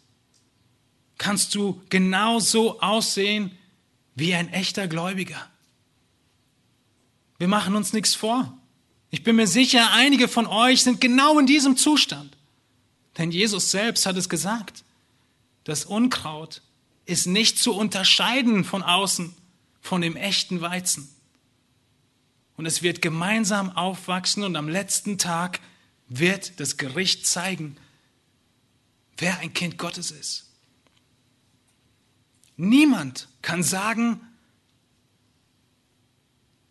kannst 1.18 1.56
du 1.56 1.82
genauso 1.90 2.80
aussehen 2.82 3.58
wie 4.14 4.36
ein 4.36 4.48
echter 4.54 4.88
Gläubiger. 4.88 5.50
Wir 7.40 7.48
machen 7.48 7.76
uns 7.76 7.94
nichts 7.94 8.14
vor. 8.14 8.56
Ich 9.10 9.24
bin 9.24 9.38
mir 9.38 9.48
sicher, 9.48 9.92
einige 9.94 10.28
von 10.28 10.46
euch 10.46 10.84
sind 10.84 11.02
genau 11.02 11.40
in 11.40 11.48
diesem 11.48 11.78
Zustand. 11.78 12.38
Denn 13.18 13.32
Jesus 13.32 13.72
selbst 13.72 14.06
hat 14.06 14.18
es 14.18 14.30
gesagt. 14.30 14.84
Das 15.64 15.84
Unkraut 15.86 16.62
ist 17.06 17.26
nicht 17.26 17.60
zu 17.60 17.74
unterscheiden 17.74 18.64
von 18.64 18.84
außen, 18.84 19.36
von 19.82 20.02
dem 20.02 20.16
echten 20.16 20.62
Weizen. 20.62 21.10
Und 22.56 22.66
es 22.66 22.82
wird 22.82 23.02
gemeinsam 23.02 23.72
aufwachsen 23.76 24.44
und 24.44 24.56
am 24.56 24.70
letzten 24.70 25.18
Tag 25.18 25.60
wird 26.08 26.60
das 26.60 26.78
Gericht 26.78 27.26
zeigen, 27.26 27.78
wer 29.18 29.40
ein 29.40 29.54
Kind 29.54 29.78
Gottes 29.78 30.12
ist. 30.12 30.50
Niemand 32.56 33.28
kann 33.42 33.64
sagen, 33.64 34.22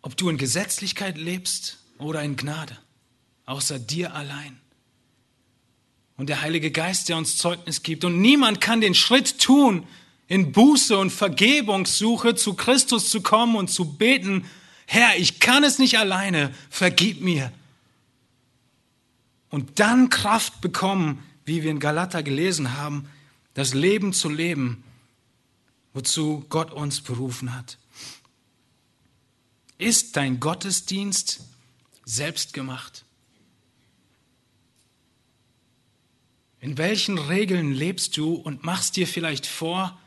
ob 0.01 0.15
du 0.17 0.29
in 0.29 0.37
Gesetzlichkeit 0.37 1.17
lebst 1.17 1.79
oder 1.97 2.23
in 2.23 2.35
Gnade, 2.35 2.77
außer 3.45 3.79
dir 3.79 4.13
allein. 4.13 4.59
Und 6.15 6.27
der 6.27 6.41
Heilige 6.41 6.71
Geist, 6.71 7.09
der 7.09 7.17
uns 7.17 7.37
Zeugnis 7.37 7.83
gibt. 7.83 8.05
Und 8.05 8.21
niemand 8.21 8.61
kann 8.61 8.81
den 8.81 8.93
Schritt 8.93 9.39
tun, 9.39 9.87
in 10.27 10.51
Buße 10.51 10.97
und 10.97 11.11
Vergebungssuche 11.11 12.35
zu 12.35 12.53
Christus 12.53 13.09
zu 13.09 13.21
kommen 13.21 13.55
und 13.55 13.69
zu 13.69 13.93
beten, 13.93 14.45
Herr, 14.85 15.17
ich 15.17 15.39
kann 15.39 15.63
es 15.63 15.79
nicht 15.79 15.97
alleine, 15.97 16.53
vergib 16.69 17.21
mir. 17.21 17.51
Und 19.49 19.79
dann 19.79 20.09
Kraft 20.09 20.61
bekommen, 20.61 21.23
wie 21.45 21.63
wir 21.63 21.71
in 21.71 21.79
Galater 21.79 22.23
gelesen 22.23 22.77
haben, 22.77 23.07
das 23.53 23.73
Leben 23.73 24.13
zu 24.13 24.29
leben, 24.29 24.83
wozu 25.93 26.45
Gott 26.49 26.71
uns 26.71 27.01
berufen 27.01 27.53
hat. 27.53 27.77
Ist 29.77 30.15
dein 30.15 30.39
Gottesdienst 30.39 31.41
selbst 32.05 32.53
gemacht? 32.53 33.03
In 36.59 36.77
welchen 36.77 37.17
Regeln 37.17 37.73
lebst 37.73 38.15
du 38.15 38.35
und 38.35 38.63
machst 38.63 38.95
dir 38.95 39.05
vielleicht 39.05 39.45
vor, 39.45 39.99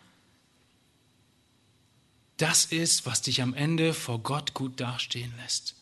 das 2.36 2.66
ist, 2.66 3.06
was 3.06 3.22
dich 3.22 3.42
am 3.42 3.54
Ende 3.54 3.94
vor 3.94 4.18
Gott 4.20 4.54
gut 4.54 4.80
dastehen 4.80 5.32
lässt? 5.42 5.74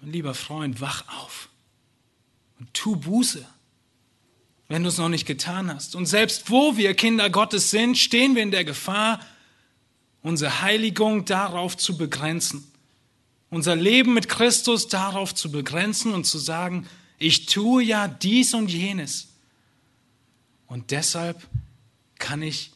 Mein 0.00 0.12
lieber 0.12 0.34
Freund, 0.34 0.80
wach 0.80 1.04
auf 1.08 1.48
und 2.58 2.72
tu 2.74 2.96
Buße, 2.96 3.44
wenn 4.68 4.82
du 4.82 4.88
es 4.88 4.98
noch 4.98 5.08
nicht 5.08 5.26
getan 5.26 5.74
hast. 5.74 5.96
Und 5.96 6.06
selbst 6.06 6.50
wo 6.50 6.76
wir 6.76 6.94
Kinder 6.94 7.28
Gottes 7.28 7.70
sind, 7.70 7.98
stehen 7.98 8.34
wir 8.34 8.42
in 8.42 8.50
der 8.50 8.64
Gefahr, 8.64 9.20
unsere 10.22 10.60
Heiligung 10.60 11.24
darauf 11.24 11.76
zu 11.76 11.96
begrenzen. 11.96 12.70
Unser 13.48 13.74
Leben 13.74 14.14
mit 14.14 14.28
Christus 14.28 14.86
darauf 14.86 15.34
zu 15.34 15.50
begrenzen 15.50 16.12
und 16.12 16.24
zu 16.24 16.38
sagen, 16.38 16.86
ich 17.18 17.46
tue 17.46 17.82
ja 17.82 18.06
dies 18.06 18.54
und 18.54 18.70
jenes. 18.70 19.28
Und 20.66 20.92
deshalb 20.92 21.48
kann 22.18 22.42
ich 22.42 22.70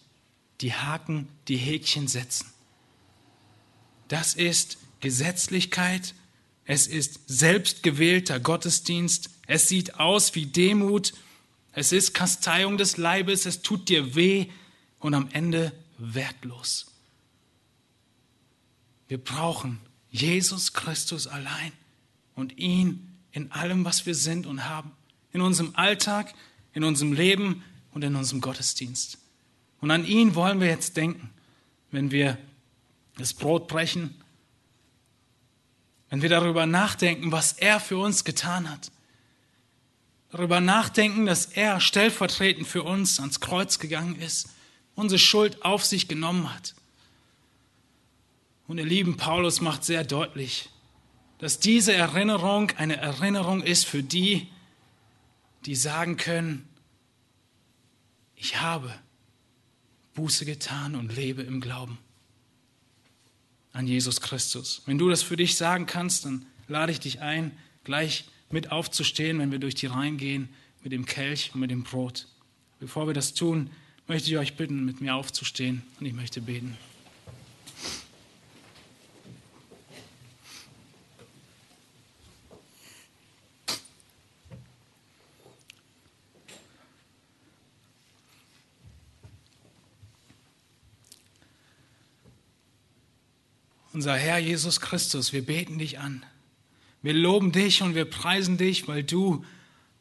die 0.61 0.73
Haken, 0.73 1.29
die 1.49 1.57
Häkchen 1.57 2.09
setzen. 2.09 2.47
das 4.09 4.35
ist 4.35 4.79
Gesetzlichkeit, 5.01 6.15
es 6.65 6.87
ist 6.87 7.21
selbstgewählter 7.27 8.41
Gottesdienst, 8.41 9.31
es 9.47 9.69
sieht 9.69 9.99
aus 9.99 10.35
wie 10.35 10.47
Demut, 10.47 11.13
es 11.73 11.93
ist 11.93 12.15
Kasteiung 12.15 12.79
des 12.79 12.97
Leibes, 12.97 13.45
es 13.45 13.63
tut 13.63 13.89
dir 13.89 14.15
weh 14.15 14.47
und 14.99 15.15
am 15.15 15.29
Ende 15.33 15.73
wertlos. 15.99 16.87
Wir 19.09 19.19
brauchen 19.19 19.81
Jesus 20.11 20.73
Christus 20.73 21.27
allein 21.27 21.73
und 22.35 22.57
ihn 22.57 23.15
in 23.33 23.51
allem, 23.53 23.85
was 23.85 24.07
wir 24.07 24.15
sind 24.15 24.47
und 24.47 24.65
haben, 24.65 24.93
in 25.33 25.41
unserem 25.41 25.73
Alltag, 25.75 26.35
in 26.73 26.85
unserem 26.85 27.13
Leben 27.13 27.65
und 27.93 28.05
in 28.05 28.15
unserem 28.15 28.41
Gottesdienst. 28.41 29.19
Und 29.85 29.91
an 29.91 30.07
ihn 30.07 30.35
wollen 30.35 30.61
wir 30.61 30.69
jetzt 30.69 30.97
denken, 30.97 31.29
wenn 31.91 32.11
wir 32.11 32.39
das 33.19 33.35
Brot 33.35 33.69
brechen, 33.69 34.19
wenn 36.09 36.23
wir 36.23 36.31
darüber 36.31 36.65
nachdenken, 36.65 37.33
was 37.33 37.53
er 37.53 37.81
für 37.81 37.99
uns 37.99 38.25
getan 38.25 38.71
hat. 38.71 38.91
Darüber 40.31 40.63
nachdenken, 40.63 41.27
dass 41.27 41.45
er 41.45 41.81
stellvertretend 41.81 42.67
für 42.67 42.83
uns 42.83 43.21
ans 43.21 43.41
Kreuz 43.41 43.79
gegangen 43.79 44.17
ist, 44.17 44.49
unsere 44.95 45.19
Schuld 45.19 45.63
auf 45.67 45.85
sich 45.85 46.09
genommen 46.09 46.55
hat. 46.55 46.75
Und 48.67 48.79
ihr 48.79 48.87
lieben 48.87 49.19
Paulus 49.19 49.61
macht 49.61 49.85
sehr 49.85 50.03
deutlich, 50.03 50.71
dass 51.37 51.59
diese 51.59 51.93
Erinnerung 51.93 52.71
eine 52.79 52.97
Erinnerung 52.97 53.63
ist 53.63 53.85
für 53.85 54.03
die, 54.03 54.49
die 55.67 55.75
sagen 55.75 56.17
können, 56.17 56.67
ich 58.35 58.63
habe 58.63 58.91
Buße 60.15 60.45
getan 60.45 60.95
und 60.95 61.15
lebe 61.15 61.43
im 61.43 61.61
Glauben 61.61 61.99
an 63.73 63.87
Jesus 63.87 64.21
Christus. 64.21 64.83
Wenn 64.87 64.99
du 64.99 65.09
das 65.09 65.23
für 65.23 65.37
dich 65.37 65.57
sagen 65.57 65.87
kannst, 65.87 66.25
dann 66.25 66.47
lade 66.69 66.93
ich 66.93 67.01
dich 67.01 67.21
ein, 67.21 67.51
gleich 67.83 68.25
mit 68.51 68.71
aufzustehen, 68.71 69.39
wenn 69.39 69.51
wir 69.51 69.59
durch 69.59 69.75
die 69.75 69.87
Reihen 69.87 70.17
gehen, 70.17 70.49
mit 70.83 70.93
dem 70.93 71.07
Kelch 71.07 71.51
und 71.55 71.61
mit 71.61 71.71
dem 71.71 71.83
Brot. 71.83 72.29
Bevor 72.79 73.07
wir 73.07 73.15
das 73.15 73.35
tun, 73.35 73.71
möchte 74.07 74.31
ich 74.31 74.39
euch 74.39 74.57
bitten, 74.57 74.85
mit 74.85 75.01
mir 75.01 75.15
aufzustehen 75.15 75.83
und 75.99 76.07
ich 76.07 76.13
möchte 76.13 76.41
beten. 76.41 76.77
Unser 93.95 94.17
Herr 94.17 94.39
Jesus 94.39 94.81
Christus, 94.81 95.33
wir 95.33 95.47
beten 95.47 95.79
dich 95.79 96.01
an. 96.01 96.27
Wir 97.01 97.13
loben 97.13 97.53
dich 97.53 97.81
und 97.81 97.95
wir 97.95 98.07
preisen 98.07 98.59
dich, 98.59 98.89
weil 98.89 99.05
du 99.05 99.45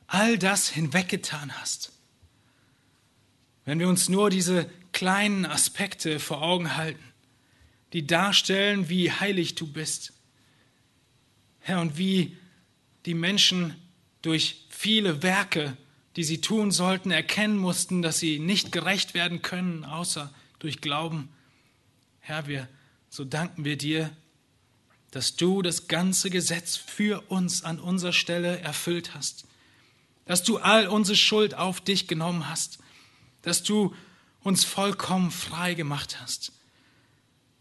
all 0.07 0.39
das 0.39 0.67
hinweggetan 0.67 1.51
hast. 1.59 1.91
Wenn 3.65 3.77
wir 3.77 3.87
uns 3.87 4.09
nur 4.09 4.31
diese 4.31 4.67
kleinen 4.93 5.45
Aspekte 5.45 6.19
vor 6.19 6.41
Augen 6.41 6.75
halten, 6.75 7.03
die 7.93 8.07
darstellen, 8.07 8.89
wie 8.89 9.11
heilig 9.11 9.53
du 9.53 9.67
bist, 9.67 10.13
Herr, 11.59 11.79
und 11.79 11.95
wie 11.95 12.35
die 13.05 13.13
Menschen 13.13 13.75
durch 14.23 14.65
viele 14.69 15.21
Werke, 15.21 15.77
die 16.15 16.23
sie 16.23 16.41
tun 16.41 16.71
sollten, 16.71 17.11
erkennen 17.11 17.57
mussten, 17.57 18.01
dass 18.01 18.17
sie 18.17 18.39
nicht 18.39 18.71
gerecht 18.71 19.13
werden 19.13 19.43
können, 19.43 19.85
außer 19.85 20.33
durch 20.57 20.81
Glauben. 20.81 21.29
Herr, 22.21 22.47
wir 22.47 22.67
so 23.13 23.23
danken 23.23 23.63
wir 23.63 23.77
dir, 23.77 24.09
dass 25.11 25.35
du 25.35 25.61
das 25.61 25.87
ganze 25.87 26.31
Gesetz 26.31 26.77
für 26.77 27.21
uns 27.29 27.63
an 27.63 27.79
unserer 27.79 28.11
Stelle 28.11 28.57
erfüllt 28.61 29.13
hast, 29.13 29.45
dass 30.25 30.41
du 30.41 30.57
all 30.57 30.87
unsere 30.87 31.15
Schuld 31.15 31.53
auf 31.53 31.79
dich 31.79 32.07
genommen 32.07 32.49
hast, 32.49 32.79
dass 33.43 33.61
du 33.61 33.93
uns 34.41 34.63
vollkommen 34.63 35.29
frei 35.29 35.75
gemacht 35.75 36.19
hast. 36.21 36.53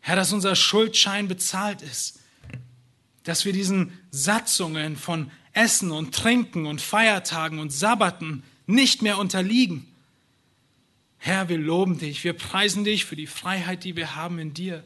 Herr, 0.00 0.16
dass 0.16 0.32
unser 0.32 0.56
Schuldschein 0.56 1.28
bezahlt 1.28 1.82
ist, 1.82 2.20
dass 3.24 3.44
wir 3.44 3.52
diesen 3.52 3.92
Satzungen 4.10 4.96
von 4.96 5.30
Essen 5.52 5.90
und 5.90 6.14
Trinken 6.14 6.64
und 6.64 6.80
Feiertagen 6.80 7.58
und 7.58 7.74
Sabbaten 7.74 8.42
nicht 8.66 9.02
mehr 9.02 9.18
unterliegen. 9.18 9.86
Herr, 11.18 11.50
wir 11.50 11.58
loben 11.58 11.98
dich, 11.98 12.24
wir 12.24 12.32
preisen 12.32 12.84
dich 12.84 13.04
für 13.04 13.16
die 13.16 13.26
Freiheit, 13.26 13.84
die 13.84 13.96
wir 13.96 14.16
haben 14.16 14.38
in 14.38 14.54
dir 14.54 14.82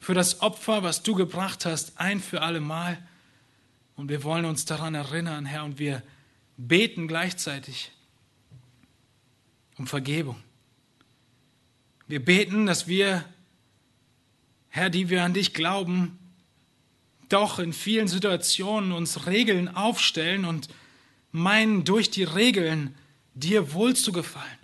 für 0.00 0.14
das 0.14 0.40
Opfer, 0.40 0.82
was 0.82 1.02
du 1.02 1.14
gebracht 1.14 1.66
hast, 1.66 2.00
ein 2.00 2.20
für 2.20 2.42
alle 2.42 2.60
Mal. 2.60 2.98
Und 3.96 4.08
wir 4.08 4.24
wollen 4.24 4.46
uns 4.46 4.64
daran 4.64 4.94
erinnern, 4.94 5.44
Herr, 5.44 5.64
und 5.64 5.78
wir 5.78 6.02
beten 6.56 7.06
gleichzeitig 7.06 7.92
um 9.76 9.86
Vergebung. 9.86 10.42
Wir 12.08 12.24
beten, 12.24 12.66
dass 12.66 12.88
wir, 12.88 13.24
Herr, 14.70 14.90
die 14.90 15.10
wir 15.10 15.22
an 15.22 15.34
dich 15.34 15.52
glauben, 15.52 16.18
doch 17.28 17.58
in 17.58 17.72
vielen 17.72 18.08
Situationen 18.08 18.92
uns 18.92 19.26
Regeln 19.26 19.68
aufstellen 19.68 20.44
und 20.44 20.68
meinen, 21.30 21.84
durch 21.84 22.10
die 22.10 22.24
Regeln 22.24 22.94
dir 23.34 23.74
wohl 23.74 23.94
zu 23.94 24.12
gefallen. 24.12 24.58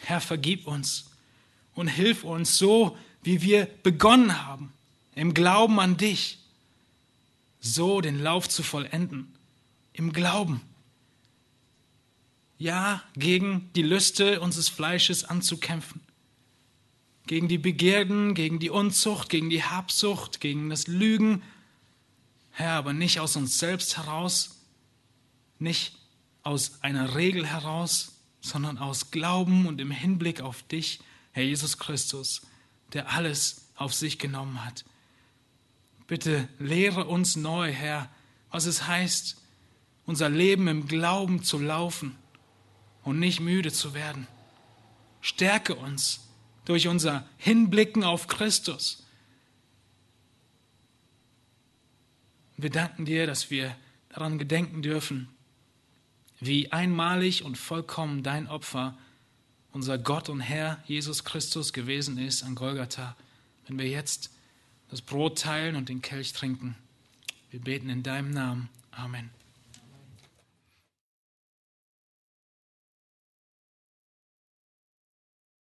Herr, 0.00 0.20
vergib 0.20 0.66
uns 0.66 1.10
und 1.74 1.88
hilf 1.88 2.24
uns 2.24 2.56
so, 2.56 2.96
wie 3.26 3.42
wir 3.42 3.66
begonnen 3.82 4.46
haben, 4.46 4.72
im 5.16 5.34
Glauben 5.34 5.80
an 5.80 5.96
dich, 5.96 6.38
so 7.60 8.00
den 8.00 8.22
Lauf 8.22 8.48
zu 8.48 8.62
vollenden, 8.62 9.34
im 9.92 10.12
Glauben. 10.12 10.60
Ja, 12.56 13.02
gegen 13.16 13.68
die 13.74 13.82
Lüste 13.82 14.40
unseres 14.40 14.68
Fleisches 14.68 15.24
anzukämpfen, 15.24 16.00
gegen 17.26 17.48
die 17.48 17.58
Begierden, 17.58 18.34
gegen 18.34 18.60
die 18.60 18.70
Unzucht, 18.70 19.28
gegen 19.28 19.50
die 19.50 19.64
Habsucht, 19.64 20.40
gegen 20.40 20.70
das 20.70 20.86
Lügen, 20.86 21.42
Herr, 22.52 22.74
aber 22.74 22.92
nicht 22.92 23.18
aus 23.18 23.34
uns 23.34 23.58
selbst 23.58 23.96
heraus, 23.96 24.60
nicht 25.58 25.96
aus 26.44 26.80
einer 26.80 27.16
Regel 27.16 27.44
heraus, 27.44 28.12
sondern 28.40 28.78
aus 28.78 29.10
Glauben 29.10 29.66
und 29.66 29.80
im 29.80 29.90
Hinblick 29.90 30.40
auf 30.40 30.62
dich, 30.62 31.00
Herr 31.32 31.42
Jesus 31.42 31.76
Christus 31.78 32.42
der 32.92 33.12
alles 33.12 33.68
auf 33.76 33.94
sich 33.94 34.18
genommen 34.18 34.64
hat. 34.64 34.84
Bitte 36.06 36.48
lehre 36.58 37.06
uns 37.06 37.36
neu, 37.36 37.72
Herr, 37.72 38.08
was 38.50 38.66
es 38.66 38.86
heißt, 38.86 39.36
unser 40.06 40.28
Leben 40.28 40.68
im 40.68 40.86
Glauben 40.86 41.42
zu 41.42 41.58
laufen 41.58 42.16
und 43.02 43.18
nicht 43.18 43.40
müde 43.40 43.72
zu 43.72 43.92
werden. 43.92 44.26
Stärke 45.20 45.74
uns 45.74 46.28
durch 46.64 46.88
unser 46.88 47.28
Hinblicken 47.38 48.04
auf 48.04 48.28
Christus. 48.28 49.04
Wir 52.56 52.70
danken 52.70 53.04
dir, 53.04 53.26
dass 53.26 53.50
wir 53.50 53.76
daran 54.08 54.38
gedenken 54.38 54.82
dürfen, 54.82 55.28
wie 56.40 56.72
einmalig 56.72 57.44
und 57.44 57.58
vollkommen 57.58 58.22
dein 58.22 58.46
Opfer 58.46 58.96
unser 59.76 59.98
Gott 59.98 60.30
und 60.30 60.40
Herr 60.40 60.82
Jesus 60.86 61.22
Christus 61.22 61.74
gewesen 61.74 62.16
ist 62.16 62.42
an 62.42 62.54
Golgatha, 62.54 63.14
wenn 63.66 63.78
wir 63.78 63.86
jetzt 63.86 64.30
das 64.90 65.02
Brot 65.02 65.38
teilen 65.38 65.76
und 65.76 65.90
den 65.90 66.00
Kelch 66.00 66.32
trinken. 66.32 66.76
Wir 67.50 67.60
beten 67.60 67.90
in 67.90 68.02
deinem 68.02 68.30
Namen. 68.30 68.70
Amen. 68.90 69.28